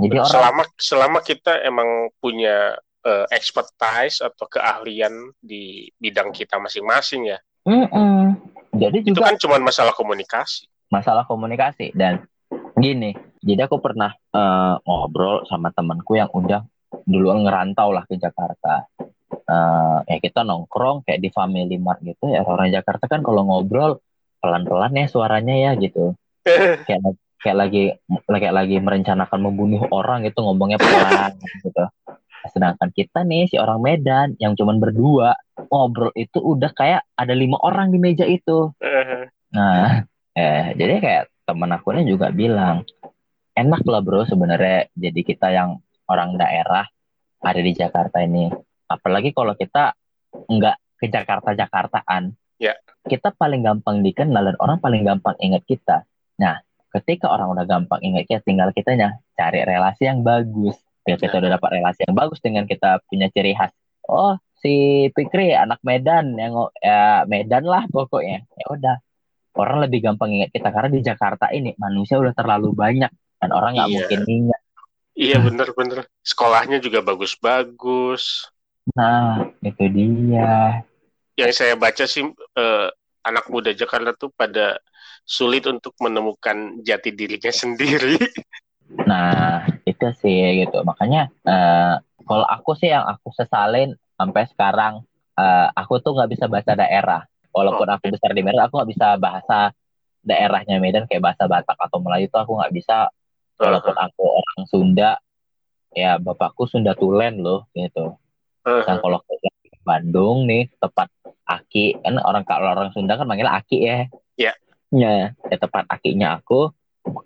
Jadi 0.00 0.16
orang 0.16 0.32
Selama 0.32 0.62
selama 0.80 1.18
kita 1.20 1.52
emang 1.62 2.08
punya 2.16 2.74
eh, 3.04 3.26
expertise 3.28 4.24
atau 4.24 4.48
keahlian 4.48 5.12
di 5.36 5.84
bidang 6.00 6.32
kita 6.32 6.56
masing-masing 6.56 7.28
ya. 7.28 7.38
Mm-mm. 7.68 8.40
Jadi 8.72 9.04
Itu 9.04 9.12
juga 9.12 9.28
kan 9.28 9.36
cuma 9.36 9.60
masalah 9.60 9.92
komunikasi. 9.92 10.64
masalah 10.88 11.28
komunikasi 11.28 11.92
dan 11.92 12.24
gini. 12.82 13.10
Jadi 13.38 13.60
aku 13.62 13.78
pernah 13.78 14.10
eh, 14.12 14.74
ngobrol 14.82 15.46
sama 15.46 15.70
temanku 15.70 16.18
yang 16.18 16.28
udah 16.28 16.66
duluan 17.06 17.46
ngerantau 17.46 17.94
lah 17.94 18.04
ke 18.04 18.18
Jakarta. 18.18 18.90
Eh, 19.32 19.98
ya 20.10 20.16
kita 20.20 20.44
nongkrong 20.44 21.06
kayak 21.06 21.20
di 21.22 21.30
Family 21.32 21.78
Mart 21.80 22.04
gitu 22.04 22.28
ya 22.28 22.44
orang 22.44 22.68
Jakarta 22.68 23.08
kan 23.08 23.24
kalau 23.24 23.48
ngobrol 23.48 23.98
pelan-pelan 24.42 24.92
ya 24.98 25.06
suaranya 25.06 25.54
ya 25.54 25.70
gitu. 25.78 26.18
Kayak 26.90 27.14
kayak 27.42 27.58
lagi 27.58 27.84
kayak 28.26 28.54
lagi 28.54 28.76
merencanakan 28.78 29.40
membunuh 29.42 29.82
orang 29.90 30.22
gitu 30.26 30.42
ngomongnya 30.46 30.78
pelan 30.78 31.34
gitu. 31.66 31.84
Sedangkan 32.50 32.90
kita 32.90 33.22
nih 33.22 33.50
si 33.50 33.58
orang 33.58 33.82
Medan 33.82 34.34
yang 34.38 34.58
cuman 34.58 34.82
berdua 34.82 35.38
ngobrol 35.70 36.10
itu 36.18 36.38
udah 36.42 36.70
kayak 36.74 37.06
ada 37.14 37.34
lima 37.34 37.58
orang 37.62 37.94
di 37.94 37.98
meja 38.02 38.26
itu. 38.26 38.74
Heeh. 38.82 39.30
Nah, 39.54 40.06
eh 40.34 40.74
jadi 40.74 40.98
kayak 40.98 41.24
temen 41.42 41.70
aku 41.74 41.94
nih 41.94 42.06
juga 42.06 42.30
bilang 42.30 42.86
enak 43.52 43.82
lah 43.84 44.00
bro 44.00 44.24
sebenarnya 44.24 44.88
jadi 44.96 45.20
kita 45.20 45.48
yang 45.52 45.82
orang 46.08 46.36
daerah 46.40 46.88
ada 47.42 47.60
di 47.60 47.72
Jakarta 47.74 48.22
ini. 48.22 48.48
Apalagi 48.86 49.34
kalau 49.34 49.52
kita 49.58 49.92
nggak 50.32 50.76
ke 51.02 51.06
Jakarta 51.10 51.50
Jakartaan. 51.52 52.32
Ya. 52.62 52.78
Kita 53.02 53.34
paling 53.34 53.66
gampang 53.66 54.06
dikenal 54.06 54.54
dan 54.54 54.56
orang 54.62 54.78
paling 54.78 55.02
gampang 55.02 55.34
ingat 55.42 55.66
kita. 55.66 56.06
Nah, 56.38 56.62
ketika 56.94 57.26
orang 57.26 57.50
udah 57.58 57.66
gampang 57.66 57.98
ingat 58.06 58.30
kita, 58.30 58.40
tinggal 58.46 58.70
kitanya 58.70 59.18
cari 59.34 59.66
relasi 59.66 60.06
yang 60.06 60.22
bagus. 60.22 60.78
Ketika 61.02 61.18
kita 61.26 61.34
udah 61.42 61.50
dapat 61.58 61.82
relasi 61.82 62.06
yang 62.06 62.14
bagus 62.14 62.38
dengan 62.38 62.64
kita 62.70 63.02
punya 63.10 63.26
ciri 63.34 63.58
khas. 63.58 63.74
Oh, 64.06 64.38
si 64.62 65.06
Fikri 65.10 65.50
anak 65.50 65.82
Medan 65.82 66.38
yang 66.38 66.54
ya 66.78 67.26
Medan 67.26 67.66
lah 67.66 67.90
pokoknya. 67.90 68.46
Ya 68.54 68.66
udah, 68.70 68.96
orang 69.56 69.84
lebih 69.84 70.00
gampang 70.04 70.32
ingat 70.32 70.50
kita 70.52 70.68
karena 70.72 70.90
di 70.92 71.00
Jakarta 71.04 71.46
ini 71.52 71.76
manusia 71.76 72.16
udah 72.16 72.32
terlalu 72.32 72.72
banyak 72.72 73.12
dan 73.38 73.50
orang 73.52 73.76
nggak 73.76 73.90
Iya. 73.90 73.96
mungkin 73.98 74.20
ingat. 74.24 74.60
Iya 75.12 75.36
bener-bener. 75.44 76.08
Sekolahnya 76.24 76.80
juga 76.80 77.04
bagus-bagus. 77.04 78.48
Nah, 78.96 79.44
itu 79.60 79.84
dia. 79.92 80.80
Yang 81.36 81.52
saya 81.52 81.74
baca 81.76 82.04
sih 82.08 82.24
eh, 82.32 82.88
anak 83.22 83.46
muda 83.52 83.70
Jakarta 83.76 84.16
tuh 84.16 84.32
pada 84.32 84.80
sulit 85.22 85.68
untuk 85.68 85.92
menemukan 86.00 86.80
jati 86.80 87.12
dirinya 87.12 87.52
sendiri. 87.62 88.16
Nah, 89.04 89.68
itu 89.84 90.06
sih 90.16 90.64
gitu. 90.64 90.80
Makanya 90.80 91.28
eh, 91.44 91.94
kalau 92.24 92.46
aku 92.48 92.72
sih 92.76 92.88
yang 92.88 93.04
aku 93.04 93.30
sesalin 93.36 93.92
sampai 94.16 94.48
sekarang 94.48 95.04
eh, 95.36 95.68
aku 95.76 96.00
tuh 96.00 96.16
nggak 96.16 96.30
bisa 96.32 96.44
bahasa 96.48 96.72
daerah. 96.72 97.22
Walaupun 97.52 97.86
Oh. 97.88 97.94
aku 97.94 98.08
besar 98.12 98.32
di 98.32 98.40
Medan, 98.40 98.64
aku 98.64 98.80
nggak 98.80 98.90
bisa 98.90 99.06
bahasa 99.20 99.76
daerahnya 100.24 100.80
Medan 100.80 101.04
kayak 101.04 101.32
bahasa 101.32 101.44
Batak 101.44 101.76
atau 101.76 101.98
Melayu 102.00 102.26
itu 102.26 102.36
aku 102.36 102.56
nggak 102.56 102.72
bisa. 102.72 103.12
Walaupun 103.60 103.94
aku 103.94 104.22
orang 104.26 104.60
Sunda, 104.66 105.10
ya 105.92 106.16
bapakku 106.16 106.64
Sunda 106.66 106.96
Tulen 106.96 107.44
loh 107.44 107.68
gitu. 107.76 108.16
Dan 108.88 108.96
kalau 109.04 109.18
ke 109.22 109.34
Bandung 109.82 110.46
nih 110.46 110.70
tepat 110.78 111.10
Aki 111.42 112.00
kan 112.00 112.16
orang 112.22 112.46
kalau 112.46 112.70
orang 112.72 112.94
Sunda 112.94 113.18
kan 113.18 113.26
manggil 113.26 113.50
Aki 113.50 113.78
ya. 113.82 113.98
Iya. 114.38 114.52
Ya, 114.92 115.12
ya 115.50 115.56
tepat 115.58 115.84
Akinya 115.90 116.38
aku. 116.38 116.70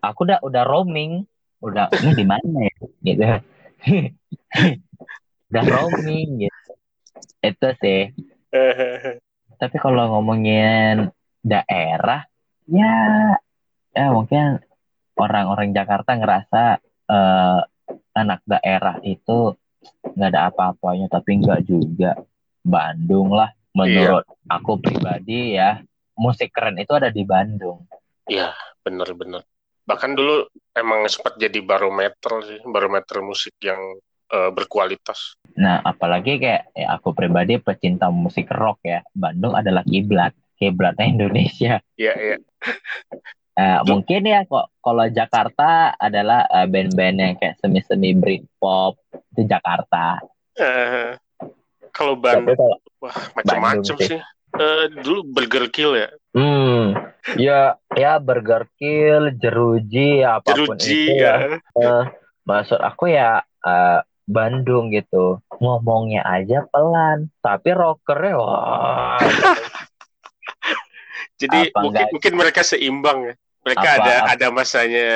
Aku 0.00 0.20
udah 0.24 0.40
udah 0.40 0.62
roaming, 0.64 1.28
udah 1.60 1.92
ini 2.00 2.10
di 2.16 2.24
mana 2.24 2.58
ya 2.64 2.76
gitu. 3.04 3.22
udah 5.52 5.64
roaming 5.68 6.48
gitu. 6.48 6.72
Itu 7.44 7.68
sih. 7.78 8.10
Tapi 9.56 9.76
kalau 9.80 10.16
ngomongin 10.16 11.10
daerah 11.40 12.26
ya 12.66 13.34
ya 13.94 14.06
mungkin 14.10 14.60
orang-orang 15.16 15.70
Jakarta 15.72 16.18
ngerasa 16.18 16.62
eh, 17.08 17.60
anak 18.16 18.40
daerah 18.44 18.98
itu 19.06 19.54
nggak 20.18 20.30
ada 20.34 20.50
apa-apanya 20.50 21.06
tapi 21.06 21.38
nggak 21.38 21.62
juga 21.70 22.18
Bandung 22.66 23.30
lah 23.30 23.54
menurut 23.70 24.26
aku 24.50 24.82
pribadi 24.82 25.54
ya 25.54 25.78
musik 26.18 26.50
keren 26.50 26.74
itu 26.82 26.90
ada 26.90 27.14
di 27.14 27.22
Bandung 27.22 27.86
Iya, 28.26 28.50
bener-bener. 28.82 29.46
Bahkan 29.86 30.18
dulu 30.18 30.50
emang 30.74 31.06
sempat 31.06 31.38
jadi 31.38 31.62
barometer 31.62 32.42
sih, 32.42 32.60
barometer 32.66 33.22
musik 33.22 33.54
yang 33.62 33.78
eh, 34.34 34.50
berkualitas. 34.50 35.38
Nah 35.56 35.80
apalagi 35.80 36.36
kayak 36.36 36.68
ya 36.72 36.86
aku 36.94 37.16
pribadi 37.16 37.56
pecinta 37.56 38.12
musik 38.12 38.52
rock 38.52 38.84
ya 38.84 39.00
Bandung 39.12 39.56
adalah 39.56 39.80
kiblat 39.82 40.36
kiblatnya 40.56 41.08
Indonesia 41.16 41.80
Iya, 41.96 42.12
iya. 42.16 42.36
Eh, 43.56 43.80
mungkin 43.88 44.20
ya 44.28 44.44
kok 44.44 44.68
kalau 44.84 45.08
Jakarta 45.08 45.96
adalah 45.96 46.44
eh, 46.44 46.68
band-band 46.68 47.16
yang 47.16 47.34
kayak 47.40 47.56
semi-semi 47.56 48.12
Britpop 48.12 49.00
itu 49.32 49.48
Jakarta 49.48 50.20
Eh, 50.56 51.16
kalau 51.92 52.16
Bandung, 52.16 52.52
kalau 52.56 52.76
wah 53.00 53.16
macam-macam 53.32 53.96
sih. 53.96 54.16
sih. 54.16 54.20
Eh, 54.56 54.84
dulu 55.04 55.20
Burger 55.24 55.68
Kill 55.68 55.92
ya, 55.96 56.08
Hmm, 56.32 56.96
ya 57.36 57.76
ya 57.92 58.16
Burger 58.20 58.68
Kill, 58.76 59.36
Jeruji, 59.36 60.20
apa 60.20 60.44
pun 60.48 60.76
Jeruji 60.76 60.92
itu 60.96 61.12
ya. 61.16 61.36
ya. 61.40 61.56
Eh, 61.76 62.04
maksud 62.44 62.80
aku 62.80 63.08
ya 63.08 63.40
eh, 63.40 64.00
Bandung 64.26 64.90
gitu. 64.90 65.38
Ngomongnya 65.62 66.26
aja 66.26 66.66
pelan, 66.66 67.30
tapi 67.38 67.70
rockernya 67.72 68.34
wah. 68.36 69.22
Jadi 71.40 71.70
Apa 71.70 71.78
mungkin 71.84 72.02
enggak? 72.02 72.12
mungkin 72.12 72.32
mereka 72.34 72.60
seimbang 72.66 73.18
ya. 73.22 73.34
Mereka 73.66 73.86
Apa- 73.86 73.96
ada 74.02 74.12
apa- 74.18 74.28
ada 74.34 74.46
masanya 74.50 75.08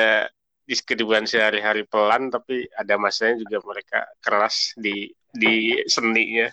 di 0.63 0.75
kehidupan 0.77 1.27
sehari-hari 1.27 1.83
pelan, 1.83 2.31
tapi 2.31 2.71
ada 2.71 2.95
masanya 2.95 3.43
juga 3.43 3.57
mereka 3.67 3.99
keras 4.23 4.71
di 4.79 5.11
di 5.31 5.75
seninya. 5.87 6.47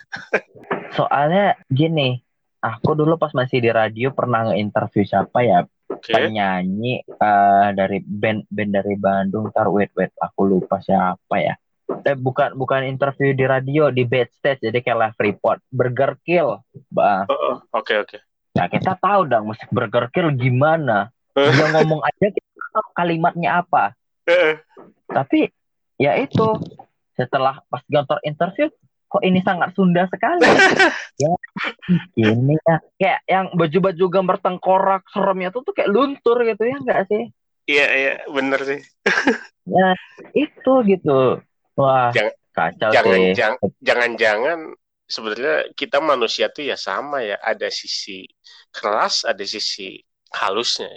Soalnya 0.98 1.54
gini, 1.68 2.18
aku 2.58 2.96
dulu 2.96 3.20
pas 3.20 3.30
masih 3.36 3.62
di 3.62 3.70
radio 3.70 4.10
pernah 4.10 4.50
nge-interview 4.50 5.04
siapa 5.04 5.44
ya 5.44 5.60
Oke. 5.90 6.10
penyanyi 6.10 7.04
eh, 7.04 7.68
dari 7.76 7.98
band 8.02 8.48
band 8.48 8.70
dari 8.72 8.94
Bandung. 8.96 9.52
Ntar 9.52 9.68
wait 9.68 9.92
wait, 9.94 10.14
aku 10.18 10.48
lupa 10.48 10.80
siapa 10.80 11.36
ya. 11.38 11.54
Eh 12.04 12.16
bukan 12.16 12.52
bukan 12.52 12.84
interview 12.84 13.32
di 13.32 13.44
radio 13.48 13.88
di 13.88 14.04
backstage 14.04 14.60
jadi 14.60 14.78
kayak 14.84 14.98
live 14.98 15.18
report 15.24 15.58
Burger 15.72 16.20
Kill. 16.20 16.60
Oh, 16.60 17.24
oh, 17.32 17.56
Oke 17.72 17.96
oke. 17.96 18.18
Nah, 18.58 18.66
kita 18.66 18.98
tahu 18.98 19.28
dong 19.30 19.54
musik 19.54 19.70
Burger 19.70 20.10
Kill 20.10 20.34
gimana. 20.34 21.08
Dia 21.32 21.66
ngomong 21.78 22.02
aja 22.02 22.26
kita 22.28 22.50
tahu 22.74 22.86
kalimatnya 22.92 23.62
apa. 23.62 23.94
Eh, 24.26 24.58
Tapi 25.08 25.48
ya 25.96 26.18
itu 26.18 26.58
setelah 27.14 27.62
pas 27.70 27.82
kantor 27.86 28.18
interview 28.26 28.68
kok 29.08 29.24
ini 29.24 29.40
sangat 29.40 29.72
Sunda 29.72 30.04
sekali. 30.12 30.44
ya 31.22 31.32
ini 32.20 32.54
ya 32.60 32.76
kayak 33.00 33.20
yang 33.24 33.46
baju-baju 33.56 34.04
gambar 34.12 34.36
tengkorak 34.44 35.02
seremnya 35.08 35.48
tuh 35.48 35.64
tuh 35.64 35.72
kayak 35.72 35.90
luntur 35.90 36.44
gitu 36.44 36.62
ya 36.68 36.76
enggak 36.76 37.08
sih? 37.08 37.32
Iya 37.68 37.86
iya 37.96 38.14
bener 38.28 38.60
sih. 38.64 38.80
Ya 39.68 39.88
itu 40.36 40.72
gitu. 40.84 41.40
Wah, 41.78 42.10
Jangan- 42.10 42.36
kacau 42.50 42.90
Jangan 42.90 43.18
sih. 43.22 43.34
jang- 43.38 43.60
jangan-jangan 43.78 44.58
sebenarnya 45.06 45.54
kita 45.78 46.02
manusia 46.02 46.50
tuh 46.50 46.66
ya 46.66 46.74
sama 46.74 47.22
ya. 47.22 47.38
Ada 47.38 47.70
sisi 47.70 48.26
keras, 48.74 49.22
ada 49.22 49.46
sisi 49.46 50.02
halusnya. 50.34 50.90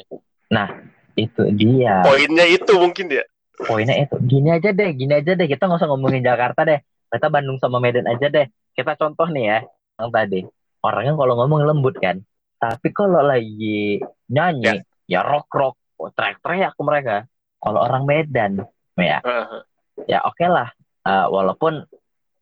Itu 1.13 1.45
dia. 1.53 2.01
Poinnya 2.01 2.49
itu 2.49 2.73
mungkin 2.75 3.07
ya. 3.13 3.23
poinnya 3.61 3.93
itu 3.93 4.17
gini 4.25 4.49
aja 4.49 4.73
deh 4.73 4.89
gini 4.89 5.21
aja 5.21 5.37
deh 5.37 5.45
kita 5.45 5.69
nggak 5.69 5.77
usah 5.77 5.89
ngomongin 5.93 6.25
Jakarta 6.25 6.65
deh 6.65 6.81
kita 7.13 7.29
Bandung 7.29 7.61
sama 7.61 7.77
Medan 7.77 8.09
aja 8.09 8.25
deh 8.25 8.49
kita 8.73 8.97
contoh 8.97 9.29
nih 9.29 9.53
ya 9.53 9.59
yang 10.01 10.09
tadi 10.09 10.41
orangnya 10.81 11.13
kalau 11.13 11.37
ngomong 11.37 11.69
lembut 11.69 11.93
kan 12.01 12.25
tapi 12.57 12.89
kalau 12.89 13.21
lagi 13.21 14.01
nyanyi 14.33 14.81
ya, 15.05 15.21
rock 15.21 15.45
rock 15.53 15.77
teriak 16.17 16.41
teriak 16.41 16.73
ke 16.73 16.81
mereka 16.81 17.15
kalau 17.61 17.85
orang 17.85 18.09
Medan 18.09 18.65
ya 18.97 19.21
Heeh. 19.21 19.61
Ya 20.05 20.23
oke 20.25 20.45
lah. 20.45 20.69
Eh, 21.01 21.27
walaupun 21.27 21.85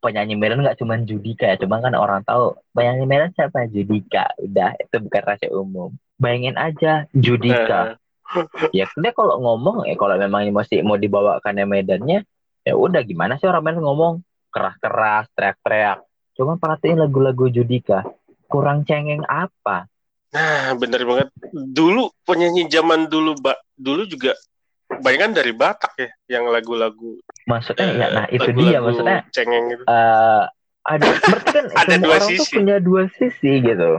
penyanyi 0.00 0.36
Medan 0.36 0.64
nggak 0.64 0.80
cuma 0.80 0.96
Judika 1.00 1.48
ya 1.48 1.56
cuma 1.60 1.80
kan 1.80 1.92
orang 1.96 2.24
tahu 2.24 2.56
penyanyi 2.72 3.04
Medan 3.08 3.30
siapa? 3.36 3.68
Judika. 3.68 4.32
Udah 4.40 4.76
itu 4.80 4.96
bukan 5.00 5.22
rahasia 5.24 5.50
umum. 5.52 5.92
Bayangin 6.20 6.56
aja 6.56 7.08
Judika. 7.12 7.96
Ya 8.70 8.86
dia 8.86 9.12
kalau 9.12 9.42
ngomong 9.42 9.88
ya 9.90 9.98
kalau 9.98 10.14
memang 10.14 10.46
ini 10.46 10.52
masih 10.54 10.86
mau 10.86 10.94
dibawakannya 10.94 11.66
medannya 11.66 12.22
ya 12.62 12.72
udah 12.76 13.02
gimana 13.02 13.40
sih 13.40 13.48
orang 13.48 13.64
Medan 13.64 13.84
ngomong? 13.84 14.24
Keras-keras 14.50 15.30
teriak-teriak. 15.38 16.02
Cuma 16.34 16.58
perhatiin 16.58 16.98
lagu-lagu 16.98 17.46
Judika. 17.52 18.02
Kurang 18.50 18.82
cengeng 18.82 19.22
apa? 19.30 19.86
Nah, 20.30 20.74
bener 20.78 21.02
banget. 21.06 21.28
Dulu 21.54 22.10
penyanyi 22.22 22.66
zaman 22.70 23.06
dulu, 23.10 23.38
Mbak, 23.38 23.58
dulu 23.78 24.02
juga 24.06 24.34
banyak 25.00 25.20
kan 25.20 25.32
dari 25.32 25.52
Batak 25.52 25.92
ya, 25.98 26.08
yang 26.28 26.44
lagu-lagu 26.48 27.18
maksudnya 27.44 27.86
ya 27.90 28.06
eh, 28.06 28.10
nah 28.12 28.26
itu 28.28 28.44
lagu-lagu 28.48 28.60
dia 28.70 28.78
maksudnya 28.80 29.18
cengeng 29.32 29.64
gitu. 29.72 29.82
eh 29.84 30.42
ada 30.80 31.06
berarti 31.06 31.50
kan 31.52 31.66
Ada 31.80 31.92
semua 31.92 32.04
dua 32.04 32.14
orang 32.16 32.30
tuh 32.30 32.46
sisi. 32.46 32.54
punya 32.56 32.76
dua 32.80 33.02
sisi 33.16 33.52
gitu 33.60 33.90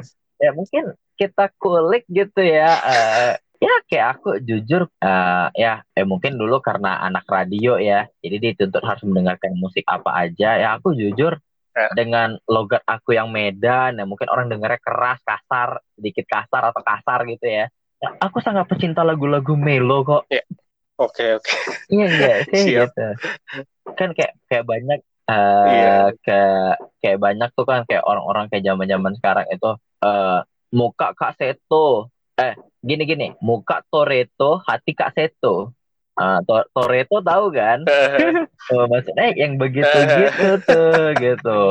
ya 0.41 0.49
mungkin 0.53 0.83
kita 1.17 1.45
kulik 1.57 2.03
gitu 2.09 2.41
ya 2.41 2.69
eh, 2.81 3.33
ya 3.61 3.73
kayak 3.85 4.07
aku 4.17 4.29
jujur 4.41 4.89
eh, 4.89 5.47
ya 5.53 5.73
eh 5.93 6.05
mungkin 6.05 6.37
dulu 6.37 6.57
karena 6.61 7.01
anak 7.01 7.25
radio 7.29 7.77
ya 7.77 8.09
jadi 8.21 8.53
dituntut 8.53 8.81
harus 8.81 9.03
mendengarkan 9.05 9.53
musik 9.53 9.85
apa 9.85 10.29
aja 10.29 10.57
ya 10.57 10.77
aku 10.77 10.93
jujur 10.93 11.37
Eh. 11.71 11.87
dengan 11.95 12.35
logat 12.51 12.83
aku 12.83 13.15
yang 13.15 13.31
Medan 13.31 13.95
ya 13.95 14.03
mungkin 14.03 14.27
orang 14.27 14.51
dengarnya 14.51 14.75
keras 14.83 15.23
kasar 15.23 15.79
sedikit 15.95 16.27
kasar 16.27 16.67
atau 16.75 16.83
kasar 16.83 17.23
gitu 17.27 17.47
ya 17.47 17.67
Ya, 18.01 18.17
aku 18.17 18.41
sangat 18.41 18.65
pecinta 18.65 19.05
lagu-lagu 19.05 19.53
melo 19.53 20.01
kok 20.01 20.25
Oke, 21.01 21.25
oke. 21.35 21.53
Iya 21.89 22.05
enggak 22.07 22.37
sih 22.47 22.61
Siap. 22.69 22.89
gitu. 22.93 23.05
Kan 23.97 24.09
kayak 24.13 24.33
kayak 24.45 24.65
banyak 24.65 24.99
eh 25.25 25.67
Iya. 25.71 25.95
kayak 26.21 26.71
kayak 27.01 27.19
banyak 27.19 27.49
tuh 27.55 27.65
kan 27.65 27.81
kayak 27.89 28.03
orang-orang 28.05 28.45
kayak 28.47 28.65
zaman-zaman 28.67 29.13
sekarang 29.17 29.45
itu 29.49 29.69
eh 30.01 30.39
muka 30.71 31.07
Kak 31.17 31.35
Seto. 31.35 32.07
Eh 32.37 32.53
gini 32.79 33.03
gini, 33.03 33.27
muka 33.41 33.81
Toreto, 33.87 34.61
hati 34.63 34.93
Kak 34.93 35.13
Seto. 35.13 35.73
Ah, 36.13 36.43
To- 36.43 36.67
Toreto 36.69 37.19
tahu 37.19 37.45
kan? 37.51 37.81
Oh, 38.71 38.85
maksudnya 38.87 39.33
yang 39.35 39.57
begitu 39.57 39.89
gitu 40.21 40.47
tuh 40.63 41.11
gitu. 41.17 41.61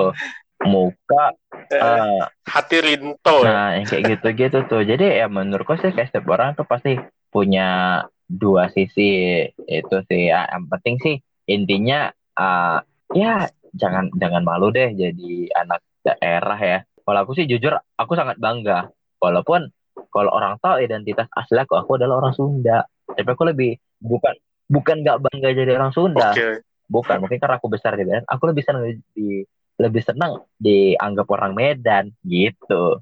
Muka 0.60 1.32
eh, 1.72 2.20
Hati 2.44 2.76
Rinto 2.82 3.40
ya. 3.40 3.48
Nah, 3.48 3.68
yang 3.78 3.86
kayak 3.88 4.04
gitu-gitu 4.10 4.58
tuh. 4.68 4.82
Jadi 4.84 5.22
ya 5.22 5.30
menurutku 5.30 5.78
sih 5.80 5.88
kayak 5.88 6.12
setiap 6.12 6.28
orang 6.28 6.52
tuh 6.52 6.68
pasti 6.68 7.00
punya 7.30 8.02
dua 8.30 8.70
sisi 8.70 9.42
itu 9.66 9.96
sih. 10.06 10.30
Ya, 10.30 10.46
yang 10.46 10.70
penting 10.70 10.96
sih 11.02 11.16
intinya 11.50 12.14
eh, 12.14 12.78
ya 13.18 13.50
jangan 13.74 14.14
jangan 14.14 14.46
malu 14.46 14.70
deh 14.70 14.94
jadi 14.94 15.50
anak 15.58 15.82
daerah 16.06 16.58
ya. 16.58 16.78
Kalau 17.02 17.18
aku 17.26 17.34
sih 17.34 17.50
jujur 17.50 17.74
aku 17.98 18.14
sangat 18.14 18.38
bangga. 18.38 18.86
Walaupun 19.18 19.66
kalau 20.14 20.30
orang 20.30 20.56
tahu 20.62 20.78
identitas 20.80 21.26
asli 21.34 21.58
aku, 21.58 21.74
aku 21.74 21.98
adalah 21.98 22.22
orang 22.22 22.34
Sunda. 22.34 22.86
Tapi 23.10 23.26
aku 23.26 23.44
lebih 23.50 23.74
bukan 23.98 24.34
bukan 24.70 25.02
nggak 25.02 25.18
bangga 25.26 25.48
jadi 25.50 25.74
orang 25.74 25.90
Sunda. 25.90 26.30
Oke. 26.30 26.62
Bukan, 26.90 27.22
mungkin 27.22 27.38
karena 27.38 27.62
aku 27.62 27.70
besar 27.70 27.94
di 27.94 28.02
Medan, 28.02 28.26
aku 28.26 28.50
lebih 28.50 28.66
senang 28.66 28.82
di 29.14 29.46
lebih 29.78 30.02
senang 30.02 30.42
dianggap 30.58 31.26
orang 31.30 31.54
Medan 31.54 32.10
gitu. 32.26 32.98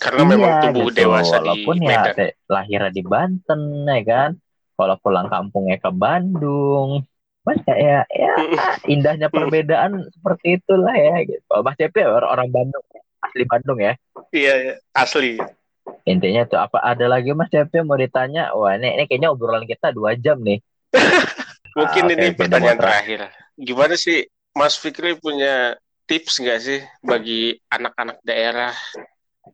Karena 0.00 0.24
memang 0.24 0.48
Iya, 0.48 0.62
tumbuh 0.64 0.88
gitu. 0.88 0.98
dewasa 1.04 1.36
di 1.36 1.44
Walaupun 1.44 1.76
ya 1.84 2.00
Medan. 2.08 2.28
lahirnya 2.48 2.90
di 2.94 3.02
Banten 3.04 3.60
ya 3.84 4.00
kan. 4.08 4.30
Kalau 4.78 4.94
pulang 5.02 5.26
kampungnya 5.26 5.76
ke 5.82 5.90
Bandung. 5.90 7.02
Mas 7.42 7.58
ya, 7.64 8.04
ya 8.06 8.32
indahnya 8.92 9.32
perbedaan 9.32 10.06
seperti 10.12 10.60
itulah 10.62 10.94
ya 10.94 11.24
gitu. 11.26 11.52
Mas 11.64 11.74
Cepi 11.80 12.04
orang, 12.04 12.28
orang 12.28 12.48
Bandung, 12.52 12.84
asli 13.24 13.44
Bandung 13.48 13.78
ya. 13.80 13.92
Iya, 14.30 14.54
iya. 14.62 14.74
asli. 14.92 15.40
Intinya 16.04 16.44
tuh 16.44 16.60
apa 16.60 16.78
ada 16.84 17.08
lagi 17.08 17.32
Mas 17.32 17.48
Cepi 17.48 17.80
mau 17.82 17.96
ditanya? 17.96 18.52
Wah, 18.52 18.76
ini, 18.76 19.00
ini 19.00 19.04
kayaknya 19.08 19.32
obrolan 19.32 19.64
kita 19.64 19.90
dua 19.96 20.14
jam 20.14 20.38
nih. 20.44 20.60
Mungkin 21.78 22.04
Ah, 22.04 22.12
ini 22.12 22.26
oke, 22.30 22.36
pertanyaan 22.36 22.78
terakhir. 22.78 23.20
Gimana 23.56 23.94
sih 23.96 24.28
Mas 24.52 24.76
Fikri 24.76 25.16
punya 25.16 25.74
tips 26.04 26.38
nggak 26.38 26.60
sih 26.60 26.80
bagi 27.00 27.56
anak-anak 27.72 28.20
daerah? 28.22 28.74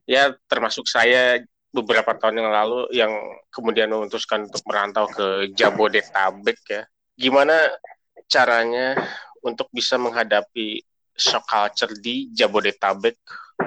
Ya 0.05 0.35
termasuk 0.51 0.91
saya 0.91 1.47
beberapa 1.75 2.15
tahun 2.15 2.39
yang 2.39 2.51
lalu 2.55 2.81
yang 2.95 3.13
kemudian 3.51 3.91
memutuskan 3.91 4.47
untuk 4.47 4.63
merantau 4.71 5.11
ke 5.11 5.51
Jabodetabek 5.59 6.59
ya. 6.71 6.83
Gimana 7.19 7.75
caranya 8.31 8.95
untuk 9.43 9.67
bisa 9.75 9.99
menghadapi 9.99 10.79
shock 11.19 11.45
culture 11.51 11.91
di 11.99 12.31
Jabodetabek? 12.31 13.19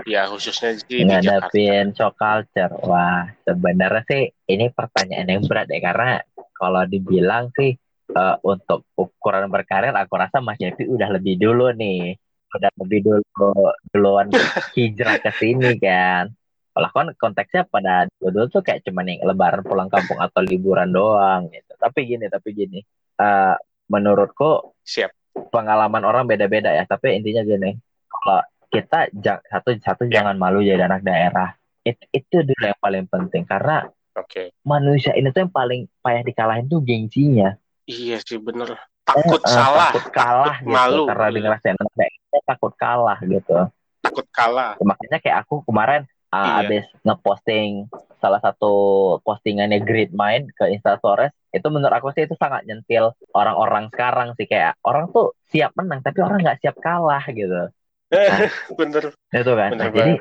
Ya 0.08 0.28
khususnya 0.32 0.80
di, 0.88 1.04
di 1.04 1.16
Jakarta. 1.20 1.52
shock 1.92 2.16
culture. 2.16 2.74
Wah, 2.88 3.28
sebenarnya 3.44 4.04
sih 4.08 4.24
ini 4.48 4.72
pertanyaan 4.72 5.28
yang 5.28 5.44
berat 5.44 5.68
ya 5.68 5.80
karena 5.84 6.24
kalau 6.56 6.88
dibilang 6.88 7.52
sih 7.60 7.76
eh, 8.16 8.36
untuk 8.48 8.88
ukuran 8.96 9.52
berkarir 9.52 9.92
aku 9.92 10.16
rasa 10.16 10.40
Mas 10.40 10.56
Cepi 10.56 10.88
udah 10.88 11.12
lebih 11.12 11.36
dulu 11.36 11.76
nih 11.76 12.16
udah 12.48 12.72
lebih 12.80 13.00
dulu 13.04 13.52
duluan 13.92 14.32
hijrah 14.76 15.20
ke 15.20 15.32
sini 15.36 15.76
kan 15.78 16.32
kalau 16.78 16.90
kan 16.94 17.10
konteksnya 17.18 17.66
pada 17.66 18.06
dulu 18.22 18.46
tuh 18.48 18.62
kayak 18.62 18.86
cuman 18.86 19.10
yang 19.10 19.26
lebaran 19.26 19.66
pulang 19.66 19.90
kampung 19.90 20.22
atau 20.22 20.46
liburan 20.46 20.94
doang 20.94 21.50
gitu 21.50 21.74
tapi 21.76 22.06
gini 22.06 22.30
tapi 22.30 22.54
gini 22.54 22.86
eh, 23.18 23.56
menurutku 23.90 24.78
Siap. 24.86 25.10
pengalaman 25.50 26.06
orang 26.06 26.30
beda-beda 26.30 26.70
ya 26.70 26.86
tapi 26.86 27.18
intinya 27.18 27.42
gini 27.42 27.74
kalau 28.06 28.46
kita 28.70 29.10
satu 29.50 29.74
satu 29.82 30.06
Ya. 30.06 30.22
jangan 30.22 30.38
malu 30.38 30.62
jadi 30.62 30.86
anak 30.86 31.02
daerah 31.02 31.58
It- 31.82 32.06
itu 32.14 32.46
dulu 32.46 32.62
yang 32.62 32.78
paling 32.78 33.10
penting 33.10 33.42
karena 33.42 33.90
Oke. 34.14 34.54
manusia 34.62 35.18
ini 35.18 35.34
tuh 35.34 35.50
yang 35.50 35.54
paling 35.54 35.90
payah 35.98 36.22
dikalahin 36.22 36.70
tuh 36.70 36.78
gengsinya 36.78 37.58
Iya 37.88 38.22
sih 38.22 38.38
bener. 38.38 38.76
Takut 39.02 39.40
Eh, 39.40 39.48
salah, 39.48 39.90
takut 39.96 40.06
kalah 40.12 40.60
takut 40.60 40.68
gitu 40.68 40.76
malu. 40.76 41.04
karena 41.08 41.26
anak 41.48 41.92
daerah 41.96 42.42
takut 42.46 42.74
kalah 42.78 43.18
gitu 43.24 43.58
takut 44.04 44.28
kalah. 44.30 44.76
makanya 44.80 45.18
kayak 45.18 45.38
aku 45.42 45.64
kemarin 45.64 46.04
uh, 46.34 46.38
Iya. 46.38 46.68
abis 46.68 46.86
ngeposting 47.06 47.88
salah 48.18 48.42
satu 48.42 48.74
postingannya 49.22 49.80
Great 49.86 50.12
Mind 50.12 50.50
ke 50.58 50.68
Instastories 50.74 51.32
itu 51.54 51.68
menurut 51.70 51.94
aku 51.94 52.12
sih 52.14 52.26
itu 52.26 52.36
sangat 52.38 52.66
nyentil 52.68 53.14
orang-orang 53.34 53.90
sekarang 53.94 54.34
sih. 54.38 54.46
Kayak 54.50 54.76
orang 54.84 55.10
tuh 55.14 55.34
siap 55.50 55.72
menang 55.78 56.02
tapi 56.04 56.20
orang 56.22 56.42
nggak 56.44 56.60
siap 56.62 56.76
kalah 56.82 57.24
gitu. 57.30 57.70
Bener, 58.80 59.04
itu 59.34 59.52
kan. 59.54 59.70
Bener 59.74 59.88
Nah, 59.88 59.90
jadi 59.92 60.14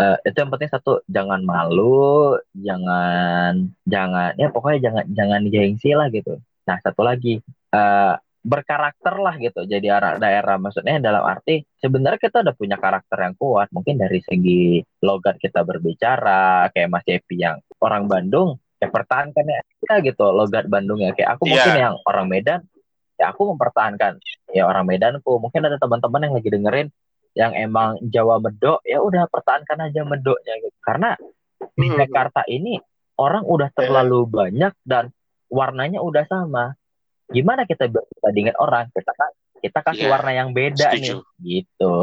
eh, 0.00 0.16
itu 0.26 0.36
yang 0.40 0.50
penting 0.52 0.70
satu 0.72 0.92
jangan 1.06 1.40
malu 1.44 2.36
jangan 2.56 3.70
jangan 3.84 4.30
ya 4.40 4.48
pokoknya 4.50 4.78
jangan 4.90 5.04
jangan 5.12 5.42
gengsi 5.52 5.90
lah 5.92 6.08
gitu. 6.08 6.40
Nah 6.68 6.76
satu 6.80 7.02
lagi 7.04 7.42
eh, 7.74 8.14
berkarakter 8.42 9.14
lah 9.22 9.38
gitu. 9.38 9.62
Jadi 9.62 9.86
anak 9.86 10.18
daerah 10.18 10.58
maksudnya 10.58 10.98
dalam 10.98 11.22
arti 11.22 11.62
sebenarnya 11.78 12.18
kita 12.18 12.42
udah 12.42 12.54
punya 12.58 12.76
karakter 12.76 13.18
yang 13.22 13.34
kuat. 13.38 13.70
Mungkin 13.70 14.02
dari 14.02 14.18
segi 14.18 14.82
logat 15.00 15.38
kita 15.38 15.62
berbicara 15.62 16.66
kayak 16.74 16.90
Mas 16.90 17.06
Epi 17.06 17.38
yang 17.38 17.62
orang 17.78 18.10
Bandung 18.10 18.58
ya 18.82 18.90
pertahankan 18.90 19.46
ya 19.46 19.62
kita 19.78 19.94
gitu 20.02 20.26
logat 20.34 20.66
Bandung 20.66 20.98
ya. 20.98 21.14
Kayak 21.14 21.38
aku 21.38 21.46
Iya. 21.46 21.54
mungkin 21.54 21.74
yang 21.78 21.94
orang 22.02 22.26
Medan 22.26 22.60
ya 23.14 23.30
aku 23.30 23.42
mempertahankan. 23.54 24.18
Ya 24.52 24.66
orang 24.66 24.84
Medanku 24.84 25.38
mungkin 25.38 25.62
ada 25.62 25.78
teman-teman 25.78 26.26
yang 26.28 26.34
lagi 26.34 26.50
dengerin 26.50 26.88
yang 27.32 27.56
emang 27.56 27.96
Jawa 28.12 28.36
medok 28.42 28.84
ya 28.84 29.00
udah 29.00 29.24
pertahankan 29.30 29.88
aja 29.88 30.02
medoknya 30.04 30.58
gitu. 30.60 30.76
Karena 30.82 31.14
di 31.78 31.88
Hmm. 31.88 31.96
Jakarta 31.96 32.42
ini 32.50 32.76
orang 33.16 33.46
udah 33.46 33.70
terlalu 33.72 34.26
banyak 34.26 34.74
dan 34.82 35.14
warnanya 35.46 36.02
udah 36.02 36.26
sama 36.26 36.74
gimana 37.32 37.64
kita 37.64 37.88
berbandingin 37.88 38.54
orang? 38.56 38.88
Kita 38.92 39.12
kan 39.12 39.30
kita 39.58 39.78
kasih 39.80 40.06
Iya, 40.06 40.12
warna 40.12 40.32
yang 40.32 40.50
beda 40.50 40.90
setuju. 40.90 41.22
nih 41.22 41.62
gitu. 41.62 41.94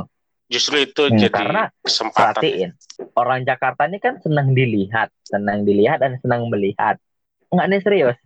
Justru 0.49 0.75
itu 0.81 1.03
Hmm, 1.05 1.19
jadi 1.19 1.29
karena 1.31 1.63
kesempatan. 1.79 2.17
perhatiin 2.33 2.69
orang 3.13 3.39
Jakarta 3.43 3.85
ini 3.85 3.97
kan 3.97 4.17
senang 4.17 4.51
dilihat 4.51 5.13
senang 5.21 5.61
dilihat 5.61 6.01
dan 6.01 6.17
senang 6.19 6.49
melihat. 6.49 6.97
Nggak 7.49 7.65
nih 7.67 7.81
serius. 7.81 8.17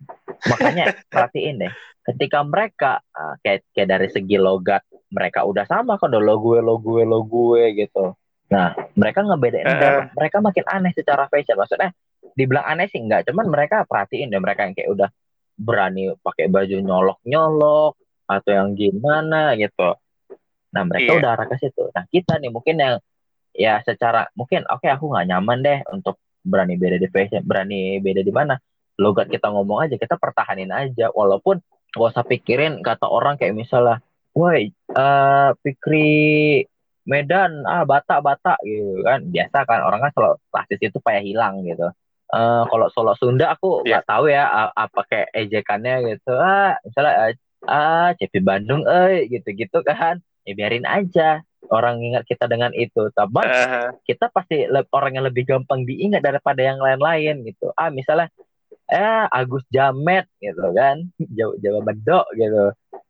Makanya 0.48 0.84
perhatiin 1.12 1.60
deh 1.60 1.72
ketika 2.04 2.44
mereka 2.44 3.00
uh, 3.12 3.36
kayak 3.40 3.64
kayak 3.72 3.88
dari 3.88 4.08
segi 4.08 4.36
logat 4.36 4.84
mereka 5.08 5.40
udah 5.42 5.64
sama 5.64 5.96
kan 5.96 6.12
udah 6.12 6.20
lo 6.20 6.36
gue 6.36 6.60
lo 6.60 6.76
gue 6.76 7.02
lo 7.02 7.24
gue 7.24 7.62
gitu. 7.76 8.12
Nah 8.48 8.72
mereka 8.92 9.24
ngebedain 9.24 9.64
mereka, 9.64 9.88
mereka 10.12 10.36
makin 10.40 10.64
aneh 10.68 10.92
secara 10.92 11.24
fashion 11.28 11.56
maksudnya 11.56 11.96
dibilang 12.32 12.64
aneh 12.64 12.88
sih 12.88 13.00
enggak. 13.00 13.24
Cuman 13.28 13.48
mereka 13.48 13.84
perhatiin 13.84 14.28
deh 14.28 14.40
mereka 14.40 14.64
yang 14.64 14.76
kayak 14.76 14.90
udah 14.92 15.08
berani 15.54 16.10
pakai 16.18 16.50
baju 16.50 16.76
nyolok 16.82 17.18
nyolok 17.24 17.94
atau 18.26 18.50
yang 18.50 18.74
gimana 18.74 19.54
gitu. 19.54 19.94
Nah 20.74 20.82
mereka 20.82 21.14
Iya. 21.14 21.18
udah 21.22 21.30
arah 21.38 21.46
ke 21.46 21.56
situ. 21.62 21.84
Nah 21.94 22.04
kita 22.10 22.42
nih 22.42 22.50
mungkin 22.50 22.76
yang 22.80 22.94
ya 23.54 23.78
secara 23.86 24.26
mungkin 24.34 24.66
oke 24.66 24.86
aku 24.90 25.14
nggak 25.14 25.26
nyaman 25.30 25.58
deh 25.62 25.78
untuk 25.94 26.18
berani 26.42 26.74
beda 26.74 26.98
di 26.98 27.08
fashion 27.08 27.46
berani 27.46 28.02
beda 28.02 28.20
di 28.20 28.32
mana. 28.34 28.58
Logat 28.98 29.30
kita 29.30 29.50
ngomong 29.50 29.86
aja 29.86 29.94
kita 29.98 30.18
pertahanin 30.18 30.70
aja. 30.74 31.10
Walaupun 31.14 31.58
gak 31.94 32.10
usah 32.10 32.26
pikirin 32.26 32.82
kata 32.82 33.06
orang 33.06 33.38
kayak 33.38 33.54
misalnya 33.54 34.02
woi 34.34 34.74
eh 34.74 35.48
Fikri 35.62 36.62
Medan 37.06 37.62
ah 37.68 37.86
Batak 37.86 38.18
Batak 38.24 38.58
gitu 38.66 39.02
kan. 39.06 39.22
Biasa 39.30 39.58
kan 39.66 39.80
orang 39.86 40.00
kan 40.08 40.10
selalu 40.14 40.36
rasis 40.50 40.80
itu 40.82 40.98
payah 40.98 41.22
hilang 41.22 41.62
gitu 41.62 41.90
Eh 42.34 42.62
kalau 42.66 42.86
Solo 42.90 43.14
Sunda 43.14 43.54
aku 43.54 43.86
Iya. 43.86 44.02
nggak 44.02 44.06
tahu 44.06 44.24
ya 44.26 44.42
apa 44.74 45.00
kayak 45.06 45.28
ejekannya 45.32 45.94
gitu 46.10 46.34
ah 46.34 46.74
misalnya 46.82 47.12
eh, 47.30 47.34
ah 47.64 48.10
CP 48.12 48.42
Bandung 48.42 48.82
eh 48.84 49.30
gitu-gitu 49.30 49.80
kan 49.80 50.18
ya 50.42 50.52
biarin 50.52 50.84
aja 50.84 51.40
orang 51.70 52.02
ingat 52.02 52.26
kita 52.26 52.44
dengan 52.44 52.74
itu 52.74 53.08
tapi 53.14 53.40
Eh, 53.40 53.88
kita 54.04 54.28
pasti 54.28 54.66
orang 54.90 55.12
yang 55.14 55.24
lebih 55.24 55.46
gampang 55.46 55.86
diingat 55.86 56.20
daripada 56.20 56.60
yang 56.60 56.76
lain-lain 56.76 57.40
gitu. 57.44 57.72
Ah 57.72 57.88
misalnya 57.88 58.28
eh 58.84 59.24
Agus 59.32 59.64
Jamet 59.72 60.28
gitu 60.38 60.60
kan, 60.76 61.08
Jawa, 61.36 61.56
Jawa 61.56 61.80
Medok 61.82 62.26
gitu. 62.36 62.64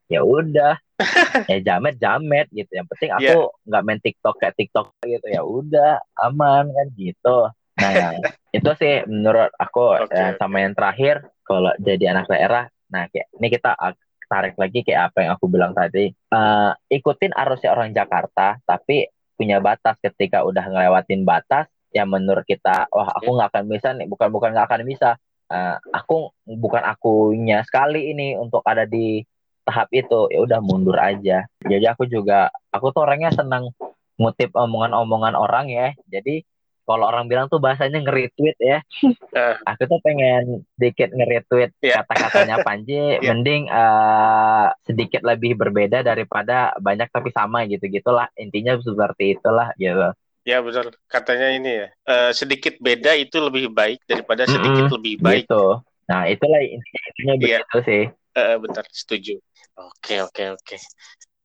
Ya 0.06 0.20
udah, 0.22 0.78
ya 1.50 1.58
Jamet 1.58 1.98
Jamet 1.98 2.46
gitu. 2.54 2.70
Yang 2.70 2.86
penting 2.94 3.10
aku 3.10 3.24
nggak 3.66 3.82
main 3.82 3.98
TikTok 3.98 4.34
kayak 4.38 4.54
TikTok 4.54 4.86
gitu. 5.02 5.26
Ya 5.26 5.42
udah, 5.42 5.98
aman 6.22 6.70
kan 6.70 6.86
gitu. 6.94 7.50
Nah 7.78 8.22
itu 8.54 8.70
sih 8.78 9.02
menurut 9.10 9.50
aku 9.58 10.06
Oke, 10.06 10.14
eh, 10.14 10.32
sama 10.38 10.62
yang 10.62 10.74
terakhir 10.78 11.26
kalau 11.42 11.74
jadi 11.82 12.14
anak 12.14 12.30
daerah. 12.30 12.64
Nah 12.90 13.10
kayak 13.10 13.26
ini 13.34 13.48
kita 13.50 13.74
ah, 13.74 13.94
tarik 14.30 14.54
lagi 14.56 14.80
kayak 14.86 15.12
apa 15.12 15.18
yang 15.26 15.32
aku 15.34 15.46
bilang 15.50 15.74
tadi. 15.74 16.10
Eh, 16.10 16.70
ikutin 16.90 17.34
arusnya 17.34 17.74
orang 17.74 17.90
Jakarta, 17.90 18.58
tapi 18.62 19.10
punya 19.34 19.58
batas. 19.58 19.98
Ketika 19.98 20.46
udah 20.46 20.64
ngelewatin 20.70 21.26
batas 21.26 21.66
yang 21.94 22.10
menurut 22.10 22.42
kita 22.42 22.90
wah 22.90 23.10
aku 23.14 23.34
nggak 23.34 23.50
akan 23.50 23.64
bisa 23.66 23.88
nih. 23.94 24.06
Bukan 24.06 24.28
bukan 24.30 24.54
nggak 24.54 24.66
akan 24.70 24.82
bisa. 24.86 25.18
Eh, 25.50 25.76
aku 25.90 26.30
bukan 26.46 26.82
akunya 26.82 27.66
sekali 27.66 28.14
ini 28.14 28.38
untuk 28.38 28.62
ada 28.62 28.86
di 28.86 29.22
tahap 29.66 29.90
itu. 29.90 30.30
Ya 30.30 30.40
udah 30.46 30.58
mundur 30.62 30.96
aja. 31.02 31.42
Jadi 31.58 31.84
aku 31.90 32.06
juga 32.06 32.54
aku 32.70 32.94
tuh 32.94 33.02
orangnya 33.02 33.34
senang 33.34 33.74
ngutip 34.14 34.54
omongan-omongan 34.54 35.34
orang 35.34 35.66
ya. 35.66 35.90
Jadi 36.06 36.46
kalau 36.84 37.04
orang 37.08 37.26
bilang 37.26 37.46
tuh 37.48 37.58
bahasanya 37.58 38.00
nge-retweet 38.04 38.56
ya 38.60 38.78
Eh. 39.34 39.54
aku 39.66 39.82
tuh 39.90 39.98
pengen 40.04 40.62
sedikit 40.78 41.08
nge-retweet 41.10 41.70
Iya. 41.82 42.04
kata-katanya 42.06 42.56
Panji 42.66 42.94
Iya. 43.18 43.20
mending 43.20 43.62
eh, 43.66 44.66
sedikit 44.86 45.22
lebih 45.26 45.58
berbeda 45.58 46.00
daripada 46.00 46.72
banyak 46.78 47.08
tapi 47.10 47.34
sama 47.34 47.66
gitu 47.66 47.88
gitulah 47.88 48.30
intinya 48.38 48.78
seperti 48.78 49.34
itulah 49.34 49.74
gitu 49.76 50.14
ya 50.44 50.60
benar. 50.60 50.92
Katanya 51.08 51.48
ini 51.56 51.70
ya. 51.82 51.86
eh, 52.04 52.30
sedikit 52.36 52.76
beda 52.78 53.16
itu 53.16 53.36
lebih 53.40 53.72
baik 53.72 54.04
daripada 54.04 54.44
sedikit 54.44 54.86
Mm-mm, 54.86 54.94
lebih 55.00 55.14
baik. 55.24 55.44
gitu 55.48 55.80
nah 56.04 56.28
itulah 56.28 56.60
intinya, 56.60 57.00
intinya 57.10 57.34
Iya. 57.40 57.58
begitu 57.64 57.78
sih 57.88 58.02
Eh, 58.34 58.58
benar, 58.58 58.82
setuju. 58.90 59.38
Oke, 59.78 60.18
oke, 60.18 60.58
oke. 60.58 60.76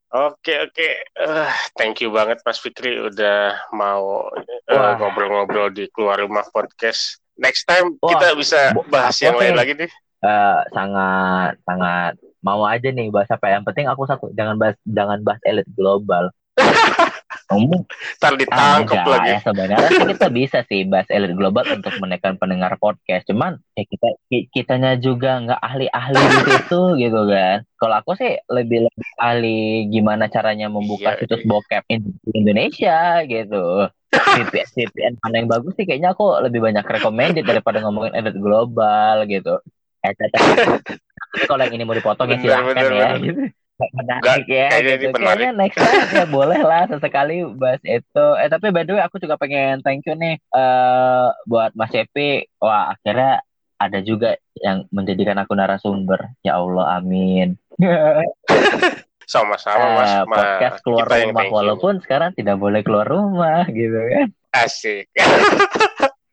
Oke, 0.10 0.54
oke. 0.66 0.90
Eh, 1.06 1.52
thank 1.78 2.02
you 2.02 2.10
banget 2.10 2.42
Mas 2.42 2.58
Fikri 2.58 2.98
udah 2.98 3.70
mau 3.78 4.26
eh, 4.66 4.94
ngobrol-ngobrol 4.98 5.70
di 5.70 5.86
keluar 5.94 6.18
rumah 6.18 6.46
podcast. 6.50 7.22
Next 7.38 7.70
time 7.70 7.94
Wah, 8.02 8.18
kita 8.18 8.28
bisa 8.34 8.74
bahas 8.90 9.16
aku 9.22 9.30
yang 9.30 9.38
lain 9.38 9.54
nih. 9.54 9.60
lagi 9.62 9.74
nih. 9.86 9.92
Eh, 10.20 10.60
sangat 10.74 11.54
sangat 11.64 12.14
mau 12.44 12.66
aja 12.68 12.90
nih 12.92 13.08
bahas 13.08 13.30
apa 13.32 13.56
yang 13.56 13.64
penting 13.64 13.88
aku 13.88 14.04
satu 14.04 14.32
jangan 14.36 14.60
bahas 14.60 14.76
jangan 14.84 15.20
bahas 15.24 15.40
elit 15.48 15.68
global 15.76 16.32
Kamu 17.50 17.82
Ntar 18.22 18.34
ditangkap 18.38 18.94
enggak 18.94 19.06
lagi. 19.10 19.30
ya 19.34 19.38
sebenarnya 19.42 19.90
kita 20.14 20.28
bisa 20.30 20.60
sih 20.70 20.86
bahas 20.86 21.10
elit 21.10 21.34
global 21.34 21.66
untuk 21.66 21.98
menekan 21.98 22.38
pendengar 22.38 22.78
podcast 22.78 23.26
cuman 23.26 23.58
ya 23.74 23.84
kita 23.90 24.08
ki- 24.30 24.48
kitanya 24.54 24.94
juga 24.96 25.42
nggak 25.42 25.58
ahli-ahli 25.58 26.22
di 26.22 26.40
situ 26.46 26.82
gitu 27.02 27.22
kan 27.26 27.66
kalau 27.82 27.96
aku 27.98 28.14
sih 28.14 28.38
lebih 28.54 28.86
lebih 28.86 29.10
ahli 29.18 29.60
gimana 29.90 30.30
caranya 30.30 30.70
membuka 30.70 31.18
Iya, 31.18 31.26
situs 31.26 31.42
iya. 31.42 31.50
bokep 31.50 31.84
in- 31.90 32.14
di 32.22 32.32
Indonesia 32.38 32.98
gitu 33.26 33.90
VPN 34.14 34.68
VPN 34.70 35.14
mana 35.18 35.36
yang 35.42 35.50
bagus 35.50 35.74
sih 35.74 35.90
kayaknya 35.90 36.14
aku 36.14 36.38
lebih 36.46 36.62
banyak 36.62 36.86
recommended 36.86 37.46
daripada 37.50 37.82
ngomongin 37.82 38.14
elit 38.14 38.38
global 38.38 39.26
gitu 39.26 39.58
eh 40.06 40.14
kalau 41.50 41.62
yang 41.66 41.74
ini 41.76 41.84
mau 41.84 41.98
dipotong 41.98 42.30
ya 42.30 42.62
bener, 42.62 42.90
ya 42.94 43.10
bener. 43.10 43.14
gitu 43.26 43.42
menarik 43.94 44.22
Nggak, 44.22 44.38
ya 44.46 44.68
kayaknya 44.68 44.80
gitu. 44.92 45.00
ini 45.00 45.08
menarik. 45.10 45.40
Kayaknya 45.40 45.52
next 45.56 45.78
time 45.78 46.04
ya 46.12 46.26
boleh 46.28 46.60
lah 46.62 46.82
sesekali 46.86 47.36
bahas 47.54 47.82
itu. 47.82 48.26
Eh 48.36 48.48
tapi 48.48 48.68
by 48.70 48.84
the 48.84 48.94
way 48.94 49.02
aku 49.02 49.16
juga 49.18 49.36
pengen 49.36 49.80
thank 49.80 50.04
you 50.04 50.14
nih 50.14 50.36
eh 50.36 51.28
buat 51.46 51.72
Mas 51.74 51.92
Epi. 51.92 52.30
Wah 52.58 52.92
akhirnya 52.92 53.40
ada 53.76 54.00
juga 54.00 54.36
yang 54.56 54.84
menjadikan 54.90 55.38
aku 55.38 55.54
narasumber. 55.54 56.36
Ya 56.42 56.56
Allah 56.56 57.00
amin. 57.00 57.56
Sama-sama 59.26 59.80
Eh, 59.80 59.92
Mas. 59.96 60.12
Ma- 60.20 60.26
podcast 60.28 60.78
keluar 60.82 61.06
kita 61.06 61.22
rumah 61.24 61.46
you. 61.46 61.54
walaupun 61.54 61.94
sekarang 62.00 62.34
tidak 62.34 62.58
boleh 62.58 62.82
keluar 62.82 63.06
rumah 63.06 63.64
gitu 63.66 63.96
kan. 63.96 64.28
asik. 64.52 65.08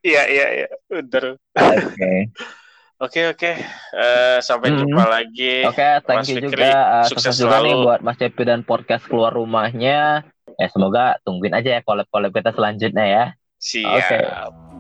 Iya, 0.01 0.23
iya, 0.31 0.47
iya. 0.55 0.69
Bener. 0.87 1.35
Oke. 1.51 2.15
Oke 2.97 3.29
oke, 3.29 3.53
Eh, 3.93 4.39
sampai 4.41 4.73
Hmm. 4.73 4.81
jumpa 4.81 5.05
lagi. 5.05 5.69
Oke, 5.69 6.01
thank 6.09 6.25
Mas 6.25 6.29
you 6.33 6.37
Fikri, 6.41 6.65
juga. 6.65 6.73
Uh, 6.73 7.05
sukses 7.13 7.29
sukses 7.29 7.37
juga 7.45 7.57
nih 7.61 7.77
selalu. 7.77 7.85
buat 7.85 8.01
Mas 8.01 8.17
Cepi 8.17 8.43
dan 8.49 8.61
podcast 8.65 9.05
keluar 9.05 9.37
rumahnya. 9.37 10.25
Ya 10.57 10.67
semoga 10.73 11.21
tungguin 11.21 11.53
aja 11.53 11.77
ya 11.77 11.81
collab-collab 11.85 12.33
kita 12.33 12.57
selanjutnya 12.57 13.05
ya. 13.05 13.25
Siap. 13.61 14.01
Oke. 14.01 14.19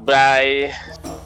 Bye. 0.08 1.25